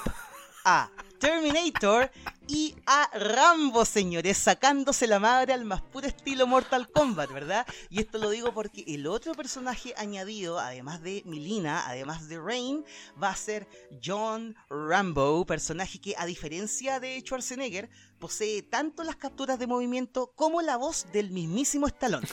[0.65, 0.89] a
[1.19, 2.11] Terminator
[2.47, 7.65] y a Rambo, señores, sacándose la madre al más puro estilo Mortal Kombat, ¿verdad?
[7.89, 12.83] Y esto lo digo porque el otro personaje añadido, además de Milina, además de Rain,
[13.21, 13.67] va a ser
[14.03, 17.89] John Rambo, personaje que a diferencia de Schwarzenegger,
[18.19, 22.27] posee tanto las capturas de movimiento como la voz del mismísimo Stallone.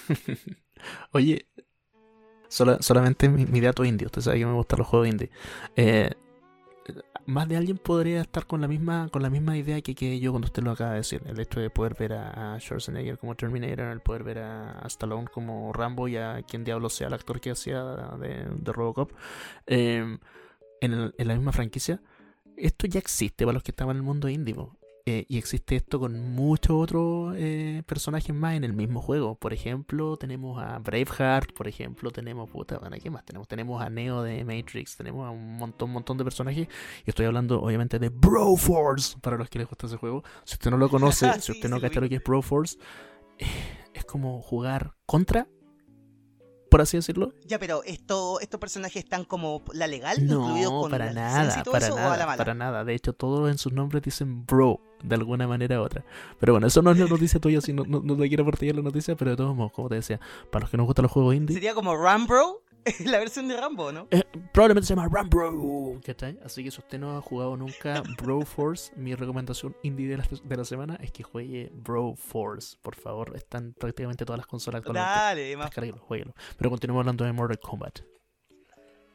[1.12, 1.46] Oye,
[2.48, 4.06] sola- solamente mi, mi dato indie.
[4.06, 5.30] Usted sabe que me gustan los juegos indie.
[5.76, 6.10] Eh,
[7.30, 10.32] más de alguien podría estar con la misma con la misma idea que, que yo
[10.32, 11.22] cuando usted lo acaba de decir.
[11.26, 15.72] El hecho de poder ver a, Schwarzenegger como Terminator, el poder ver a, Stallone como
[15.72, 17.82] Rambo y a quien diablo sea el actor que hacía
[18.18, 19.12] de, de Robocop
[19.66, 20.18] eh,
[20.80, 22.02] en, en la misma franquicia.
[22.56, 24.54] Esto ya existe para los que estaban en el mundo indie.
[25.06, 29.34] Eh, y existe esto con muchos otros eh, personajes más en el mismo juego.
[29.34, 33.48] Por ejemplo, tenemos a Braveheart, por ejemplo, tenemos, puta, bueno, ¿qué más tenemos?
[33.48, 36.68] Tenemos a Neo de Matrix, tenemos a un montón, montón de personajes.
[37.06, 40.22] Y estoy hablando, obviamente, de Broforce, para los que les gusta ese juego.
[40.44, 42.76] Si usted no lo conoce, si usted no sí cacha lo que es Broforce,
[43.38, 43.46] eh,
[43.94, 45.48] es como jugar contra,
[46.70, 47.32] por así decirlo.
[47.46, 51.86] Ya, pero esto, estos personajes están como la legal, No, incluidos con para nada, para
[51.86, 52.84] eso, nada, para nada.
[52.84, 56.04] De hecho, todos en sus nombres dicen bro, de alguna manera u otra.
[56.38, 58.74] Pero bueno, eso no es la noticia tuya, si no, no, no te quiero aportar
[58.74, 60.20] la noticia, pero de todos modos, como te decía,
[60.50, 62.62] para los que nos gustan los juegos indie, Sería como Rambro,
[63.04, 64.08] la versión de Rambo, ¿no?
[64.10, 64.22] eh,
[64.52, 66.38] probablemente se llama Rambro, ¿cachai?
[66.44, 70.24] Así que si usted no ha jugado nunca Bro Force, mi recomendación indie de la,
[70.42, 73.32] de la semana es que juegue Bro Force, por favor.
[73.36, 75.08] Están prácticamente todas las consolas actualmente.
[75.08, 75.70] Dale, más.
[76.00, 76.34] Jueguelo.
[76.56, 78.00] Pero continuemos hablando de Mortal Kombat.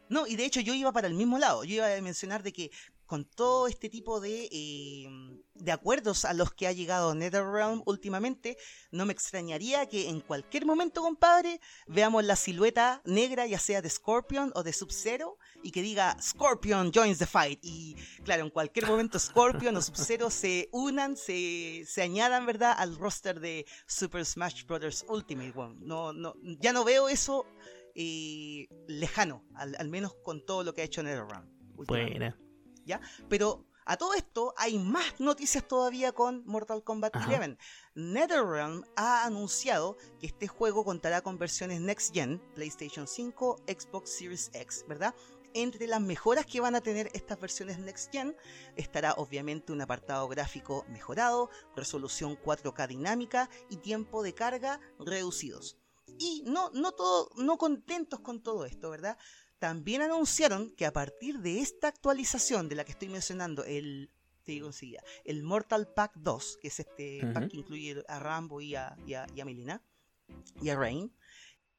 [0.09, 1.63] No, y de hecho yo iba para el mismo lado.
[1.63, 2.71] Yo iba a mencionar de que
[3.05, 5.07] con todo este tipo de, eh,
[5.53, 8.57] de acuerdos a los que ha llegado NetherRealm últimamente,
[8.91, 13.89] no me extrañaría que en cualquier momento, compadre, veamos la silueta negra, ya sea de
[13.89, 17.59] Scorpion o de Sub-Zero, y que diga Scorpion joins the fight.
[17.63, 22.95] Y claro, en cualquier momento Scorpion o Sub-Zero se unan, se, se añadan, ¿verdad?, al
[22.97, 25.05] roster de Super Smash Bros.
[25.07, 25.53] Ultimate.
[25.79, 27.45] No, no, ya no veo eso
[27.93, 31.47] eh, lejano, al, menos con todo lo que ha hecho NetherRealm.
[31.77, 32.44] últimamente.
[33.29, 37.35] Pero a todo esto hay más noticias todavía con Mortal Kombat Ajá.
[37.35, 37.57] 11.
[37.93, 44.49] NetherRealm ha anunciado que este juego contará con versiones Next Gen, PlayStation 5, Xbox Series
[44.53, 45.13] X, ¿verdad?
[45.53, 48.35] Entre las mejoras que van a tener estas versiones Next Gen
[48.75, 55.77] estará obviamente un apartado gráfico mejorado, resolución 4K dinámica y tiempo de carga reducidos.
[56.17, 59.17] Y no, no, todo, no contentos con todo esto, ¿verdad?
[59.59, 64.11] También anunciaron que a partir de esta actualización de la que estoy mencionando, el,
[64.43, 68.61] te digo enseguida, el Mortal Pack 2, que es este pack que incluye a Rambo
[68.61, 69.81] y a, y a, y a Melina,
[70.61, 71.11] y a Rain,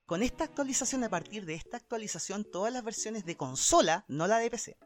[0.07, 4.39] con esta actualización, a partir de esta actualización, todas las versiones de consola, no la
[4.39, 4.79] de PC,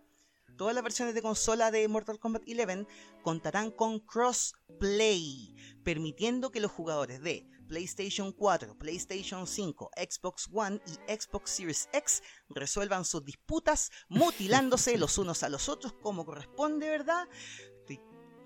[0.57, 2.87] todas las versiones de consola de Mortal Kombat 11
[3.23, 5.55] contarán con crossplay,
[5.85, 12.21] permitiendo que los jugadores de PlayStation 4, PlayStation 5, Xbox One y Xbox Series X
[12.49, 17.29] resuelvan sus disputas mutilándose los unos a los otros como corresponde, ¿verdad?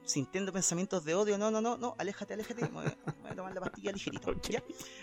[0.04, 3.30] Sintiendo pensamientos de odio, no, no, no, no, aléjate, aléjate, me voy a, me voy
[3.30, 4.34] a tomar la pastilla ligerito.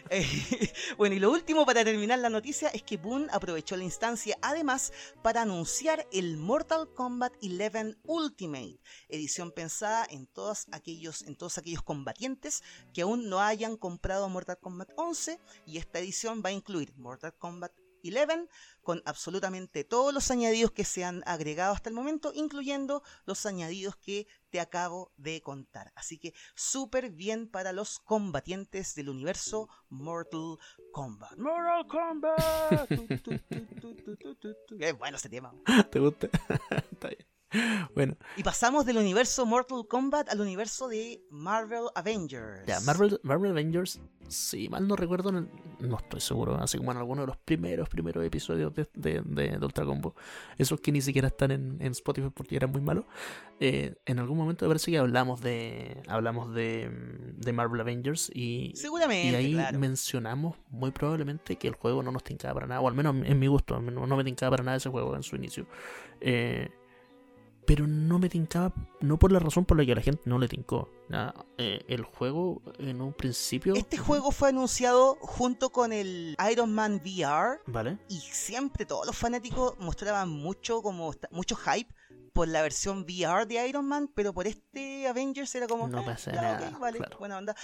[0.09, 0.25] Eh,
[0.97, 4.93] bueno, y lo último para terminar la noticia es que Boone aprovechó la instancia además
[5.23, 8.79] para anunciar el Mortal Kombat 11 Ultimate,
[9.09, 12.63] edición pensada en todos aquellos, en todos aquellos combatientes
[12.93, 17.33] que aún no hayan comprado Mortal Kombat 11 y esta edición va a incluir Mortal
[17.37, 17.71] Kombat
[18.03, 18.47] 11
[18.81, 23.95] con absolutamente todos los añadidos que se han agregado hasta el momento, incluyendo los añadidos
[23.95, 25.91] que te acabo de contar.
[25.95, 30.57] Así que súper bien para los combatientes del universo Mortal
[30.91, 31.37] Kombat.
[31.37, 32.91] Mortal Kombat.
[34.79, 35.53] Es bueno ese tema.
[35.91, 36.27] ¿Te gusta?
[36.91, 37.30] Está bien.
[37.95, 38.15] bueno.
[38.37, 42.65] Y pasamos del universo Mortal Kombat al universo de Marvel Avengers.
[42.65, 43.99] Ya, Marvel, Marvel Avengers,
[44.29, 48.25] si mal no recuerdo, no, estoy seguro, así como en alguno de los primeros, primeros
[48.25, 50.15] episodios de, de, de, Ultra Combo,
[50.57, 53.05] esos que ni siquiera están en, en Spotify porque eran muy malos,
[53.59, 56.89] eh, en algún momento me parece que hablamos de hablamos de,
[57.35, 62.23] de Marvel Avengers y, Seguramente, y ahí mencionamos muy probablemente que el juego no nos
[62.23, 64.77] tincaba para nada, o al menos en mi gusto, no, no me tincaba para nada
[64.77, 65.67] ese juego en su inicio.
[66.21, 66.69] Eh,
[67.65, 70.39] pero no me tincaba, no por la razón por la que a la gente no
[70.39, 70.89] le tincó.
[71.57, 73.75] Eh, el juego en un principio...
[73.75, 77.59] Este juego fue anunciado junto con el Iron Man VR.
[77.67, 77.97] Vale.
[78.09, 81.93] Y siempre todos los fanáticos mostraban mucho, como, mucho hype
[82.33, 85.87] por la versión VR de Iron Man, pero por este Avengers era como...
[85.87, 86.77] No ah, pasa nada.
[86.79, 87.55] vale, buena onda.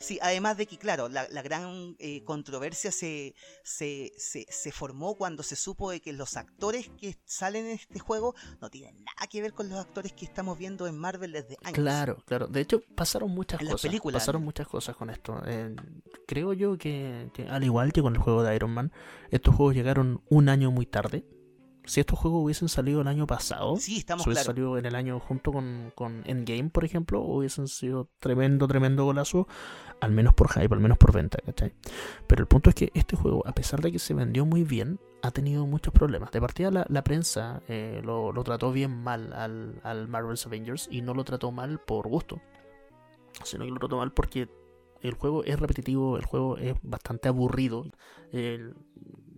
[0.00, 5.56] Sí, además de que, claro, la, gran eh, controversia se, se, se, formó cuando se
[5.56, 9.52] supo de que los actores que salen en este juego no tienen nada que ver
[9.52, 11.74] con los actores que estamos viendo en Marvel desde años.
[11.74, 12.46] Claro, claro.
[12.46, 14.00] De hecho, pasaron muchas cosas.
[14.10, 15.38] pasaron muchas cosas con esto.
[15.46, 15.76] Eh,
[16.26, 18.92] creo yo que, al igual que con el juego de Iron Man,
[19.30, 21.26] estos juegos llegaron un año muy tarde
[21.90, 24.94] si estos juegos hubiesen salido el año pasado, sí, estamos si hubiesen salido en el
[24.94, 29.48] año junto con, con Endgame, por ejemplo, hubiesen sido tremendo, tremendo golazo,
[30.00, 31.72] al menos por hype, al menos por venta, ¿cachai?
[32.28, 35.00] Pero el punto es que este juego, a pesar de que se vendió muy bien,
[35.22, 36.30] ha tenido muchos problemas.
[36.30, 41.12] De partida, la, prensa eh, lo, trató bien mal al, al Marvel's Avengers y no
[41.12, 42.40] lo trató mal por gusto,
[43.42, 44.48] sino que lo trató mal porque
[45.02, 47.84] el juego es repetitivo, el juego es bastante aburrido.
[48.32, 48.76] El,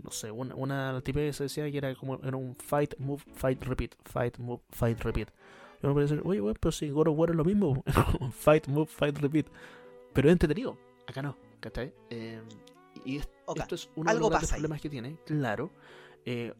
[0.02, 3.62] no sé, una, una que se decía que era como era un fight, move, fight,
[3.62, 5.28] repeat, fight, move, fight, repeat.
[5.82, 7.82] Yo me parece, oye, bueno, pero si God of War es lo mismo,
[8.32, 9.46] fight, move, fight, repeat.
[10.12, 11.92] Pero es entretenido, acá no, ¿cachai?
[12.10, 12.40] Eh,
[13.04, 15.70] y esto es uno de los problemas que tiene, claro.
[16.24, 16.52] Eh,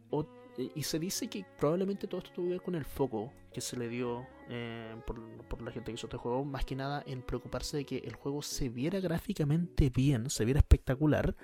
[0.75, 3.77] y se dice que probablemente todo esto tuvo que ver con el foco que se
[3.77, 7.21] le dio eh, por, por, la gente que hizo este juego, más que nada en
[7.21, 11.35] preocuparse de que el juego se viera gráficamente bien, se viera espectacular,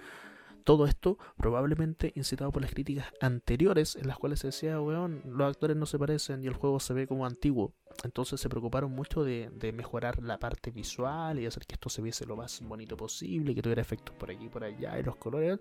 [0.64, 5.48] todo esto probablemente incitado por las críticas anteriores en las cuales se decía, weón, los
[5.48, 7.73] actores no se parecen y el juego se ve como antiguo.
[8.03, 12.26] Entonces se preocuparon mucho de, mejorar la parte visual y hacer que esto se viese
[12.26, 15.60] lo más bonito posible, que tuviera efectos por aquí y por allá y los colores,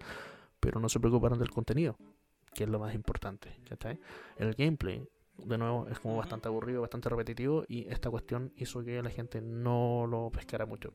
[0.60, 1.96] pero no se preocuparon del contenido,
[2.54, 3.56] que es lo más importante.
[4.36, 5.08] El gameplay
[5.44, 9.40] de nuevo es como bastante aburrido, bastante repetitivo y esta cuestión hizo que la gente
[9.40, 10.92] no lo pescara mucho.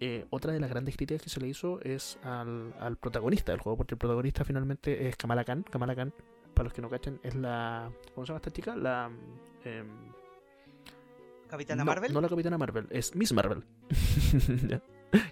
[0.00, 3.76] Eh, otra de las grandes críticas que se le hizo es al, protagonista del juego,
[3.76, 5.62] porque el protagonista finalmente es Kamala Khan.
[5.62, 6.12] Kamala Khan,
[6.54, 7.92] para los que no cachen, es la...
[8.14, 8.74] ¿Cómo se llama esta chica?
[8.74, 9.10] La...
[9.64, 9.84] Eh,
[11.48, 12.12] ¿Capitana Marvel?
[12.12, 13.62] No la Capitana Marvel, es Miss Marvel.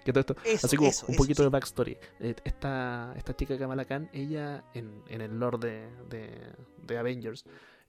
[0.05, 0.35] ¿Qué todo esto?
[0.63, 1.97] Así como un poquito de backstory.
[2.19, 6.53] Eh, esta, esta chica Kamala Khan, ella en, en el lore de, de,
[6.85, 7.43] de Avengers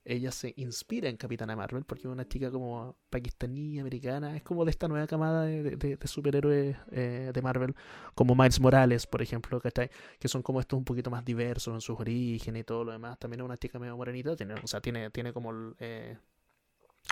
[0.05, 4.65] ella se inspira en Capitana Marvel porque es una chica como pakistaní, americana, es como
[4.65, 7.75] de esta nueva camada de, superhéroes eh, de Marvel,
[8.15, 9.89] como Miles Morales, por ejemplo, ¿cachai?
[10.19, 13.17] Que son como estos un poquito más diversos en sus orígenes y todo lo demás.
[13.19, 16.17] También es una chica medio morenita, tiene, o sea, tiene, tiene como eh,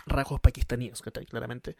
[0.06, 1.26] rasgos pakistaníes, ¿cachai?
[1.26, 1.76] Claramente.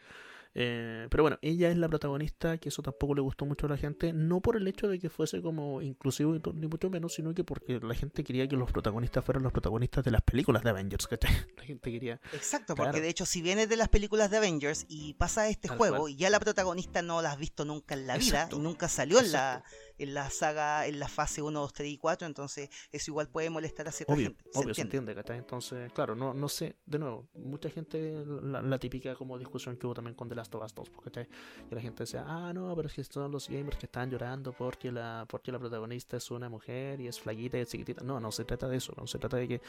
[0.54, 3.76] Eh, pero bueno, ella es la protagonista, que eso tampoco le gustó mucho a la
[3.76, 7.44] gente, no por el hecho de que fuese como inclusivo ni mucho menos, sino que
[7.44, 11.06] porque la gente quería que los protagonistas fueran los protagonistas de las películas de Avengers,
[11.06, 11.32] ¿cachai?
[11.56, 12.20] La gente quería...
[12.32, 16.08] Exacto, porque de hecho si vienes de las películas de Avengers y pasa este juego
[16.08, 19.20] y ya la protagonista no la has visto nunca en la vida y nunca salió
[19.20, 19.62] en la
[20.02, 23.50] en la saga, en la fase 1, 2, 3 y 4, entonces eso igual puede
[23.50, 24.44] molestar a cierta gente.
[24.54, 29.38] obvio, se entiende, Entonces, claro, no, no sé, de nuevo, mucha gente, la, típica como
[29.38, 31.28] discusión que hubo también con The Last of Us 2, ¿cachai?
[31.70, 34.52] Y la gente decía, ah, no, pero es que son los gamers que están llorando
[34.52, 38.04] porque la, porque la protagonista es una mujer y es flaquita y es chiquitita.
[38.04, 39.60] No, no se trata de eso, no se trata de que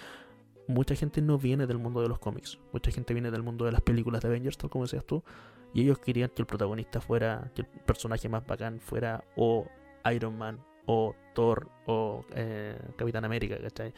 [0.68, 3.72] mucha gente no viene del mundo de los cómics, mucha gente viene del mundo de
[3.72, 5.24] las películas de Avengers, tal como decías tú,
[5.74, 9.68] y ellos querían que el protagonista fuera, que el personaje más bacán fuera o
[10.14, 13.94] Iron Man o Thor o eh, Capitán América, ¿cachai?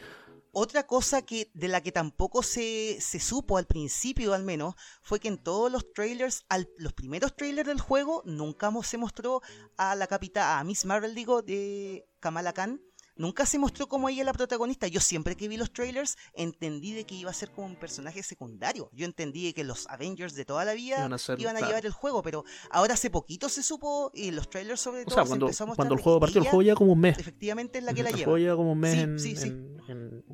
[0.58, 5.20] Otra cosa que de la que tampoco se, se, supo al principio al menos fue
[5.20, 9.42] que en todos los trailers, al, los primeros trailers del juego, nunca se mostró
[9.76, 12.80] a la capitana, a Miss Marvel digo, de Kamala Khan,
[13.16, 14.86] Nunca se mostró como ella la protagonista.
[14.88, 18.22] Yo siempre que vi los trailers entendí de que iba a ser como un personaje
[18.22, 18.90] secundario.
[18.92, 22.44] Yo entendí que los Avengers de toda la vida iban a, llevar el juego, pero
[22.70, 26.42] ahora hace poquito se supo y los trailers sobre todo cuando, cuando el juego partió,
[26.42, 27.18] el juego ya como un mes.
[27.18, 28.18] Efectivamente es la que la lleva.
[28.20, 29.22] El juego ya como un mes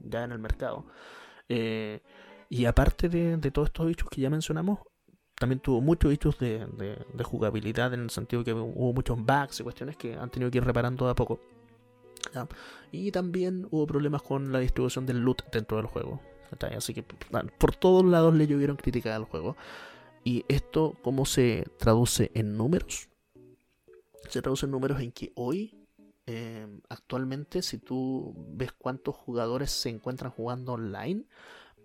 [0.04, 0.86] ya en el mercado.
[1.48, 2.00] Eh,
[2.48, 4.80] y aparte de, todos estos bichos que ya mencionamos,
[5.36, 6.66] también tuvo muchos bichos de,
[7.14, 10.58] de, jugabilidad en el sentido que hubo muchos bugs y cuestiones que han tenido que
[10.58, 11.40] ir reparando a poco.
[12.90, 16.20] Y también hubo problemas con la distribución del loot dentro del juego.
[16.76, 19.56] Así que por todos lados le llovieron críticas al juego.
[20.24, 23.08] Y esto, ¿cómo se traduce en números?
[24.28, 25.74] Se traduce en números en que hoy,
[26.26, 31.24] em, actualmente, si tú ves cuántos jugadores se encuentran jugando online,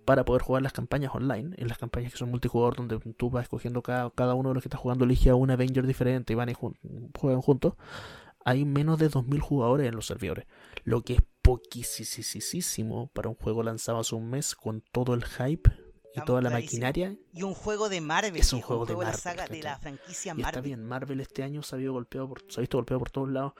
[0.05, 3.43] para poder jugar las campañas online, en las campañas que son multijugador, donde tú vas
[3.43, 6.35] escogiendo cada, cada uno de los que está jugando, elige a un Avenger diferente y
[6.38, 7.73] van y juegan juntos,
[8.48, 10.45] hay menos de 2.000 jugadores en los servidores,
[10.86, 15.69] lo que es poquísimo para un juego lanzado hace un mes con todo el hype
[16.15, 17.18] y toda la maquinaria.
[17.34, 18.40] Y un juego de Marvel.
[18.40, 20.48] Es un juego, de, la saga de la franquicia Marvel.
[20.48, 23.30] está bien, Marvel este año se ha, golpeado por, se ha visto golpeado por todos
[23.30, 23.52] lados.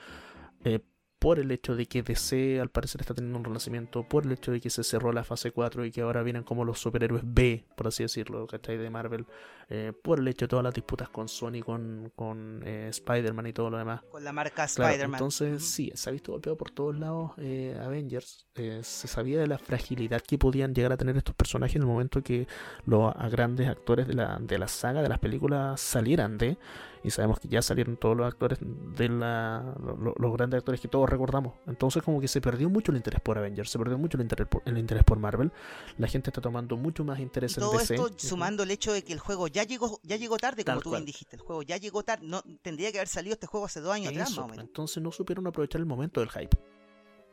[0.64, 0.80] Eh,
[1.20, 4.52] por el hecho de que DC al parecer está teniendo un renacimiento, por el hecho
[4.52, 7.66] de que se cerró la fase 4 y que ahora vienen como los superhéroes B,
[7.76, 8.78] por así decirlo, ¿cachai?
[8.78, 9.26] De Marvel,
[9.70, 13.54] eh, por el hecho de todas las disputas con Sony, con, con eh, Spider-Man y
[13.54, 14.02] todo lo demás.
[14.12, 15.16] Con la marca Spider-Man.
[15.16, 18.48] Entonces, sí, se ha visto golpeado por todos lados eh, Avengers.
[18.54, 22.22] se sabía de la fragilidad que podían llegar a tener estos personajes en el momento
[22.22, 22.48] que
[22.86, 26.58] los grandes actores de la, de la saga, de las películas, salieran de
[27.04, 29.76] y sabemos que ya salieron todos los actores de la,
[30.18, 31.54] los, grandes actores que todos recordamos.
[31.66, 34.48] Entonces como que se perdió mucho el interés por Avengers, se perdió mucho el interés
[34.48, 35.52] por, el interés por Marvel.
[35.98, 39.14] La gente está tomando mucho más interés en todo esto sumando el hecho de que
[39.14, 42.04] el juego ya llegó ya llegó tarde, como tú bien dijiste, el juego ya llegó
[42.04, 44.66] tarde, no tendría que haber salido este juego hace dos años atrás más o menos.
[44.66, 46.58] Entonces no supieron aprovechar el momento del hype.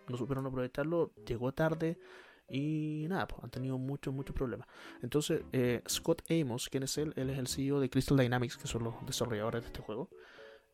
[0.09, 1.99] No supieron aprovecharlo, llegó tarde
[2.49, 4.69] y nada, pues, han tenido muchos, muchos problemas.
[5.03, 7.13] Entonces, eh, Scott Amos, ¿quién es él?
[7.17, 10.11] Él es el CEO de Crystal Dynamics, que son los desarrolladores de este juego.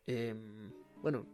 [0.05, 0.71] Em,
[1.01, 1.25] bueno,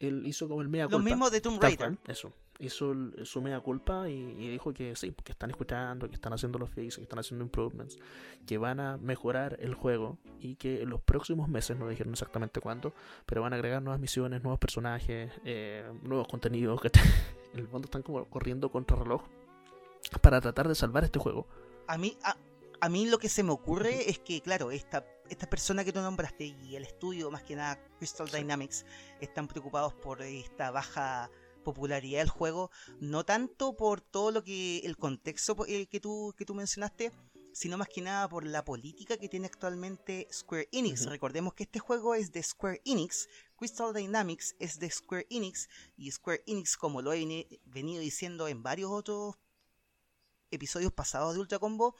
[0.00, 0.98] él hizo como el mea culpa.
[0.98, 1.96] Lo mismo de Tomb Raider.
[2.08, 2.32] eso.
[2.60, 2.94] Hizo
[3.24, 6.98] su mea culpa y, dijo que sí, que están escuchando, que están haciendo los fixes,
[6.98, 7.98] que están haciendo improvements,
[8.46, 12.60] que van a mejorar el juego y que en los próximos meses, no dijeron exactamente
[12.60, 12.94] cuándo,
[13.26, 16.92] pero van a agregar nuevas misiones, nuevos personajes, eh, nuevos contenidos que
[17.54, 19.24] en el fondo están como corriendo contra reloj
[20.20, 21.46] para tratar de salvar este juego.
[21.86, 25.84] A mí, a, mí lo que se me ocurre es que, claro, esta, esta persona
[25.84, 28.84] que tú nombraste y el estudio, más que nada Crystal Dynamics,
[29.20, 31.30] están preocupados por esta baja
[31.64, 32.70] popularidad del juego,
[33.00, 37.10] no tanto por todo lo que el contexto que tú que tú mencionaste,
[37.54, 41.06] sino más que nada por la política que tiene actualmente Square Enix.
[41.06, 46.10] Recordemos que este juego es de Square Enix, Crystal Dynamics es de Square Enix y
[46.10, 49.36] Square Enix, como lo he venido diciendo en varios otros
[50.54, 51.94] episodios pasados de Ultra Combo,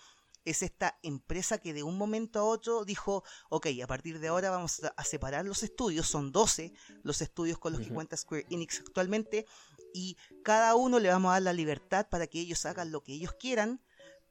[0.44, 4.50] es esta empresa que de un momento a otro dijo, ok, a partir de ahora
[4.50, 6.72] vamos a separar los estudios, son 12
[7.02, 9.46] los estudios con los que cuenta Square Enix actualmente,
[9.92, 13.12] y cada uno le vamos a dar la libertad para que ellos hagan lo que
[13.12, 13.80] ellos quieran,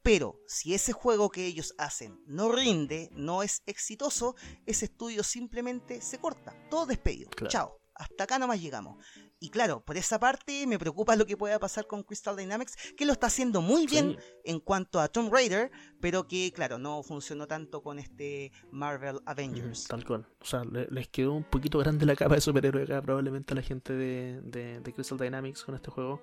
[0.02, 4.36] pero si ese juego que ellos hacen no rinde, no es exitoso,
[4.66, 9.04] ese estudio simplemente se corta, todo despedido, chao, hasta acá nomás llegamos.
[9.40, 13.06] Y claro, por esa parte me preocupa lo que pueda pasar con Crystal Dynamics, que
[13.06, 17.46] lo está haciendo muy bien en cuanto a Tomb Raider, pero que, claro, no funcionó
[17.46, 19.88] tanto con este Marvel Avengers.
[19.88, 20.26] tal cual.
[20.40, 23.64] O sea, les quedó un poquito grande la capa de superhéroe acá, probablemente a la
[23.64, 26.22] gente de, Crystal Dynamics con este juego.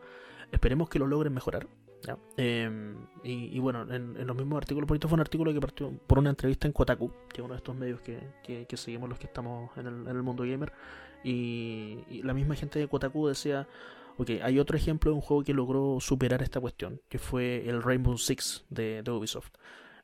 [0.50, 1.68] Esperemos que lo logren mejorar.
[2.38, 6.30] Em, y, bueno, en, los mismos artículos, por fue un artículo que partió por una
[6.30, 9.86] entrevista en Kotaku, que es uno de estos medios que, seguimos los que estamos en
[9.86, 10.72] el, en el mundo gamer.
[11.24, 13.68] Y, la misma gente de Kotaku decía,
[14.18, 17.82] ok, hay otro ejemplo de un juego que logró superar esta cuestión, que fue el
[17.82, 19.50] Rainbow Six de, Ubisoft.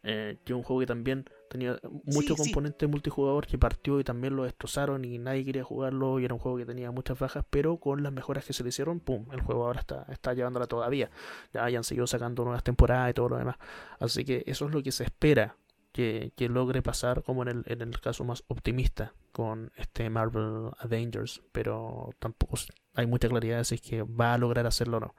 [0.08, 4.36] Eh, que es un juego que también tenía mucho componente multijugador que partió y también
[4.36, 7.78] lo destrozaron y nadie quería jugarlo y era un juego que tenía muchas bajas, pero
[7.78, 9.26] con las mejoras que se le hicieron, ¡pum!
[9.32, 11.10] El juego ahora está, está llevándola todavía.
[11.52, 13.56] Ya hayan seguido sacando nuevas temporadas y todo lo demás.
[13.98, 15.56] Así que eso es lo que se espera
[15.96, 22.58] que, logre pasar como en el, caso más optimista con este Marvel Avengers, pero tampoco
[22.94, 25.14] hay mucha claridad de si es que va a lograr hacerlo o no.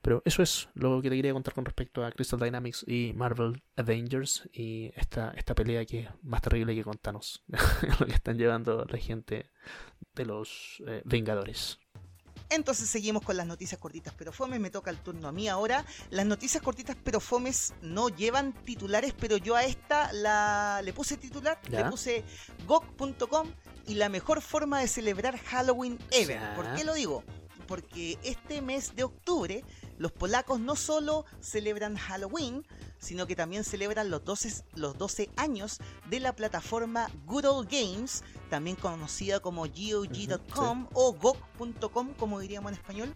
[0.00, 3.62] Pero eso es lo que te quería contar con respecto a Crystal Dynamics y Marvel
[3.76, 7.44] Avengers y esta, esta pelea que es más terrible que contanos,
[8.00, 9.50] lo que están llevando la gente
[10.14, 11.78] de los eh, Vengadores.
[12.54, 14.60] Entonces seguimos con las noticias cortitas pero fomes.
[14.60, 15.84] Me toca el turno a mí ahora.
[16.10, 21.16] Las noticias cortitas pero fomes no llevan titulares, pero yo a esta la le puse
[21.16, 22.24] titular, le puse
[22.66, 23.48] gog.com
[23.86, 26.54] y la mejor forma de celebrar Halloween ever.
[26.54, 27.24] ¿Por qué lo digo?
[27.66, 29.64] Porque este mes de octubre
[30.02, 32.66] los polacos no solo celebran Halloween,
[32.98, 35.78] sino que también celebran los 12, los 12 años
[36.10, 42.78] de la plataforma Good Old Games, también conocida como GOG.com o GOG.com, como diríamos en
[42.78, 43.14] español,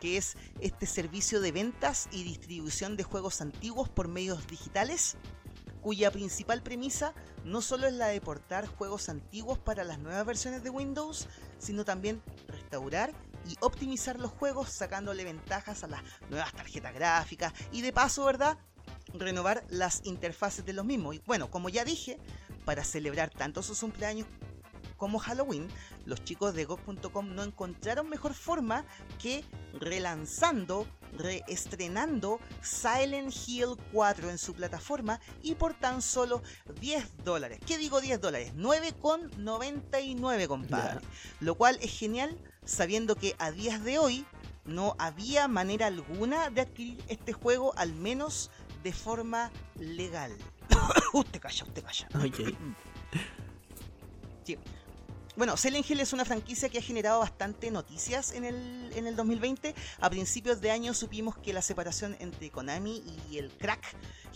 [0.00, 5.16] que es este servicio de ventas y distribución de juegos antiguos por medios digitales,
[5.80, 10.64] cuya principal premisa no solo es la de portar juegos antiguos para las nuevas versiones
[10.64, 11.28] de Windows,
[11.60, 13.12] sino también restaurar
[13.48, 18.58] y optimizar los juegos sacándole ventajas a las nuevas tarjetas gráficas y de paso, ¿verdad?
[19.14, 21.16] renovar las interfaces de los mismos.
[21.16, 22.18] Y bueno, como ya dije,
[22.64, 24.26] para celebrar tanto sus cumpleaños
[24.96, 25.68] como Halloween,
[26.06, 28.86] los chicos de GOG.com no encontraron mejor forma
[29.20, 29.44] que
[29.74, 30.86] relanzando,
[31.18, 36.42] reestrenando Silent Hill 4 en su plataforma y por tan solo
[36.80, 37.60] 10 dólares.
[37.66, 38.54] ¿Qué digo 10 dólares?
[38.56, 41.00] 9,99 compadre.
[41.40, 44.26] Lo cual es genial sabiendo que a días de hoy
[44.66, 48.50] no había manera alguna de adquirir este juego, al menos
[48.82, 50.36] de forma legal.
[51.14, 52.08] usted calla, usted calla.
[52.14, 52.54] Ok.
[54.44, 54.58] Sí.
[55.36, 59.16] Bueno, Silent Hill es una franquicia que ha generado bastante noticias en el, en el
[59.16, 59.74] 2020.
[60.00, 63.84] A principios de año supimos que la separación entre Konami y el crack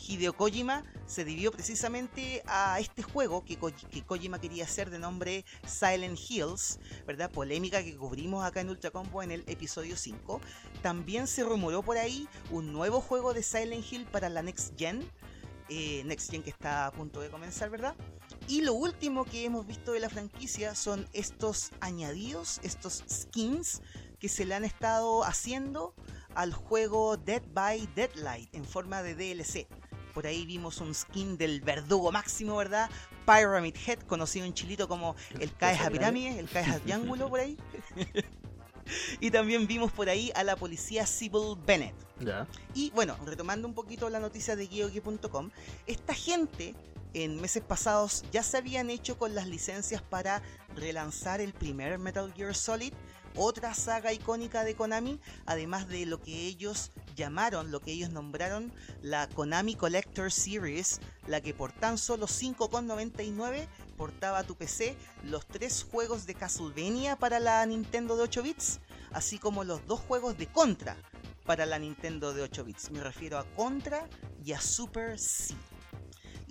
[0.07, 4.99] Hideo Kojima se debió precisamente a este juego que, Ko- que Kojima quería hacer de
[4.99, 7.31] nombre Silent Hills, ¿verdad?
[7.31, 10.39] Polémica que cubrimos acá en Ultra Combo en el episodio 5.
[10.83, 15.11] También se rumoró por ahí un nuevo juego de Silent Hill para la Next Gen.
[15.71, 17.95] eh, Next Gen que está a punto de comenzar, ¿verdad?
[18.51, 23.81] Y lo último que hemos visto de la franquicia son estos añadidos, estos skins
[24.19, 25.95] que se le han estado haciendo
[26.35, 29.69] al juego Dead by Deadlight en forma de DLC.
[30.13, 32.91] Por ahí vimos un skin del verdugo máximo, ¿verdad?
[33.25, 37.57] Pyramid Head, conocido en Chilito como el Caeja Pirámide, el Caeja Triángulo por ahí.
[39.21, 41.95] y también vimos por ahí a la policía Sybil Bennett.
[42.75, 45.51] Y bueno, retomando un poquito la noticia de GeoGui.com,
[45.87, 46.75] esta gente
[47.15, 50.43] en meses pasados ya se habían hecho con las licencias para
[50.77, 52.93] relanzar el primer Metal Gear Solid,
[53.37, 58.73] otra saga icónica de Konami, además de lo que ellos llamaron, lo que ellos nombraron
[59.03, 63.67] la Konami Collector Series, la que por tan solo 5,99
[63.97, 68.81] portaba a tu PC los tres juegos de Castlevania para la Nintendo de 8 bits,
[69.13, 70.97] así como los dos juegos de Contra
[71.45, 72.91] para la Nintendo de 8 bits.
[72.91, 74.09] Me refiero a Contra
[74.45, 75.55] y a Super C.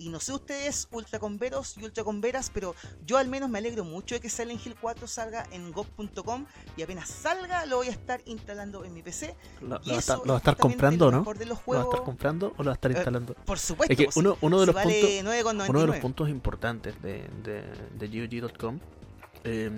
[0.00, 2.74] Y no sé ustedes, ultra converos y ultra converas, pero
[3.06, 6.82] yo al menos me alegro mucho de que Silent Hill 4 salga en GOG.com y
[6.82, 9.36] apenas salga lo voy a estar instalando en mi PC.
[9.60, 11.18] ¿Lo, lo va a estar, eso lo va a es estar justamente comprando no?
[11.18, 13.34] mejor de los ¿Lo va a estar comprando o lo va a estar Eh, instalando?
[13.34, 13.92] Por supuesto.
[13.92, 15.68] Es que pues, uno, si- uno de los vale puntos 9,99.
[15.68, 17.62] uno de los puntos importantes de, de,
[18.08, 18.78] de GOG.com
[19.44, 19.70] eh,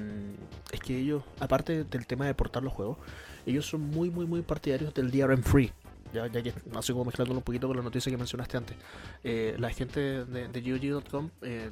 [0.71, 2.97] es que ellos, aparte del tema de portar los juegos,
[3.45, 5.73] ellos son muy, muy, muy partidarios del DRM free.
[6.13, 8.77] Ya, ya que, así como mezclándolo un poquito con la noticia que mencionaste antes.
[9.25, 10.61] Eh, la gente de, de
[10.93, 11.71] GOG.com, eh,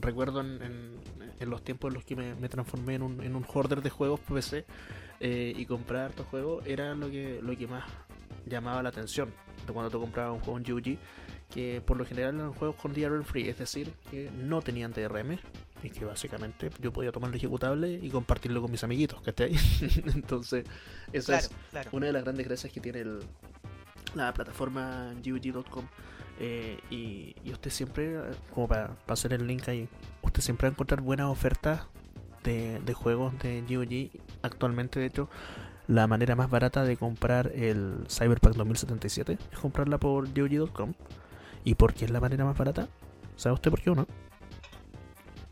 [0.00, 0.98] recuerdo en, en-
[1.40, 3.90] en los tiempos en los que me, me transformé en un, en un hoarder de
[3.90, 4.64] juegos PC
[5.20, 7.84] eh, y comprar estos juegos, era lo que, lo que más
[8.46, 9.32] llamaba la atención
[9.66, 10.98] de cuando tú comprabas un juego en GOG
[11.54, 15.38] que por lo general eran juegos con DRM free, es decir, que no tenían DRM
[15.82, 19.54] y que básicamente yo podía tomar el ejecutable y compartirlo con mis amiguitos, ¿cachai?
[20.14, 20.66] Entonces,
[21.12, 21.90] esa Claro, es claro.
[21.92, 23.20] una de las grandes gracias que tiene el-
[24.14, 25.84] la plataforma GOG.com.
[26.40, 28.16] eh, y, usted siempre,
[28.54, 29.88] como para, para hacer el link ahí,
[30.22, 31.82] usted siempre va a encontrar buenas ofertas
[32.44, 34.22] de, de juegos de GOG.
[34.42, 35.28] Actualmente, de hecho,
[35.88, 40.92] la manera más barata de comprar el Cyberpunk 2077 es comprarla por GOG.com.
[41.64, 42.88] ¿Y por qué es la manera más barata?
[43.36, 44.06] ¿Sabe usted por qué o no?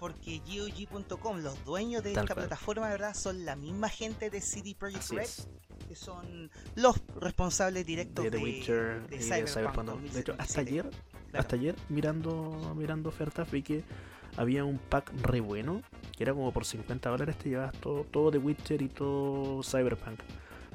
[0.06, 2.46] Porque GOG.com, los dueños de Tal esta cual.
[2.46, 3.14] plataforma, ¿verdad?
[3.14, 5.28] Son la misma gente de CD Projekt Red,
[5.88, 10.00] que son los responsables directos De The Witcher de y de Cyberpunk Cyberpunk.
[10.12, 10.70] De hecho, hasta 2077.
[10.70, 10.90] ayer,
[11.30, 11.40] Claro.
[11.40, 13.84] hasta ayer mirando, mirando ofertas vi que
[14.36, 15.82] había un pack re bueno,
[16.16, 20.20] que era como por 50 dólares te llevas todo, todo The Witcher y todo Cyberpunk.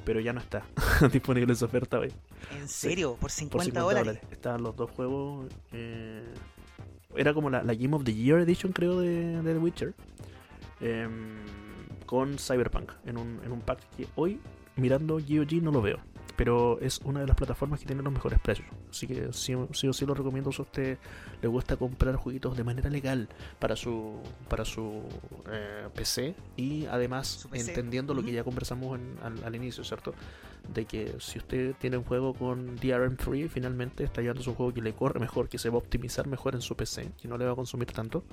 [0.03, 0.65] Pero ya no está
[1.11, 2.11] disponible esa oferta hoy.
[2.59, 3.15] ¿En serio?
[3.19, 4.05] ¿Por 50, Por 50 dólares?
[4.15, 4.31] dólares.
[4.31, 5.47] Estaban los dos juegos.
[5.73, 6.23] eh,
[7.15, 9.93] era como la, la Game of the Year Edition, creo, de, de The Witcher.
[10.79, 11.37] em,
[12.05, 12.91] con Cyberpunk.
[13.05, 14.39] En un, en un pack que hoy,
[14.75, 15.99] mirando GOG, no lo veo.
[16.37, 18.67] Pero es una de las plataformas que tiene los mejores precios.
[18.89, 20.97] Así que sí, sí o sí lo recomiendo si a usted
[21.41, 23.27] le gusta comprar jueguitos de manera legal
[23.59, 24.15] para su
[24.49, 25.03] para su
[25.51, 27.69] eh, PC y además Su PC.
[27.71, 30.15] entendiendo lo que ya conversamos en- al, al inicio, ¿cierto?
[30.69, 34.73] De que si usted tiene un juego con DRM free, finalmente está llevando un juego
[34.73, 37.37] que le corre mejor, que se va a optimizar mejor en su PC, que no
[37.37, 38.23] le va a consumir tanto.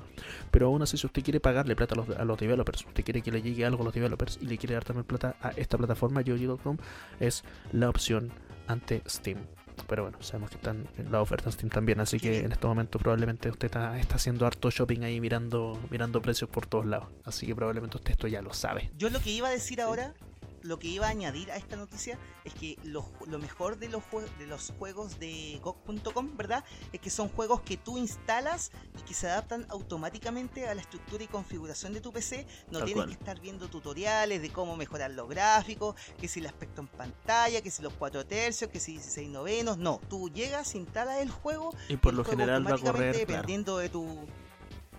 [0.51, 3.23] Pero aún así, si usted quiere pagarle plata a los, a los developers, usted quiere
[3.23, 5.79] que le llegue algo a los developers y le quiere dar también plata a esta
[5.79, 6.77] plataforma, GOG.com,
[7.19, 8.31] es la opción
[8.67, 9.39] ante Steam.
[9.87, 12.99] Pero bueno, sabemos que están la oferta en Steam también, así que en este momento
[12.99, 17.09] probablemente usted está, está haciendo harto shopping ahí mirando, mirando precios por todos lados.
[17.25, 18.91] Así que probablemente usted esto ya lo sabe.
[18.97, 20.15] Yo lo que iba a decir ahora
[20.63, 24.03] lo que iba a añadir a esta noticia es que lo, lo mejor de los,
[24.39, 26.65] de los juegos de GOG.com, ¿verdad?
[26.93, 31.25] Es que son juegos que tú instalas y que se adaptan automáticamente a la estructura
[31.25, 32.47] y configuración de tu PC.
[32.71, 36.81] No tienes que estar viendo tutoriales de cómo mejorar los gráficos, que si el aspecto
[36.81, 39.79] en pantalla, que si los 4 tercios, que si 16 novenos.
[39.79, 43.89] No, tú llegas, instalas el juego y por lo general va a correr, dependiendo de
[43.89, 44.27] tu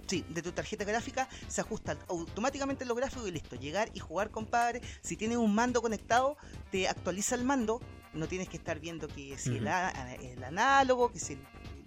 [0.09, 3.55] Sí, de tu tarjeta gráfica se ajusta automáticamente los gráficos y listo.
[3.55, 4.81] Llegar y jugar, compadre.
[5.01, 6.35] Si tienes un mando conectado,
[6.71, 7.79] te actualiza el mando.
[8.15, 9.67] No tienes que estar viendo que si el,
[10.43, 11.37] análogo, que si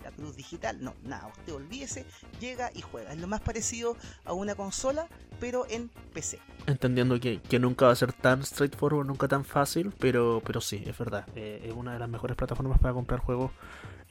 [0.05, 0.78] la cruz digital.
[0.81, 1.32] No, nada.
[1.36, 2.07] Usted olvídese,
[2.39, 3.12] llega y juega.
[3.12, 5.09] Es lo más parecido a una consola,
[5.40, 6.39] pero en PC.
[6.69, 10.97] Entendiendo que, nunca va a ser tan straightforward, nunca tan fácil, pero, pero sí, es
[10.97, 11.27] verdad.
[11.35, 13.51] Eh, es una de las mejores plataformas para comprar juegos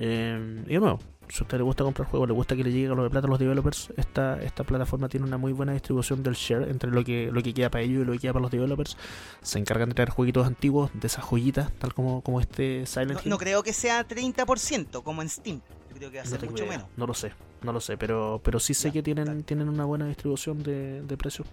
[0.03, 0.99] eh, y de nuevo,
[1.31, 3.09] si a usted le gusta comprar juegos, le gusta que le llegue a los de
[3.09, 6.91] plata a los developers, esta, esta plataforma tiene una muy buena distribución del share entre
[6.91, 8.97] lo que, lo que queda para ellos y lo que queda para los developers.
[9.41, 13.19] Se encargan de traer jueguitos antiguos, de esas joyitas, tal como, como este Silent no,
[13.21, 13.29] Hill.
[13.29, 15.61] No creo que sea 30% como en Steam.
[15.95, 16.87] creo que va a ser mucho menos.
[16.97, 17.31] No lo sé,
[17.61, 21.17] no lo sé, pero, pero sí sé que tienen, tienen una buena distribución de, de
[21.17, 21.47] precios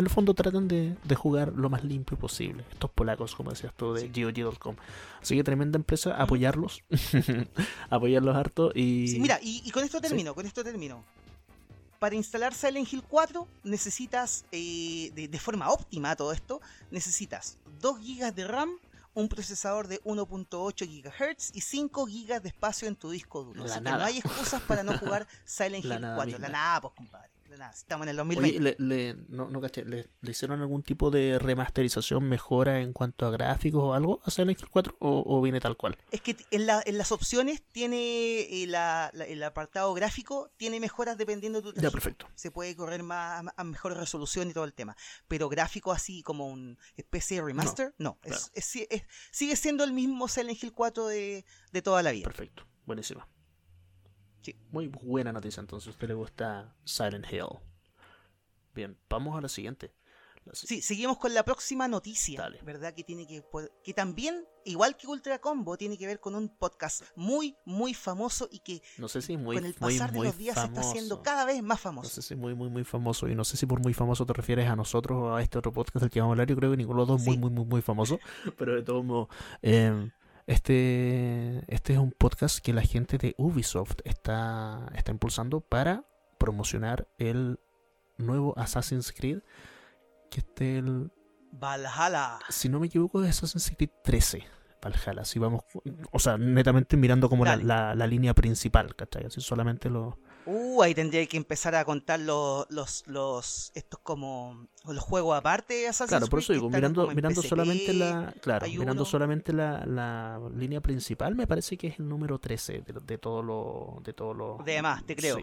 [0.00, 2.64] en el fondo tratan de, jugar lo más limpio posible.
[2.70, 4.76] Estos polacos, como decías tú, de GOG.com.
[5.20, 6.82] Así que tremenda empresa, apoyarlos.
[7.90, 9.08] apoyarlos harto y...
[9.08, 11.04] Sí, mira, y, con esto termino, con esto termino.
[11.98, 18.34] Para instalar Silent Hill 4 necesitas, eh, de, forma óptima todo esto, necesitas 2 GB
[18.34, 18.70] de RAM,
[19.12, 23.64] un procesador de 1.8 GHz y 5 GB de espacio en tu disco duro.
[23.82, 26.38] no hay excusas para no jugar Silent Hill 4.
[26.38, 27.39] La nada, pues compadre
[27.72, 28.76] estamos en el 2020.
[28.78, 33.82] le, no, no caché, ¿le, hicieron algún tipo de remasterización, mejora en cuanto a gráficos
[33.82, 35.98] o algo a Silent Hill 4 o, viene tal cual?
[36.10, 41.60] Es que en, la, en las opciones tiene eh, el apartado gráfico, tiene mejoras dependiendo
[41.60, 42.28] de tu Ya, perfecto.
[42.34, 44.96] Se puede correr más a mejor resolución y todo el tema.
[45.28, 48.18] Pero gráfico así como un especie de remaster, no.
[49.32, 52.24] sigue siendo el mismo Silent Hill 4 de, de toda la vida.
[52.24, 53.26] Perfecto, buenísimo.
[54.70, 57.58] Muy buena noticia, entonces a usted le gusta Silent Hill.
[58.74, 59.92] Bien, vamos a la siguiente.
[60.52, 62.94] Sí, seguimos con la próxima noticia, ¿verdad?
[62.94, 63.44] Que tiene que
[63.84, 68.48] que también, igual que Ultra Combo, tiene que ver con un podcast muy, muy famoso
[68.50, 71.22] y que no sé si muy, con el pasar de los días se está haciendo
[71.22, 72.08] cada vez más famoso.
[72.08, 74.32] No sé si muy, muy, muy famoso y no sé si por muy famoso te
[74.32, 76.48] refieres a nosotros o a este otro podcast del que vamos a hablar.
[76.48, 78.18] Yo creo que ninguno de los dos muy, muy, muy, muy famoso,
[78.58, 79.28] pero de todos modos.
[79.62, 80.10] Eh,
[80.50, 86.04] este, este es un podcast que la gente de Ubisoft está, está impulsando para
[86.38, 87.60] promocionar el
[88.18, 89.42] nuevo Assassin's Creed,
[90.28, 91.12] que este el...
[91.52, 92.40] Valhalla.
[92.48, 94.44] Si no me equivoco, es Assassin's Creed 13.
[94.82, 95.62] Valhalla, si vamos,
[96.10, 97.56] o sea, netamente mirando como la,
[97.94, 99.26] la, línea principal, ¿cachai?
[99.26, 104.68] Así solamente lo, Uh, ahí tendría que empezar a contar los, los, los estos como
[104.86, 109.52] los juegos aparte Assassin's Claro, por eso digo, mirando, mirando solamente la, claro, mirando solamente
[109.52, 114.00] la, la, línea principal, me parece que es el número 13 de, de todo lo,
[114.02, 114.58] de todo lo.
[114.64, 115.38] De más, te creo.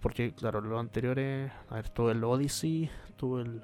[0.00, 3.62] porque claro, los anteriores, a ver, todo el Odyssey, tuvo el,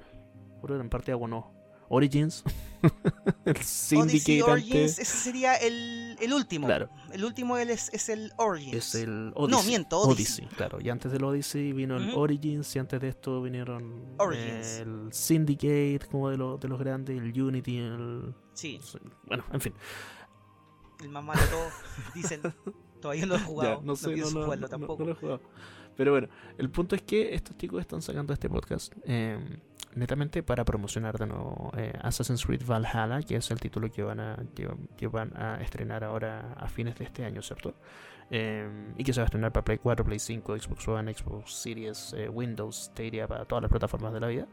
[0.69, 1.56] en parte de no,
[1.89, 2.43] Origins,
[3.45, 6.67] el Syndicate Origins, ese sería el, el, último.
[6.67, 6.89] Claro.
[7.11, 8.75] El último es, es el Origins.
[8.75, 9.51] Es el Odyssey.
[9.51, 10.45] No, miento, Odyssey.
[10.55, 10.79] claro.
[10.81, 16.29] Y antes del Odyssey vino el Origins y antes de esto vinieron el Syndicate, como
[16.29, 18.33] de, lo, de los grandes, el Unity, el...
[18.53, 18.79] Sí.
[19.25, 19.73] Bueno, en fin.
[21.01, 21.73] El más malo de todos,
[22.15, 22.41] dicen.
[23.01, 23.81] Todavía no lo he jugado.
[23.83, 25.05] no sé, no, no, tampoco.
[25.05, 25.41] lo he jugado.
[25.95, 26.27] Pero bueno,
[26.57, 28.93] el punto es que estos chicos están sacando este podcast.
[29.05, 29.39] Eh,
[29.97, 34.19] netamente para promocionar de nuevo eh, Assassin's Creed Valhalla, que es el título que van
[34.19, 34.37] a,
[34.95, 37.73] que, van a estrenar ahora a fines de este año, ¿cierto?
[38.29, 41.53] Em, y que se va a estrenar para Play 4, Play 5, Xbox One, Xbox
[41.53, 44.47] Series, eh, Windows, Stadia, para todas las plataformas de la vida.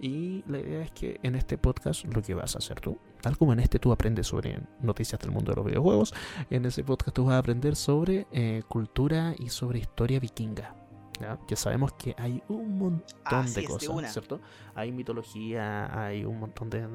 [0.00, 3.36] Y la idea es que en este podcast lo que vas a hacer tú, tal
[3.36, 6.14] como en este tú aprendes sobre noticias del mundo de los videojuegos,
[6.50, 10.87] en ese podcast tú vas a aprender sobre eh, cultura y sobre historia vikinga.
[11.20, 11.38] ¿Ya?
[11.56, 14.40] sabemos que hay un montón de cosas, ¿cierto?
[14.74, 16.86] Hay mitología, hay un montón de...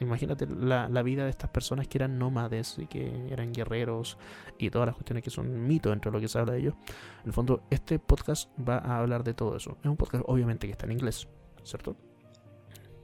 [0.00, 4.18] imagínate la, vida de estas personas que eran nómades y que eran guerreros
[4.58, 6.74] y todas las cuestiones que son mitos entre lo que se habla de ellos.
[7.22, 9.76] En el fondo, este podcast va a hablar de todo eso.
[9.80, 11.28] Es un podcast obviamente que está en inglés,
[11.64, 11.96] ¿cierto?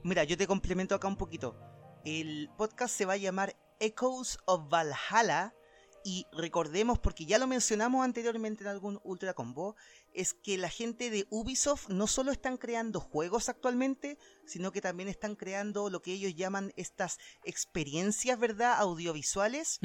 [0.03, 1.55] Mira, yo te complemento acá un poquito.
[2.05, 5.53] El podcast se va a llamar Echoes of Valhalla
[6.03, 9.75] y recordemos, porque ya lo mencionamos anteriormente en algún Ultra Combo,
[10.17, 14.17] es que la gente de Ubisoft no solo están creando juegos actualmente,
[14.47, 18.79] sino que también están creando lo que ellos llaman estas experiencias, ¿verdad?
[18.79, 19.79] Audiovisuales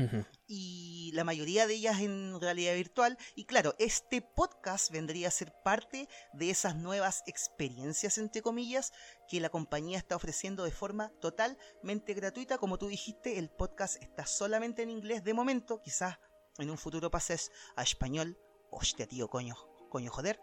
[0.46, 3.18] y la mayoría de ellas en realidad virtual.
[3.36, 8.92] Y claro, este podcast vendría a ser parte de esas nuevas experiencias, entre comillas,
[9.28, 12.56] que la compañía está ofreciendo de forma totalmente gratuita.
[12.56, 16.18] Como tú dijiste, el podcast está solamente en inglés de momento, quizás
[16.56, 18.38] en un futuro pases a español.
[18.70, 20.40] Hostia, tío, coño coño joder.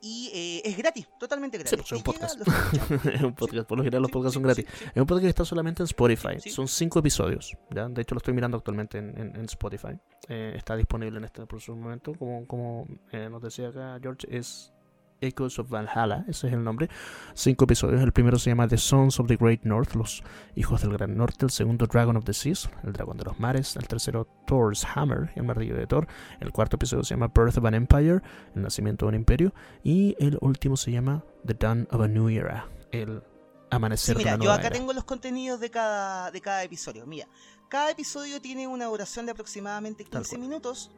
[0.00, 1.76] Y eh, es gratis, totalmente gratis.
[1.76, 2.40] Pues, es un podcast.
[3.12, 4.64] es un podcast, por lo general los podcasts son gratis.
[4.64, 6.38] es un podcast que está solamente en Spotify.
[6.48, 7.56] Son cinco episodios.
[7.70, 7.88] ¿ya?
[7.88, 9.98] De hecho, lo estoy mirando actualmente en, en, Spotify.
[10.28, 12.14] Eh, está disponible en este próximo momento.
[12.14, 14.72] Como, como eh, nos decía acá George, es
[15.20, 16.88] Echoes of Valhalla, ese es el nombre.
[17.34, 18.02] Cinco episodios.
[18.02, 20.22] El primero se llama The Sons of the Great North, los
[20.54, 21.44] hijos del Gran Norte.
[21.44, 23.76] El segundo, Dragon of the Seas, el dragón de los mares.
[23.76, 26.06] El tercero, Thor's Hammer, el martillo de Thor.
[26.40, 28.20] El cuarto episodio se llama Birth of an Empire,
[28.54, 29.54] el nacimiento de un imperio.
[29.82, 33.22] Y el último se llama The Dawn of a New Era, el
[33.70, 37.06] amanecer de una nueva Yo acá tengo los contenidos de cada, de cada episodio.
[37.06, 37.28] Mira,
[37.68, 40.90] cada episodio tiene una duración de aproximadamente 15 minutos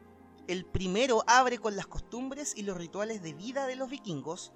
[0.47, 4.51] el primero abre con las costumbres y los rituales de vida de los vikingos.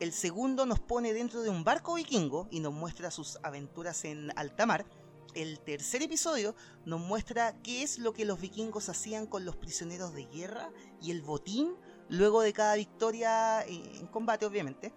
[0.00, 4.32] El segundo nos pone dentro de un barco vikingo y nos muestra sus aventuras en
[4.36, 4.86] alta mar.
[5.34, 6.54] El tercer episodio
[6.84, 11.10] nos muestra qué es lo que los vikingos hacían con los prisioneros de guerra y
[11.10, 11.76] el botín
[12.08, 14.94] luego de cada victoria en combate, obviamente.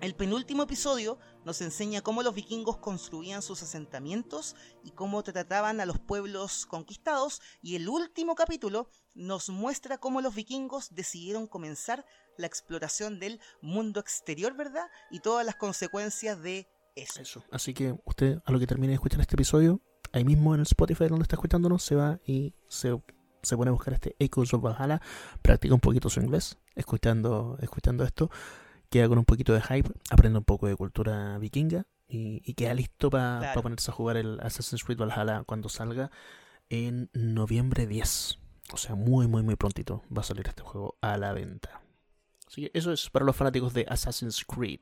[0.00, 5.84] El penúltimo episodio nos enseña cómo los vikingos construían sus asentamientos y cómo trataban a
[5.84, 7.42] los pueblos conquistados.
[7.60, 12.04] Y el último capítulo nos muestra cómo los vikingos decidieron comenzar
[12.36, 14.86] la exploración del mundo exterior, ¿verdad?
[15.10, 17.20] Y todas las consecuencias de eso.
[17.20, 17.44] eso.
[17.50, 19.80] Así que usted, a lo que termine de escuchar este episodio,
[20.12, 23.00] ahí mismo en el Spotify donde está escuchándonos, se va y se,
[23.42, 25.00] se pone a buscar este Echoes of Valhalla,
[25.42, 28.30] practica un poquito su inglés, escuchando, escuchando esto
[28.90, 33.08] queda con un poquito de hype, aprende un poco de cultura vikinga y, queda listo
[33.08, 36.10] para ponerse a jugar el Assassin's Creed Valhalla cuando salga
[36.68, 38.38] en noviembre 10.
[38.72, 41.82] O sea, muy, muy, muy prontito va a salir este juego a la venta.
[42.46, 44.80] Así que eso es para los fanáticos de Assassin's Creed.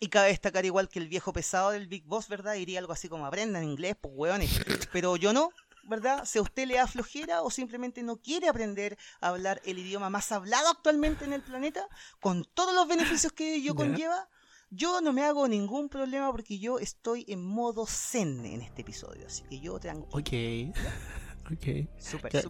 [0.00, 2.54] Y cabe destacar igual que el viejo pesado del Big Boss, ¿verdad?
[2.54, 4.50] Diría algo así como aprendan inglés, pues hueones.
[4.92, 5.50] Pero yo no,
[5.84, 6.24] ¿verdad?
[6.24, 10.08] Si a usted le da flojera o simplemente no quiere aprender a hablar el idioma
[10.08, 11.86] más hablado actualmente en el planeta,
[12.20, 14.28] con todos los beneficios que ello conlleva,
[14.70, 19.26] yo no me hago ningún problema porque yo estoy en modo zen en este episodio,
[19.26, 20.08] así que yo tranquilo.
[20.12, 20.74] Ok.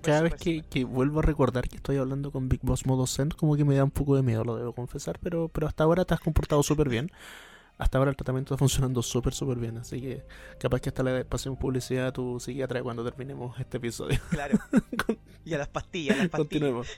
[0.03, 3.31] Cada vez que, que, vuelvo a recordar que estoy hablando con Big Boss modo Zen,
[3.31, 6.05] como que me da un poco de miedo, lo debo confesar, pero, pero hasta ahora
[6.05, 7.11] te has comportado súper bien
[7.81, 9.79] hasta ahora el tratamiento está funcionando súper, súper bien.
[9.79, 10.23] Así que
[10.59, 14.21] capaz que hasta le pasemos publicidad a tu psiquiatra cuando terminemos este episodio.
[14.29, 14.59] Claro.
[15.47, 16.47] y a las pastillas, a las pastillas.
[16.47, 16.89] Continuemos.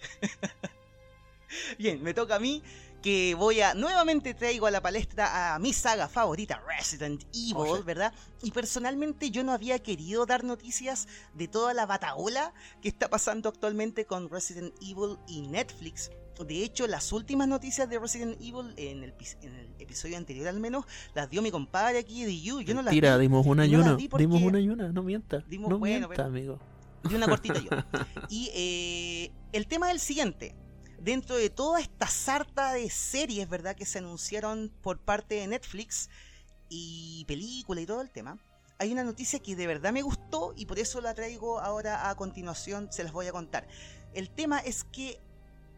[1.78, 2.64] bien, me toca a mí
[3.02, 8.12] que voy a nuevamente traigo a la palestra a mi saga favorita Resident Evil, ¿verdad?
[8.42, 13.48] Y personalmente yo no había querido dar noticias de toda la bataola que está pasando
[13.48, 16.10] actualmente con Resident Evil y Netflix,
[16.44, 19.14] de hecho, las últimas noticias de Resident Evil, en el,
[19.78, 20.84] episodio anterior al menos,
[21.14, 22.60] las dio mi compadre aquí de You.
[22.60, 23.96] Yo no las Tira, dimos una y una.
[23.96, 25.38] dimos una y una, no mienta.
[25.48, 26.58] Dimos, no mienta, amigo.
[27.04, 27.70] Di una cortita yo.
[28.28, 30.54] Y eh, el tema es el siguiente.
[31.02, 33.74] Dentro de toda esta sarta de series, ¿verdad?
[33.74, 36.08] Que se anunciaron por parte de Netflix
[36.68, 38.38] y película y todo el tema,
[38.78, 42.14] hay una noticia que de verdad me gustó y por eso la traigo ahora a
[42.14, 43.66] continuación, se las voy a contar.
[44.14, 45.18] El tema es que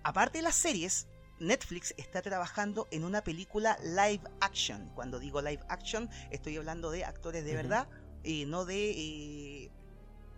[0.02, 1.06] aparte de las series,
[1.40, 4.90] Netflix está trabajando en una película live action.
[4.94, 7.88] Cuando digo live action, estoy hablando de actores de verdad,
[8.24, 9.70] eh, no de eh,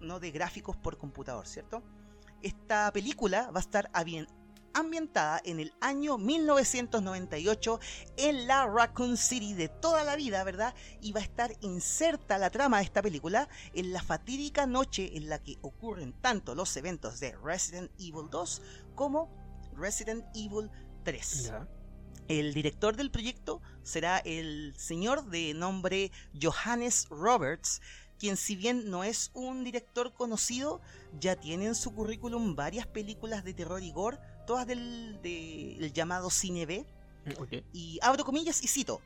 [0.01, 1.83] no de gráficos por computador, ¿cierto?
[2.41, 3.91] Esta película va a estar
[4.77, 7.81] ambientada en el año 1998
[8.19, 10.75] en la Raccoon City de toda la vida, ¿verdad?
[11.01, 15.31] Y va a estar inserta la trama de esta película en la fatídica noche en
[15.31, 18.63] la que ocurren tanto los eventos de Resident Evil 2
[18.95, 19.31] como
[19.75, 20.71] Resident Evil
[21.05, 21.53] 3.
[22.29, 27.81] El director del proyecto será el señor de nombre Johannes Roberts,
[28.19, 30.81] quien si bien no es un director conocido,
[31.19, 36.67] ya tiene en su currículum varias películas de terror y gore, todas del, llamado cine
[36.67, 36.87] B.
[37.25, 39.01] Mm, y abro comillas y cito,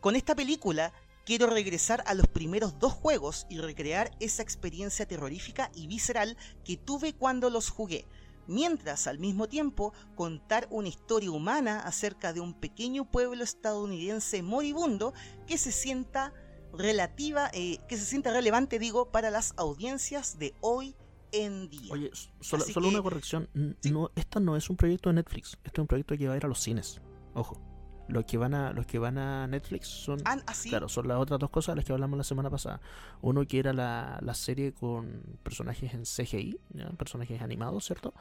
[0.00, 0.92] con esta película
[1.24, 6.76] quiero regresar a los primeros dos juegos y recrear esa experiencia terrorífica y visceral que
[6.76, 8.06] tuve cuando los jugué
[8.46, 15.14] mientras al mismo tiempo contar una historia humana acerca de un pequeño pueblo estadounidense moribundo
[15.46, 16.32] que se sienta
[16.72, 20.94] relativa, eh, que se sienta relevante, digo, para las audiencias de hoy
[21.32, 21.92] en día.
[21.92, 22.10] Oye,
[22.40, 23.48] solo, una que- corrección.
[23.80, 23.90] Sí.
[23.90, 25.58] No, esta no es un proyecto de Netflix.
[25.64, 27.00] Esto es un proyecto que va a ir a los cines.
[27.34, 27.60] Ojo.
[28.08, 30.20] Los que van a, los que van a Netflix son.
[30.24, 30.68] Ah, así.
[30.68, 32.80] Claro, son las otras dos cosas de las que hablamos la semana pasada.
[33.22, 36.90] Uno que era la, la serie con personajes en CGI, ¿ya?
[36.90, 38.12] personajes animados, ¿cierto?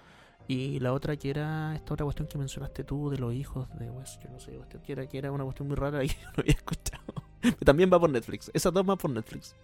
[0.47, 3.89] Y la otra que era esta otra cuestión que mencionaste tú de los hijos de
[3.89, 6.41] Wes, yo no sé, que era, que era una cuestión muy rara y yo no
[6.41, 7.03] había escuchado.
[7.65, 9.55] También va por Netflix, esas dos van por Netflix.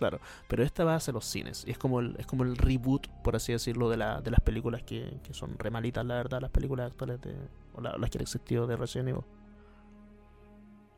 [0.00, 0.18] Claro,
[0.48, 1.62] pero esta va hacia los cines.
[1.66, 4.40] Y es como el, es como el reboot, por así decirlo, de, la, de las
[4.40, 7.36] películas que, que son remalitas, la verdad, las películas actuales de.
[7.74, 9.22] o la- las que han existido de Resident Evil.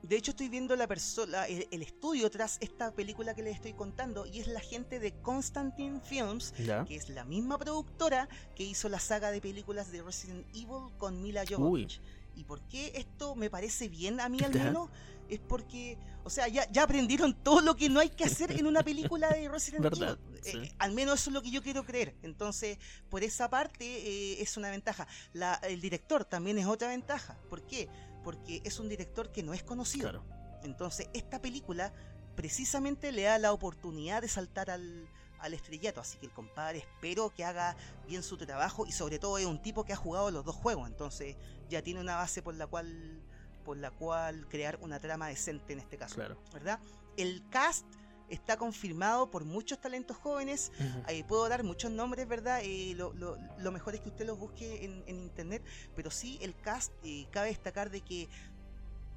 [0.02, 3.72] De hecho, estoy viendo la persona, el, el estudio tras esta película que les estoy
[3.72, 6.84] contando y es la gente de Constantine Films, ¿Ya?
[6.84, 11.22] que es la misma productora que hizo la saga de películas de Resident Evil con
[11.22, 12.00] Mila Jovovich.
[12.34, 14.90] ¿Y por qué esto me parece bien a mí al menos?
[15.28, 18.66] Es porque, o sea, ya, ya aprendieron todo lo que no hay que hacer en
[18.66, 19.86] una película de Resident.
[19.86, 20.18] Evil.
[20.42, 20.58] Sí.
[20.58, 22.14] Eh, al menos eso es lo que yo quiero creer.
[22.22, 22.78] Entonces,
[23.08, 25.06] por esa parte eh, es una ventaja.
[25.32, 27.38] La, el director también es otra ventaja.
[27.48, 27.88] ¿Por qué?
[28.24, 30.10] Porque es un director que no es conocido.
[30.10, 30.24] Claro.
[30.64, 31.92] Entonces, esta película
[32.34, 35.08] precisamente le da la oportunidad de saltar al,
[35.42, 36.00] al estrellato.
[36.00, 39.60] Así que el compadre espero que haga bien su trabajo y sobre todo es un
[39.60, 40.88] tipo que ha jugado los dos juegos.
[40.88, 41.36] Entonces,
[41.68, 43.20] ya tiene una base por la cual
[43.64, 46.16] por la cual crear una trama decente en este caso.
[46.16, 46.36] Claro.
[46.52, 46.80] ¿Verdad?
[47.16, 47.86] El cast
[48.28, 50.72] está confirmado por muchos talentos jóvenes.
[51.06, 52.60] Eh, puedo dar muchos nombres, ¿verdad?
[52.64, 55.62] Eh, lo, lo- lo mejor es que usted los busque en, en internet,
[55.94, 58.28] pero sí el cast, eh, cabe destacar de que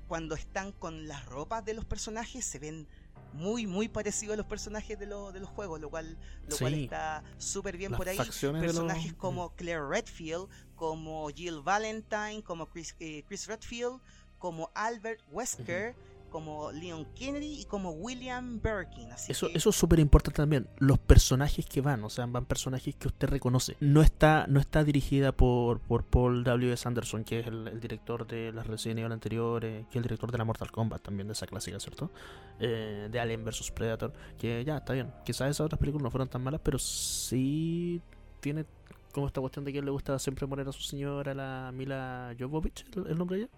[0.08, 2.88] cuando están con las ropas de los personajes se ven
[3.36, 6.18] muy, muy parecidos a los personajes de, lo- de los juegos, lo cual,
[6.48, 8.18] lo cual está súper bien Las por ahí.
[8.18, 8.28] los-
[8.62, 14.00] Personajes como Claire Redfield, como Jill Valentine, como Chris, eh, Chris Redfield,
[14.40, 15.96] como Albert Wesker,
[16.36, 19.10] como Leon Kennedy y como William Birkin.
[19.14, 20.68] Así Eso, que- eso es súper importante también.
[20.80, 23.78] Los personajes que van, o sea, van personajes que usted reconoce.
[23.80, 26.86] No está, no está dirigida por, por Paul W.S.
[26.86, 30.30] Anderson, que es el, el director de las Resident Evil anteriores, que es el director
[30.30, 32.12] de la Mortal Kombat también, de esa clásica, ¿cierto?
[32.60, 34.12] Eh, de Alien vs Predator.
[34.38, 35.14] Que ya, está bien.
[35.24, 38.02] Quizás esas otras películas no fueron tan malas, pero sí
[38.42, 38.66] tiene
[39.14, 42.86] como esta cuestión de que le gusta siempre poner a su señora, la Mila Jovovich,
[42.98, 43.52] el, el nombre de ella.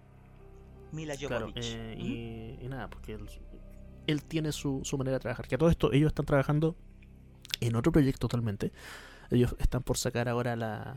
[0.92, 1.64] Mila Claro, Jovovich.
[1.74, 2.06] eh, Ujú.
[2.06, 3.28] y, y nada, porque él,
[4.06, 5.46] él tiene su, su manera de trabajar.
[5.48, 6.76] Que a todo esto ellos están trabajando
[7.60, 8.72] en otro proyecto totalmente.
[9.30, 10.96] Ellos están por sacar ahora la,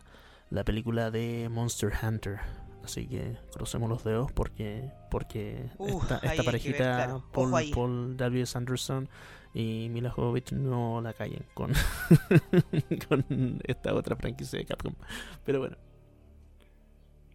[0.49, 2.39] la película de Monster Hunter.
[2.83, 7.23] Así que crucemos los dedos porque porque Uf, esta, esta ver, parejita claro.
[7.31, 7.51] Paul.
[7.71, 8.45] Paul W.
[8.55, 9.07] Anderson
[9.53, 11.73] y Mila Jovovich no la callen con,
[13.07, 14.93] con esta otra franquicia de Capcom.
[15.45, 15.77] Pero bueno.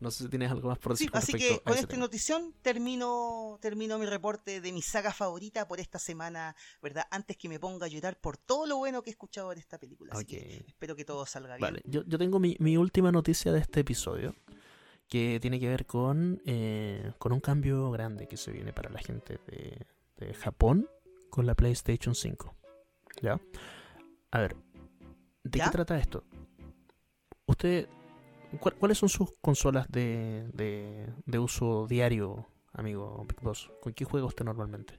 [0.00, 1.86] No sé si tienes algo más por decir Sí, con así que a con esta
[1.88, 2.00] tema.
[2.00, 7.06] notición termino, termino mi reporte de mi saga favorita por esta semana, ¿verdad?
[7.10, 9.78] Antes que me ponga a llorar por todo lo bueno que he escuchado en esta
[9.78, 10.12] película.
[10.14, 11.60] Así que espero que todo salga bien.
[11.60, 14.34] Vale, yo, yo tengo mi, mi última noticia de este episodio
[15.08, 18.98] que tiene que ver con, eh, con un cambio grande que se viene para la
[18.98, 19.86] gente de,
[20.16, 20.88] de Japón
[21.30, 22.54] con la PlayStation 5.
[23.22, 23.40] ¿Ya?
[24.32, 24.56] A ver,
[25.44, 25.64] ¿de ¿Ya?
[25.66, 26.24] qué trata esto?
[27.46, 27.95] Usted, ¿cuál-
[28.58, 33.70] ¿cuáles son sus consolas de, de, de uso diario, amigo Big Boss?
[33.82, 34.98] ¿Con qué juega usted normalmente?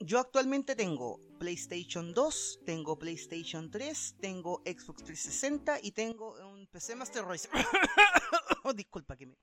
[0.00, 6.96] Yo actualmente tengo PlayStation 2, tengo PlayStation 3, tengo Xbox 360 y tengo un PC
[6.96, 7.48] Master Race.
[8.74, 9.36] Disculpa que me...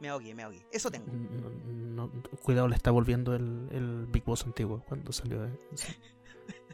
[0.00, 0.66] Me ahogué, me ahogué.
[0.72, 1.06] Eso tengo.
[1.06, 5.44] No- no- cuidado, le está volviendo el, el Big Boss antiguo cuando salió.
[5.44, 5.50] eh.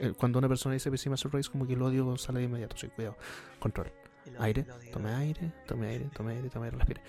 [0.00, 2.74] Eh, Cuando una persona dice PC Master Race, como que el odio sale de inmediato.
[2.76, 3.16] Sí, cuidado.
[3.60, 3.92] Control.
[4.38, 7.02] Aire, tome aire, tome aire, tome aire, tome aire, respire.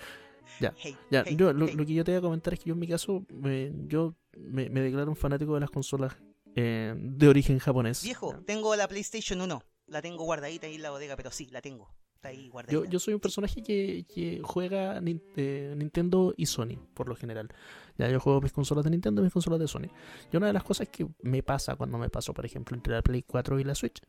[0.60, 0.74] Ya,
[1.12, 1.24] ya.
[1.30, 3.26] yo, lo, lo que yo te voy a comentar es que yo en mi caso,
[3.30, 6.16] me- yo me, me declaro un fanático de las consolas
[6.56, 8.04] eh, de origen japonés.
[8.04, 9.64] Viejo, tengo la PlayStation 1.
[9.88, 11.94] La tengo guardadita ahí en la bodega, pero sí, la tengo.
[12.16, 12.84] Está ahí guardadita.
[12.86, 17.16] Yo, yo soy un personaje que, que juega Nin- eh, Nintendo y Sony, por lo
[17.16, 17.50] general.
[17.98, 19.88] Ya yo juego mis consolas de Nintendo y mis consolas de Sony.
[20.32, 23.02] Y una de las cosas que me pasa cuando me paso, por ejemplo, entre la
[23.02, 24.02] Play 4 y la Switch,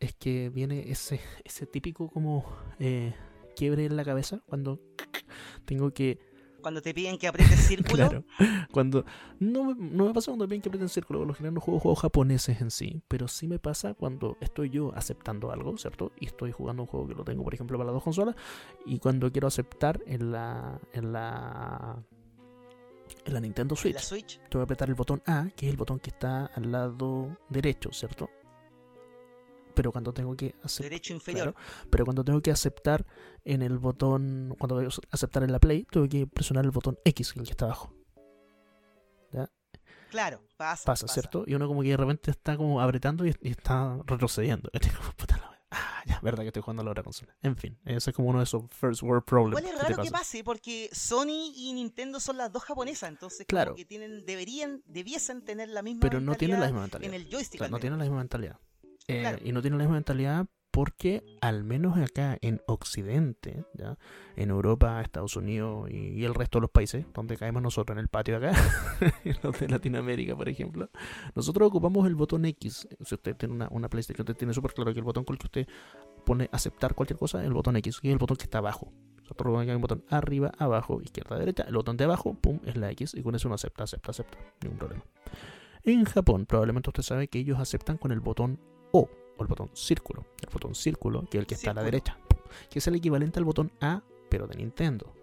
[0.00, 2.44] es que viene ese, ese típico como
[2.78, 3.14] eh,
[3.54, 4.80] quiebre en la cabeza cuando
[5.64, 6.18] tengo que
[6.62, 8.24] Cuando te piden que aprietes círculo, Claro.
[8.72, 9.04] Cuando.
[9.38, 11.20] No, me- no me pasa cuando bien que aprieten círculo.
[11.20, 13.02] Por lo general no juego juegos japoneses en sí.
[13.08, 16.12] Pero sí me pasa cuando estoy yo aceptando algo, ¿cierto?
[16.20, 18.36] Y estoy jugando un juego que lo tengo, por ejemplo, para las dos consolas.
[18.86, 20.78] Y cuando quiero aceptar en la.
[20.92, 22.02] En la.
[23.24, 23.94] En la Nintendo en Switch.
[23.94, 26.70] la Switch, Tengo que apretar el botón A, que es el botón que está al
[26.72, 28.30] lado derecho, ¿cierto?
[29.80, 30.90] Pero cuando tengo que aceptar.
[30.90, 31.54] derecho inferior.
[31.88, 33.06] Pero cuando tengo que aceptar
[33.46, 36.98] en el botón, cuando voy a aceptar en la Play, tengo que presionar el botón
[37.02, 37.94] X, el que está abajo.
[40.10, 40.84] Claro, pasa.
[40.84, 41.44] Pasa, ¿cierto?
[41.46, 44.70] Y uno como que de repente está como apretando y, y está retrocediendo.
[45.72, 47.32] Ah, ya, verdad que estoy jugando a la otra consola.
[47.42, 49.60] En fin, ese es como uno de esos first world problems.
[49.60, 53.70] Igual es raro que pase, porque Sony y Nintendo son las dos japonesas, entonces claro.
[53.70, 57.14] como que tienen, deberían, debiesen tener la misma Pero no tienen la misma mentalidad.
[57.14, 57.58] en el joystick.
[57.58, 58.58] Claro, no tienen la misma mentalidad.
[59.10, 59.38] Eh.
[59.44, 63.98] Y no tienen la misma mentalidad porque al menos acá en Occidente, ¿ya?
[64.36, 68.08] en Europa, Estados Unidos y, el resto de los países, donde caemos nosotros en el
[68.08, 68.52] patio acá,
[69.42, 70.88] los de Latinoamérica, por ejemplo,
[71.34, 72.88] nosotros ocupamos el botón X.
[73.04, 75.38] Si usted tiene una, una PlayStation, usted tiene súper claro que el botón con el
[75.38, 75.68] que usted
[76.24, 78.92] pone aceptar cualquier cosa es el botón X, que es el botón que está abajo.
[79.22, 81.62] Nosotros hay un botón arriba, abajo, izquierda, derecha.
[81.62, 84.38] El botón de abajo, pum, es la X y con eso uno acepta, acepta, acepta.
[84.62, 85.04] Ningún problema.
[85.84, 88.60] En Japón, probablemente usted sabe que ellos aceptan con el botón
[88.92, 90.24] O, o el botón círculo.
[90.40, 92.18] El botón círculo, que es el que está a la derecha,
[92.68, 95.14] que es el equivalente al botón A, pero de Nintendo.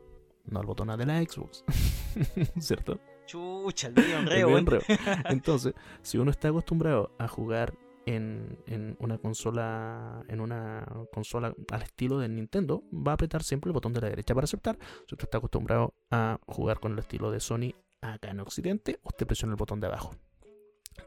[0.45, 1.63] No al botón A de la Xbox.
[2.59, 2.99] ¿Cierto?
[3.25, 4.81] Chucha, el medio enreo, enreo.
[5.29, 7.73] Entonces, si uno está acostumbrado a jugar
[8.05, 13.69] en, en una consola en una consola al estilo de Nintendo, va a apretar siempre
[13.69, 14.79] el botón de la derecha para aceptar.
[15.07, 19.27] Si usted está acostumbrado a jugar con el estilo de Sony acá en Occidente, usted
[19.27, 20.15] presiona el botón de abajo.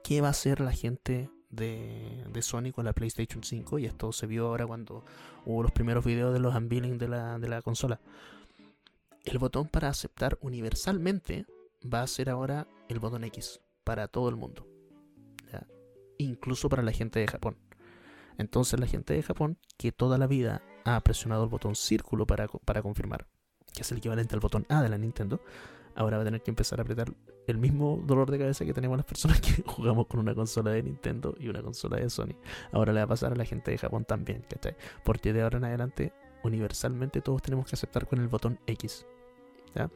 [0.04, 3.78] ¿Qué va a hacer la gente de, de Sony con la PlayStation 5?
[3.78, 5.04] Y esto se vio ahora cuando
[5.44, 8.00] hubo los primeros videos de los unveiling de la, de la consola.
[9.24, 11.46] El botón para aceptar universalmente
[11.82, 14.66] va a ser ahora el botón X para todo el mundo.
[16.18, 17.56] Incluso para la gente de Japón.
[18.36, 22.46] Entonces la gente de Japón que toda la vida ha presionado el botón círculo para,
[22.46, 23.26] para confirmar,
[23.72, 25.40] que es el equivalente al botón A de la Nintendo,
[25.94, 27.12] ahora va a tener que empezar a apretar
[27.46, 30.82] el mismo dolor de cabeza que tenemos las personas que jugamos con una consola de
[30.82, 32.36] Nintendo y una consola de Sony.
[32.72, 34.76] Ahora le va a pasar a la gente de Japón también, ¿cachai?
[35.04, 36.12] Porque de ahora en adelante,
[36.42, 39.06] universalmente todos tenemos que aceptar con el botón X.
[39.74, 39.90] ¿ya?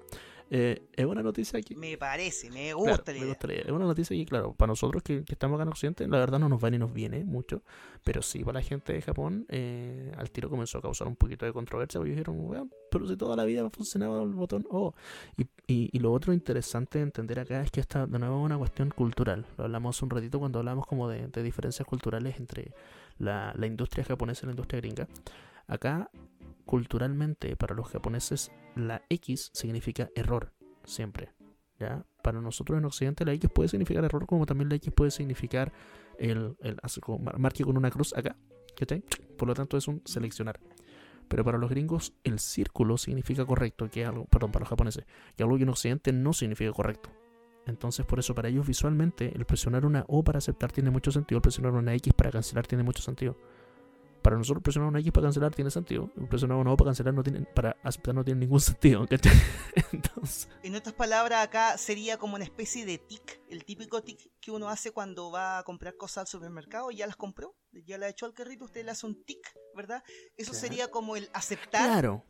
[0.57, 3.29] Eh, es una noticia que Me parece, me Claro, gusta la me idea.
[3.29, 3.65] gusta la idea.
[3.65, 6.39] Es una noticia que, claro, para nosotros que, que estamos acá en Occidente, la verdad
[6.39, 7.63] no nos va ni nos viene mucho.
[8.05, 11.45] Pero sí, para la gente de Japón, eh, al tiro comenzó a causar un poquito
[11.45, 11.99] de controversia.
[11.99, 14.95] Porque dijeron, "Weón, pero si toda la vida ha funcionado el botón O.
[15.37, 18.45] Y, y, y lo otro interesante de entender acá es que esta, de nuevo, es
[18.47, 19.47] una cuestión cultural.
[19.59, 22.73] Lo hablamos un ratito cuando hablamos como de, de diferencias culturales entre
[23.19, 25.09] la, la industria japonesa y la industria gringa.
[25.67, 26.11] Acá,
[26.65, 30.53] culturalmente, para los japoneses, la X significa error,
[30.85, 31.33] siempre.
[31.79, 32.07] ¿ya?
[32.23, 35.73] Para nosotros en Occidente la X puede significar error, como también la X puede significar
[36.19, 36.79] el, el
[37.39, 38.37] marque con una cruz acá.
[39.37, 40.61] Por lo tanto es un seleccionar.
[41.29, 45.43] Pero para los gringos el círculo significa correcto, que algo, perdón, para los japoneses, que
[45.43, 47.11] algo que en Occidente no significa correcto.
[47.67, 51.39] Entonces por eso para ellos visualmente el presionar una O para aceptar tiene mucho sentido,
[51.39, 53.39] el presionar una X para cancelar tiene mucho sentido.
[54.25, 57.23] Para nosotros presionar una X para cancelar tiene sentido, presionar una O para cancelar no
[57.23, 59.35] tiene, para aceptar no tiene ningún sentido, ¿cachai?
[59.93, 64.51] Entonces, En otras palabras, acá sería como una especie de tic, el típico tic que
[64.51, 67.55] uno hace cuando va a comprar cosas al supermercado, ya las compró,
[67.87, 69.41] ya las echó al carrito, usted le hace un tic,
[69.77, 70.03] ¿verdad?
[70.39, 70.67] Eso Claro.
[70.67, 71.87] sería como el aceptar.
[71.87, 72.25] Claro,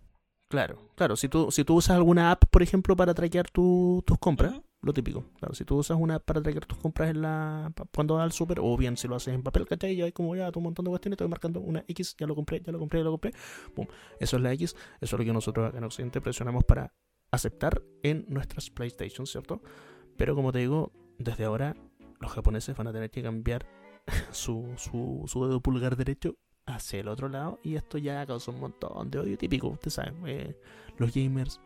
[0.49, 1.15] claro, claro.
[1.15, 4.53] Si tú, si tú usas alguna app, por ejemplo, para traquear tu- tus compras.
[4.85, 5.25] Lo típico.
[5.39, 8.59] Claro, si tú usas una para traquear tus compras en la cuando vas al super,
[8.61, 9.97] o bien si lo haces en papel, ¿cachai?
[9.97, 12.61] Ya hay como ya tu montón de cuestiones, voy marcando una X, ya lo compré,
[12.61, 13.33] ya lo compré, ya lo compré.
[13.75, 13.87] Pum.
[14.21, 16.93] Eso es la X, eso es lo que nosotros acá en Occidente presionamos para
[17.31, 19.63] aceptar en nuestras PlayStation, ¿cierto?
[20.17, 21.77] Pero como te digo, desde ahora
[22.21, 23.67] los japoneses van a tener que cambiar
[24.33, 26.37] su, su, su dedo pulgar derecho
[26.67, 30.13] hacia el otro lado y esto ya causa un montón de odio típico, usted sabe,
[30.27, 30.57] eh,
[30.97, 31.61] los gamers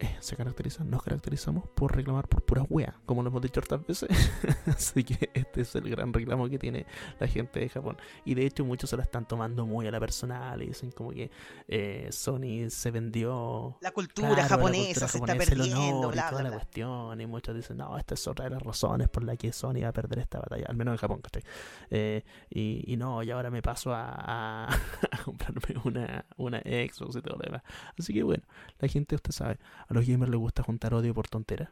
[0.00, 3.86] eh, se caracterizan, nos caracterizamos por reclamar por puras weas, como lo hemos dicho hartas
[3.86, 4.08] veces.
[4.66, 6.86] Así que este es el gran reclamo que tiene
[7.18, 7.96] la gente de Japón.
[8.24, 11.10] Y de hecho muchos se lo están tomando muy a la personal y dicen como
[11.10, 11.30] que
[11.68, 16.10] eh, Sony se vendió La cultura Claro, la japonesa cultura se está japonesa, perdiendo, honor
[16.10, 17.20] y bla, toda bla, la cuestión.
[17.20, 19.88] Y muchos dicen, no, esta es otra de las razones por la que Sony va
[19.88, 21.42] a perder esta batalla, al menos en Japón, ¿cachai?
[21.90, 24.68] Eh, y, y no, y ahora me paso a, a-
[25.10, 27.62] a comprarme una, una Xbox y todo lo demás.
[27.98, 28.42] Así que bueno,
[28.78, 29.58] la gente, usted sabe,
[29.90, 31.70] a los gamers les gusta juntar odio por tonteras.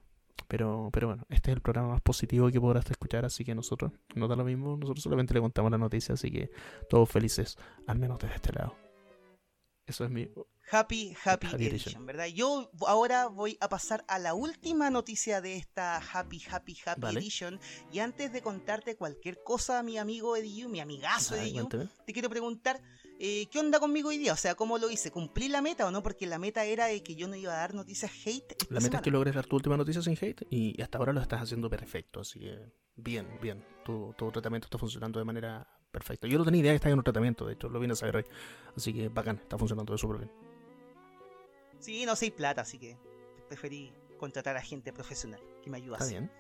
[0.49, 3.93] Pero, pero bueno, este es el programa más positivo que podrás escuchar, así que nosotros
[4.15, 6.51] no da lo mismo, nosotros solamente le contamos la noticia, así que
[6.89, 8.75] todos felices, al menos desde este lado.
[9.87, 10.29] Eso es mi...
[10.71, 12.07] Happy, happy, Happy edition, Edition.
[12.07, 12.27] ¿verdad?
[12.27, 17.21] Yo ahora voy a pasar a la última noticia de esta Happy, Happy, Happy Vale.
[17.21, 17.59] Edition.
[17.91, 22.83] Y antes de contarte cualquier cosa, mi amigo Ediu, mi amigazo Ediu, te quiero preguntar,
[23.19, 24.33] eh, ¿qué onda conmigo hoy día?
[24.33, 25.11] O sea, ¿cómo lo hice?
[25.11, 26.03] ¿Cumplí la meta o no?
[26.03, 28.53] Porque la meta era de que yo no iba a dar noticias hate.
[28.53, 31.13] esta La meta es que logres dar tu última noticia sin hate y hasta ahora
[31.13, 32.59] lo estás haciendo perfecto, así que
[32.97, 33.65] bien, bien.
[33.85, 36.29] Tu, tu tratamiento está funcionando de manera perfecta.
[36.29, 38.17] Yo no tenía idea que estaba en un tratamiento, de hecho, lo vine a saber
[38.17, 38.25] hoy.
[38.77, 40.33] Así que bacán, está funcionando de súper bien.
[41.81, 42.97] Sí, no soy plata, así que
[43.49, 46.11] preferí contratar a gente profesional que me Está ayudase.
[46.11, 46.31] bien.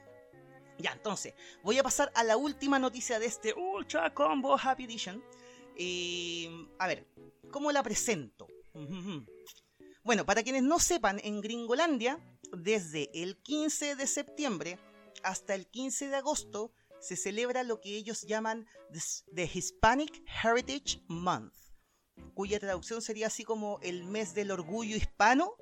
[0.79, 1.35] Ya, entonces,
[1.65, 5.23] voy a pasar a la última noticia de este Ultra Combo Happy Edition.
[5.79, 7.07] Eh, a ver,
[7.51, 8.47] ¿cómo la presento?
[10.05, 12.19] Bueno, para quienes no sepan, en Gringolandia,
[12.53, 14.79] desde el 15 de septiembre
[15.23, 18.67] hasta el 15 de agosto, se celebra lo que ellos llaman
[19.35, 21.53] The Hispanic Heritage Month,
[22.33, 25.53] cuya traducción sería así como el mes del orgullo hispano,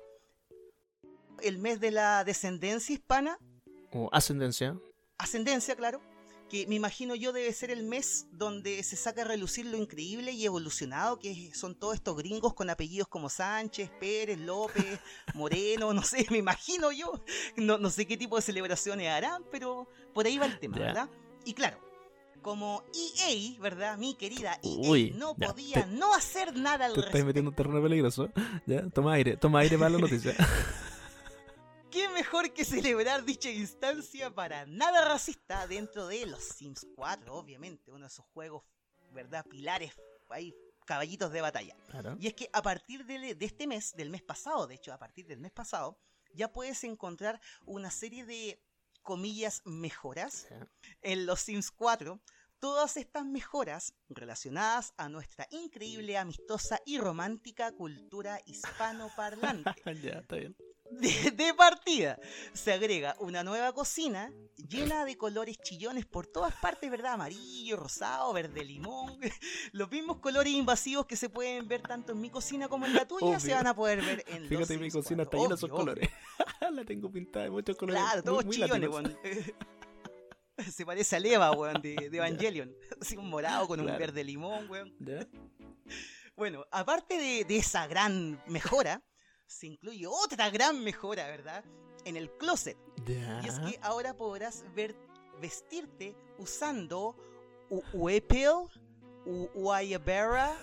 [1.41, 3.37] el mes de la descendencia hispana.
[3.91, 4.79] O ascendencia.
[5.17, 5.99] Ascendencia, claro
[6.49, 10.31] que me imagino yo debe ser el mes donde se saca a relucir lo increíble
[10.31, 14.99] y evolucionado que son todos estos gringos con apellidos como Sánchez, Pérez, López,
[15.33, 17.21] Moreno, no sé, me imagino yo,
[17.55, 21.09] no, no sé qué tipo de celebraciones harán, pero por ahí va el tema, ¿verdad?
[21.45, 21.79] Y claro,
[22.41, 23.97] como EA, ¿verdad?
[23.97, 28.29] Mi querida EA no podía no hacer nada al te Estás metiendo en terreno peligroso.
[28.65, 30.33] Ya, toma aire, toma aire para la noticia.
[31.91, 37.91] ¿Qué mejor que celebrar dicha instancia para nada racista dentro de los Sims 4, obviamente,
[37.91, 38.63] uno de esos juegos,
[39.11, 39.45] ¿verdad?
[39.49, 39.93] Pilares,
[40.29, 40.53] ahí,
[40.85, 41.75] caballitos de batalla.
[42.19, 45.27] Y es que a partir de, este mes, del mes pasado, de hecho, a partir
[45.27, 45.97] del mes pasado,
[46.33, 48.61] ya puedes encontrar una serie de,
[49.01, 50.47] comillas, mejoras
[51.01, 52.19] en los Sims 4
[52.59, 59.71] todas estas mejoras relacionadas a nuestra increíble, amistosa y romántica cultura hispanoparlante.
[60.01, 60.55] ya, está bien
[60.91, 62.19] de, partida.
[62.53, 64.31] Se agrega una nueva cocina
[64.67, 67.13] llena de colores chillones por todas partes, ¿verdad?
[67.13, 69.19] Amarillo, rosado, verde limón.
[69.71, 73.07] Los mismos colores invasivos que se pueden ver tanto en mi cocina como en la
[73.07, 76.09] tuya se van a poder ver en Fíjate, mi cocina está llena de esos colores.
[76.71, 78.01] la tengo pintada de muchos colores.
[78.01, 78.89] Claro, todos chillones,
[80.73, 82.75] Se parece a Leva, weón, de, Evangelion.
[82.99, 84.91] Así un morado con un verde limón, weón.
[86.35, 89.03] Bueno, aparte de, de esa gran mejora,
[89.47, 91.63] se incluye otra gran mejora, ¿verdad?
[92.05, 92.77] En el closet.
[93.07, 94.95] Y es que ahora podrás ver,
[95.41, 97.15] vestirte usando
[97.93, 98.69] Uepil,
[99.25, 100.55] Uayabera,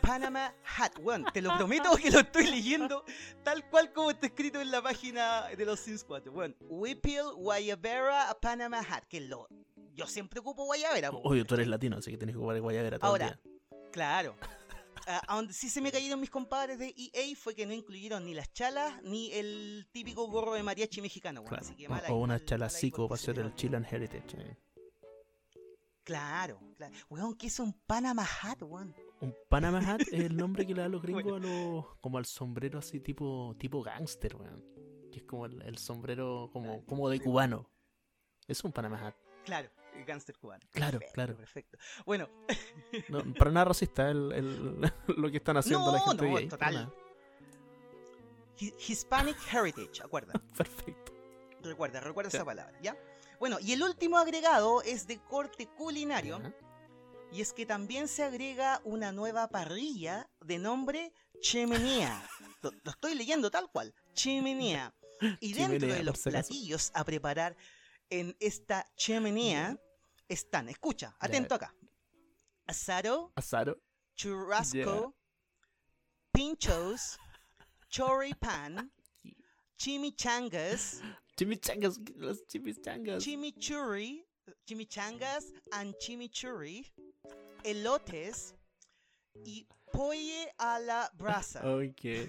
[0.00, 0.98] Panama Hat.
[1.00, 3.04] Bueno, te lo prometo que lo estoy leyendo
[3.42, 6.32] tal cual como está escrito en la página de los Sims 4.
[6.32, 9.04] Bueno, Whipple, Guayabera, Panama Hat.
[9.04, 9.48] Que lo,
[9.94, 11.10] yo siempre ocupo Guayabera.
[11.10, 13.38] Oye, tú eres latino, así que tienes que ocupar Guayabera todo Ahora,
[13.92, 14.36] claro
[15.08, 18.34] a, donde sí se me cayeron mis compadres de EA fue que no incluyeron ni
[18.34, 21.42] las chalas ni el típico gorro de mariachi mexicano.
[22.08, 24.36] o, una chala para hacer el Chilean Heritage.
[24.38, 24.56] Eh.
[26.04, 26.94] Claro, claro.
[27.08, 28.94] Weón, ¿qué es un Panama Hat, weón?
[29.20, 32.26] Un Panama Hat es el nombre que le dan los gringos a los, como al
[32.26, 34.64] sombrero así tipo, tipo gangster, weón.
[35.10, 37.70] Que es como el, sombrero como, como de cubano.
[38.46, 39.14] Es un Panama Hat.
[39.44, 39.70] Claro
[40.04, 40.66] gánster cubano.
[40.72, 41.36] Claro, claro.
[41.36, 41.78] Perfecto.
[42.04, 42.28] Bueno.
[43.38, 46.28] para nada racista el, el, lo que están haciendo la gente.
[46.28, 46.92] No, total.
[48.60, 50.32] Hispanic Heritage, acuerda.
[50.56, 51.12] Perfecto.
[51.62, 52.96] Recuerda, recuerda esa palabra, ¿ya?
[53.38, 56.40] Bueno, y el último agregado es de corte culinario.
[57.30, 62.26] Y es que también se agrega una nueva parrilla de nombre Chimenea.
[62.62, 63.94] lo, estoy leyendo tal cual.
[64.14, 64.94] Chimenea.
[65.40, 67.56] Y dentro de los platillos a preparar
[68.10, 69.78] en esta chimenea
[70.28, 71.74] están, escucha, atento acá.
[72.66, 73.80] Asado, asado,
[74.14, 75.14] churrasco,
[76.32, 77.18] pinchos,
[77.88, 78.92] choripan,
[79.78, 81.00] chimichangas,
[81.36, 84.22] chimichangas, los chimichangas, chimichurri,
[84.66, 86.84] chimichangas and chimichurri,
[87.64, 88.54] elotes
[89.46, 91.62] y pollo a la brasa.
[91.64, 92.04] Ok.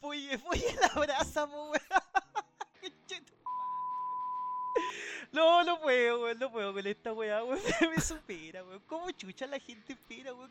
[0.00, 1.48] pollo, pollo a la brasa,
[5.32, 7.60] No, no puedo, weón, no puedo con esta weá, weón.
[7.94, 8.82] Me supera, weón.
[8.86, 10.50] ¿Cómo chucha la gente espera, weón?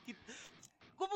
[0.95, 1.15] ¿Cómo,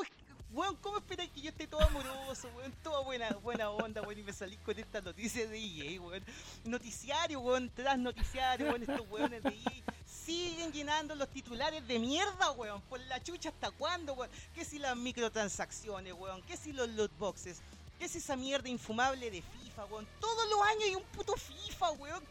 [0.52, 2.72] weón, ¿Cómo esperan que yo esté todo amoroso, weón?
[2.82, 6.22] Toda buena, buena onda, weón, y me salís con esta noticia de EA, weón.
[6.64, 12.50] Noticiario, weón, tras noticiario, weón, estos weones de EA siguen llenando los titulares de mierda,
[12.52, 12.82] weón.
[12.82, 14.30] Por la chucha, ¿hasta cuándo, weón?
[14.54, 16.42] ¿Qué si las microtransacciones, weón?
[16.42, 17.62] ¿Qué si los loot boxes?
[17.98, 20.06] ¿Qué es esa mierda infumable de FIFA, weón?
[20.20, 22.22] Todos los años hay un puto FIFA, weón.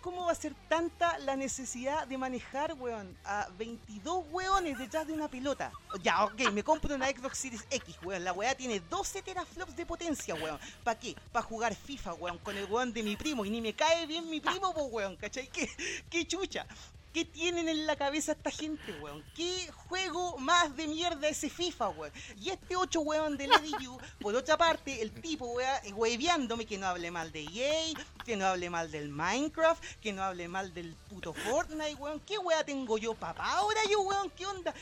[0.00, 5.12] ¿Cómo, va a ser tanta la necesidad de manejar, weón, a 22 weones detrás de
[5.12, 5.72] una pelota?
[6.02, 8.24] Ya, ok, me compro una Xbox Series X, weón.
[8.24, 10.58] La weá tiene 12 teraflops de potencia, weón.
[10.82, 11.14] ¿Para qué?
[11.30, 13.44] Para jugar FIFA, weón, con el weón de mi primo.
[13.44, 15.48] Y ni me cae bien mi primo, weón, ¿cachai?
[15.48, 15.68] ¿Qué,
[16.10, 16.66] qué chucha?
[17.12, 19.22] ¿Qué tienen en la cabeza esta gente, weón?
[19.34, 22.12] ¿Qué juego más de mierda ese FIFA, weón?
[22.40, 26.78] Y este 8 weón de Lady U, por otra parte, el tipo, weón, hueveándome que
[26.78, 27.92] no hable mal de EA,
[28.24, 32.18] que no hable mal del Minecraft, que no hable mal del puto Fortnite, weón.
[32.20, 33.44] ¿Qué weón tengo yo, papá?
[33.56, 34.72] Ahora yo, weón, ¿qué onda?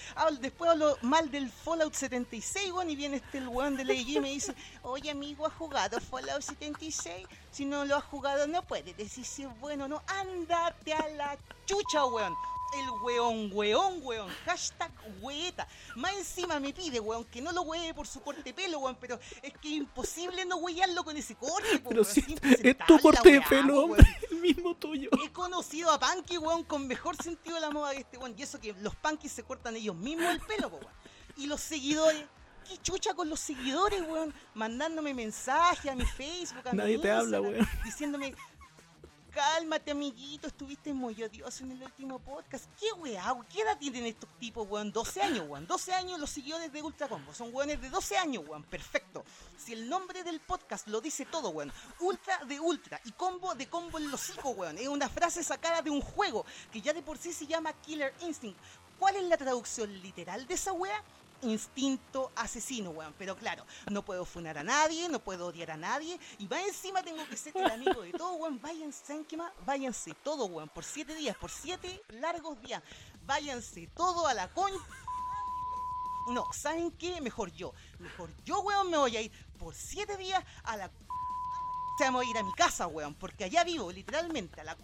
[0.41, 4.21] después hablo mal del Fallout 76, weón, y viene este el weón de Lady y
[4.21, 7.27] me dice, oye, amigo, ¿has jugado Fallout 76?
[7.51, 10.03] Si no lo has jugado, no puedes decir si es bueno o no.
[10.07, 11.37] Ándate a la
[11.67, 12.20] chucha, weón.
[12.73, 14.29] El weón, weón, weón.
[14.45, 15.67] Hashtag weeta.
[15.97, 18.97] Más encima me pide, weón, que no lo hueve por su corte de pelo, weón.
[19.01, 23.33] Pero es que es imposible no huearlo con ese corte, Pero si es tu corte
[23.33, 24.07] de pelo, hombre.
[24.31, 25.11] El mismo tuyo.
[25.25, 28.35] He conocido a Punky, weón, con mejor sentido de la moda que este, weón.
[28.37, 30.87] Y eso que los Punkies se cortan ellos mismos el pelo, weón.
[31.37, 32.25] Y los seguidores
[32.69, 34.33] qué chucha con los seguidores, weón.
[34.55, 37.69] Mandándome mensajes a mi Facebook, a Nadie te habla, weón.
[37.85, 38.35] Diciéndome,
[39.31, 42.65] cálmate, amiguito, estuviste muy odioso en el último podcast.
[42.79, 43.35] ¿Qué weá?
[43.49, 44.93] ¿Qué edad tienen estos tipos, weón?
[44.93, 45.67] 12 años, weón.
[45.67, 47.33] 12 años los seguidores de Ultra Combo.
[47.33, 48.65] Son weones de 12 años, weón.
[48.65, 49.25] Perfecto.
[49.57, 51.73] Si el nombre del podcast lo dice todo, weón.
[52.01, 54.79] Ultra de Ultra y Combo de Combo en los hijos, weón.
[54.79, 58.13] Es una frase sacada de un juego que ya de por sí se llama Killer
[58.23, 58.59] Instinct.
[58.99, 61.03] ¿Cuál es la traducción literal de esa weá?
[61.43, 63.15] Instinto asesino, weón.
[63.19, 66.19] Pero claro, no puedo funar a nadie, no puedo odiar a nadie.
[66.39, 68.61] Y va encima tengo que ser el amigo de todo, weón.
[68.61, 69.53] Váyanse, más?
[69.65, 70.69] Váyanse todo, weón.
[70.69, 72.83] Por siete días, por siete largos días.
[73.27, 74.73] Váyanse todo a la con...
[76.29, 77.21] No, ¿saben qué?
[77.21, 77.73] Mejor yo.
[77.99, 80.87] Mejor yo, weón, me voy a ir por siete días a la...
[80.87, 83.15] O sea, me voy a ir a mi casa, weón.
[83.15, 84.77] Porque allá vivo, literalmente, a la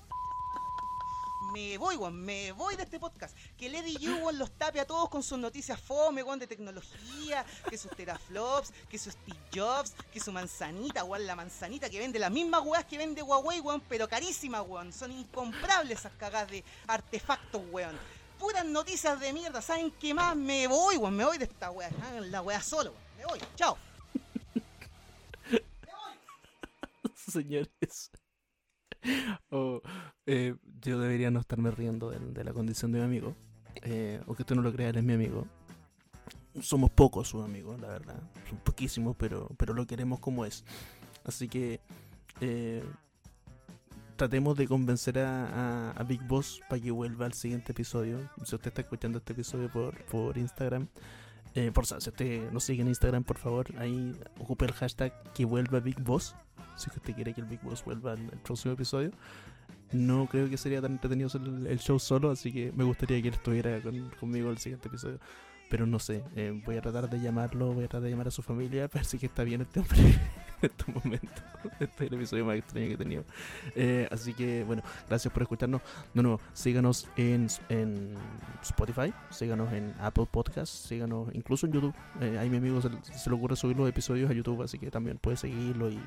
[1.53, 3.37] me voy, weón, me voy de este podcast.
[3.57, 7.45] Que Lady Yu, weón, los tape a todos con sus noticias fome, weón, de tecnología,
[7.69, 12.19] que sus teraflops, que sus Steve Jobs, que su manzanita, weón, la manzanita que vende
[12.19, 14.93] las mismas weas que vende Huawei, weón, pero carísima, weón.
[14.93, 17.97] Son incomprables esas cagadas de artefactos, weón.
[18.39, 20.37] Puras noticias de mierda, ¿saben qué más?
[20.37, 21.91] Me voy, weón, me voy de esta wea.
[22.31, 23.07] La wea solo, weón.
[23.19, 23.79] Me voy, chao.
[27.15, 28.11] Señores.
[29.51, 29.81] o
[30.27, 33.35] eh, yo debería no estarme riendo de, la condición de mi amigo.
[33.83, 35.47] Eh, o que usted no lo crea, él es mi amigo.
[36.61, 38.21] Somos pocos sus amigos, la verdad.
[38.49, 40.65] Son poquísimos, pero, pero lo queremos como es.
[41.25, 41.81] Así que
[42.41, 42.83] eh,
[44.17, 48.19] tratemos de convencer a, Big Boss para que vuelva al siguiente episodio.
[48.45, 50.89] Si usted está escuchando este episodio por, por Instagram,
[51.73, 55.81] por si usted nos sigue en Instagram, por favor, ahí ocupe el hashtag que vuelva
[55.81, 56.35] Big Boss
[56.77, 59.11] si usted quiere que el Big Boss vuelva al próximo episodio.
[59.93, 61.31] No creo que sería tan entretenido
[61.69, 63.81] el, show solo, así que me gustaría que él estuviera
[64.19, 65.21] conmigo el siguiente episodio.
[65.69, 68.31] Pero no sé, eh, voy a tratar de llamarlo, voy a tratar de llamar a
[68.31, 70.19] su familia para ver que está bien este hombre
[70.63, 71.43] en estos momentos.
[71.81, 73.25] Este es el episodio más extraño que he tenido.
[73.75, 75.83] Eh, así que, bueno, gracias por escucharnos.
[76.15, 78.15] No, no, síganos en, en
[78.63, 81.95] Spotify, síganos en Apple Podcasts, síganos incluso en YouTube.
[82.21, 85.19] Eh, ahí mi amigo se, le ocurre subir los episodios a YouTube, así que también
[85.19, 85.99] puede seguirlo y,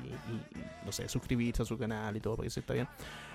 [0.84, 2.88] no sé, suscribirse a su canal y todo para que se está bien.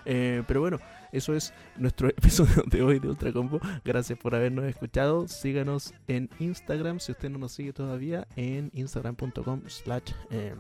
[0.06, 0.80] Eh, pero bueno,
[1.12, 3.60] eso es nuestro episodio de hoy de Ultra Combo.
[3.84, 5.28] Gracias por habernos escuchado.
[5.28, 10.58] Síganos en Instagram, si usted no nos sigue todavía, en instagram.com slash em,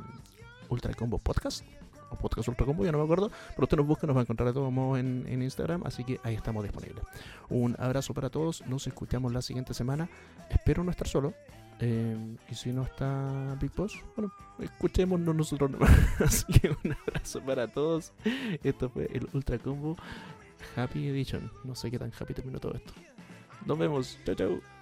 [0.69, 1.63] Ultra Combo Podcast
[2.09, 4.23] o Podcast Ultra Combo, ya no me acuerdo, pero usted nos busca, nos va a
[4.23, 7.03] encontrar de todos modos en, Instagram, así que ahí estamos disponibles.
[7.49, 10.09] Un abrazo para todos, nos escuchamos la siguiente semana.
[10.49, 11.33] Espero no estar solo.
[11.79, 15.91] Eh, y si no está Big Boss, bueno, escuchémonos nosotros nomás.
[16.19, 18.13] así que un abrazo para todos.
[18.63, 19.97] Esto fue el Ultra Combo
[20.75, 21.51] Happy Edition.
[21.63, 22.93] No sé qué tan happy terminó todo esto.
[23.65, 24.19] Nos vemos.
[24.25, 24.74] Chao, chao.